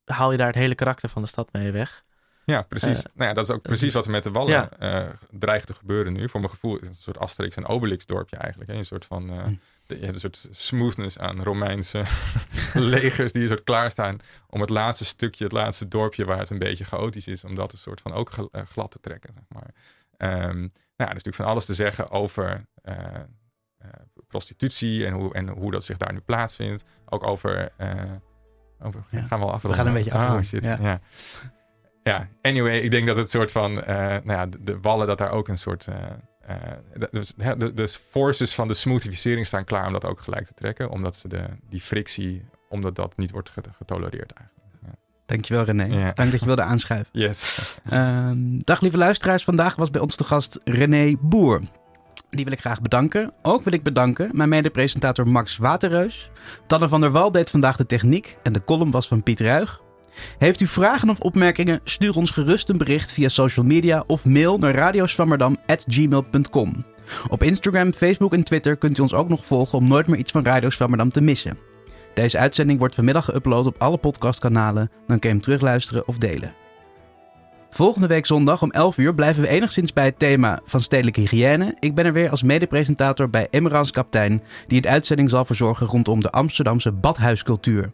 haal 0.04 0.30
je 0.30 0.36
daar 0.36 0.46
het 0.46 0.56
hele 0.56 0.74
karakter 0.74 1.08
van 1.08 1.22
de 1.22 1.28
stad 1.28 1.52
mee 1.52 1.70
weg. 1.70 2.04
Ja, 2.44 2.62
precies. 2.62 3.02
Nou 3.14 3.28
ja, 3.28 3.32
dat 3.34 3.44
is 3.48 3.54
ook 3.54 3.62
precies 3.62 3.92
wat 3.94 4.04
er 4.04 4.10
met 4.10 4.22
de 4.22 4.30
Wallen 4.30 4.52
Ja. 4.52 4.70
eh, 4.70 5.08
dreigt 5.30 5.66
te 5.66 5.74
gebeuren 5.74 6.12
nu. 6.12 6.28
Voor 6.28 6.40
mijn 6.40 6.52
gevoel 6.52 6.74
is 6.76 6.80
het 6.80 6.96
een 6.96 7.02
soort 7.02 7.18
Asterix 7.18 7.56
en 7.56 7.66
Obelix 7.66 8.06
dorpje 8.06 8.36
eigenlijk. 8.36 8.70
Hè? 8.70 8.76
Een 8.76 8.84
soort 8.84 9.04
van, 9.04 9.30
eh, 9.30 9.42
Hm. 9.42 9.54
de- 9.86 9.94
je 9.98 10.00
hebt 10.00 10.14
een 10.14 10.20
soort 10.20 10.48
smoothness 10.50 11.18
aan 11.18 11.42
Romeinse 11.42 12.02
legers 12.74 13.32
die 13.32 13.42
een 13.42 13.48
soort 13.48 13.64
klaarstaan 13.64 14.18
om 14.48 14.60
het 14.60 14.70
laatste 14.70 15.04
stukje, 15.04 15.44
het 15.44 15.52
laatste 15.52 15.88
dorpje 15.88 16.24
waar 16.24 16.38
het 16.38 16.50
een 16.50 16.58
beetje 16.58 16.84
chaotisch 16.84 17.26
is, 17.26 17.44
om 17.44 17.54
dat 17.54 17.72
een 17.72 17.78
soort 17.78 18.00
van 18.00 18.12
ook 18.12 18.30
glad 18.70 18.90
te 18.90 19.00
trekken. 19.00 19.32
Zeg 19.34 19.42
maar. 19.48 19.70
Ehm, 20.16 20.58
nou 20.58 20.70
ja, 20.96 21.04
er 21.04 21.16
is 21.16 21.22
natuurlijk 21.24 21.34
van 21.36 21.46
alles 21.46 21.64
te 21.64 21.74
zeggen 21.74 22.10
over 22.10 22.64
eh, 22.82 22.94
eh, 23.78 23.88
prostitutie 24.28 25.06
en 25.06 25.12
hoe, 25.12 25.34
en 25.34 25.48
hoe 25.48 25.70
dat 25.70 25.84
zich 25.84 25.96
daar 25.96 26.12
nu 26.12 26.20
plaatsvindt. 26.20 26.84
Ook 27.04 27.26
over... 27.26 27.68
eh, 27.76 27.90
over 28.82 29.02
Ja. 29.10 29.22
Gaan 29.22 29.38
we 29.38 29.44
al 29.44 29.52
afronden? 29.52 29.70
We 29.70 29.76
gaan 29.76 29.86
een 29.86 30.02
beetje 30.02 30.12
Ah, 30.12 30.20
afronden, 30.20 30.44
shit, 30.46 30.64
ja. 30.64 30.78
ja. 30.80 31.00
Ja, 32.02 32.28
anyway, 32.42 32.78
ik 32.78 32.90
denk 32.90 33.06
dat 33.06 33.16
het 33.16 33.30
soort 33.30 33.52
van, 33.52 33.72
nou 33.72 34.22
ja, 34.32 34.46
de, 34.46 34.62
de 34.62 34.80
wallen, 34.80 35.06
dat 35.06 35.18
daar 35.18 35.30
ook 35.30 35.48
een 35.48 35.58
soort, 35.58 35.84
de, 36.94 37.08
dus, 37.10 37.32
de, 37.36 37.74
de 37.74 37.88
forces 37.88 38.54
van 38.54 38.68
de 38.68 38.74
smoothificering 38.74 39.46
staan 39.46 39.64
klaar 39.64 39.86
om 39.86 39.92
dat 39.92 40.04
ook 40.04 40.20
gelijk 40.20 40.46
te 40.46 40.54
trekken, 40.54 40.90
omdat 40.90 41.16
ze 41.16 41.28
de, 41.28 41.44
die 41.68 41.80
frictie, 41.80 42.44
omdat 42.68 42.94
dat 42.96 43.16
niet 43.16 43.30
wordt 43.30 43.50
get- 43.50 43.68
getolereerd 43.76 44.32
eigenlijk. 44.32 44.55
Dankjewel 45.26 45.64
René. 45.64 45.84
Ja. 45.84 46.12
Dank 46.12 46.30
dat 46.30 46.40
je 46.40 46.46
wilde 46.46 46.62
aanschuiven. 46.62 47.08
Yes. 47.22 47.78
Ehm, 47.88 48.58
dag 48.58 48.80
lieve 48.80 48.96
luisteraars, 48.96 49.44
vandaag 49.44 49.76
was 49.76 49.90
bij 49.90 50.00
ons 50.00 50.16
de 50.16 50.24
gast 50.24 50.60
René 50.64 51.16
Boer. 51.20 51.60
Die 52.30 52.44
wil 52.44 52.52
ik 52.52 52.60
graag 52.60 52.80
bedanken. 52.80 53.32
Ook 53.42 53.64
wil 53.64 53.72
ik 53.72 53.82
bedanken 53.82 54.30
mijn 54.32 54.48
mede-presentator 54.48 55.28
Max 55.28 55.56
Waterreus. 55.56 56.30
Tanne 56.66 56.88
van 56.88 57.00
der 57.00 57.10
Wal 57.10 57.32
deed 57.32 57.50
vandaag 57.50 57.76
de 57.76 57.86
techniek 57.86 58.36
en 58.42 58.52
de 58.52 58.64
column 58.64 58.90
was 58.90 59.08
van 59.08 59.22
Piet 59.22 59.40
Ruig. 59.40 59.80
Heeft 60.38 60.60
u 60.60 60.66
vragen 60.66 61.08
of 61.08 61.20
opmerkingen? 61.20 61.80
Stuur 61.84 62.16
ons 62.16 62.30
gerust 62.30 62.68
een 62.68 62.78
bericht 62.78 63.12
via 63.12 63.28
social 63.28 63.66
media 63.66 64.04
of 64.06 64.24
mail 64.24 64.58
naar 64.58 64.74
radioswammerdam.gmail.com. 64.74 66.84
Op 67.28 67.42
Instagram, 67.42 67.92
Facebook 67.92 68.32
en 68.32 68.44
Twitter 68.44 68.76
kunt 68.76 68.98
u 68.98 69.02
ons 69.02 69.14
ook 69.14 69.28
nog 69.28 69.44
volgen 69.44 69.78
om 69.78 69.88
nooit 69.88 70.06
meer 70.06 70.18
iets 70.18 70.32
van 70.32 70.44
Radio 70.44 70.70
Swammerdam 70.70 71.10
te 71.10 71.20
missen. 71.20 71.58
Deze 72.16 72.38
uitzending 72.38 72.78
wordt 72.78 72.94
vanmiddag 72.94 73.30
geüpload 73.30 73.66
op 73.66 73.74
alle 73.78 73.96
podcastkanalen. 73.96 74.90
Dan 75.06 75.18
kun 75.18 75.28
je 75.28 75.34
hem 75.34 75.44
terugluisteren 75.44 76.08
of 76.08 76.18
delen. 76.18 76.54
Volgende 77.70 78.06
week 78.06 78.26
zondag 78.26 78.62
om 78.62 78.70
11 78.70 78.96
uur 78.96 79.14
blijven 79.14 79.42
we 79.42 79.48
enigszins 79.48 79.92
bij 79.92 80.04
het 80.04 80.18
thema 80.18 80.60
van 80.64 80.80
stedelijke 80.80 81.20
hygiëne. 81.20 81.76
Ik 81.78 81.94
ben 81.94 82.04
er 82.04 82.12
weer 82.12 82.30
als 82.30 82.42
medepresentator 82.42 83.30
bij 83.30 83.46
Emmerans 83.50 83.90
Kaptein, 83.90 84.42
die 84.66 84.76
het 84.76 84.86
uitzending 84.86 85.30
zal 85.30 85.44
verzorgen 85.44 85.86
rondom 85.86 86.20
de 86.20 86.30
Amsterdamse 86.30 86.92
badhuiscultuur. 86.92 87.92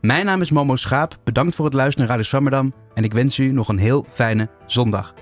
Mijn 0.00 0.24
naam 0.24 0.40
is 0.40 0.50
Momo 0.50 0.76
Schaap, 0.76 1.16
bedankt 1.24 1.54
voor 1.54 1.64
het 1.64 1.74
luisteren 1.74 2.00
naar 2.00 2.08
Radio 2.08 2.28
Swammerdam 2.28 2.74
en 2.94 3.04
ik 3.04 3.12
wens 3.12 3.38
u 3.38 3.52
nog 3.52 3.68
een 3.68 3.78
heel 3.78 4.04
fijne 4.08 4.48
zondag. 4.66 5.14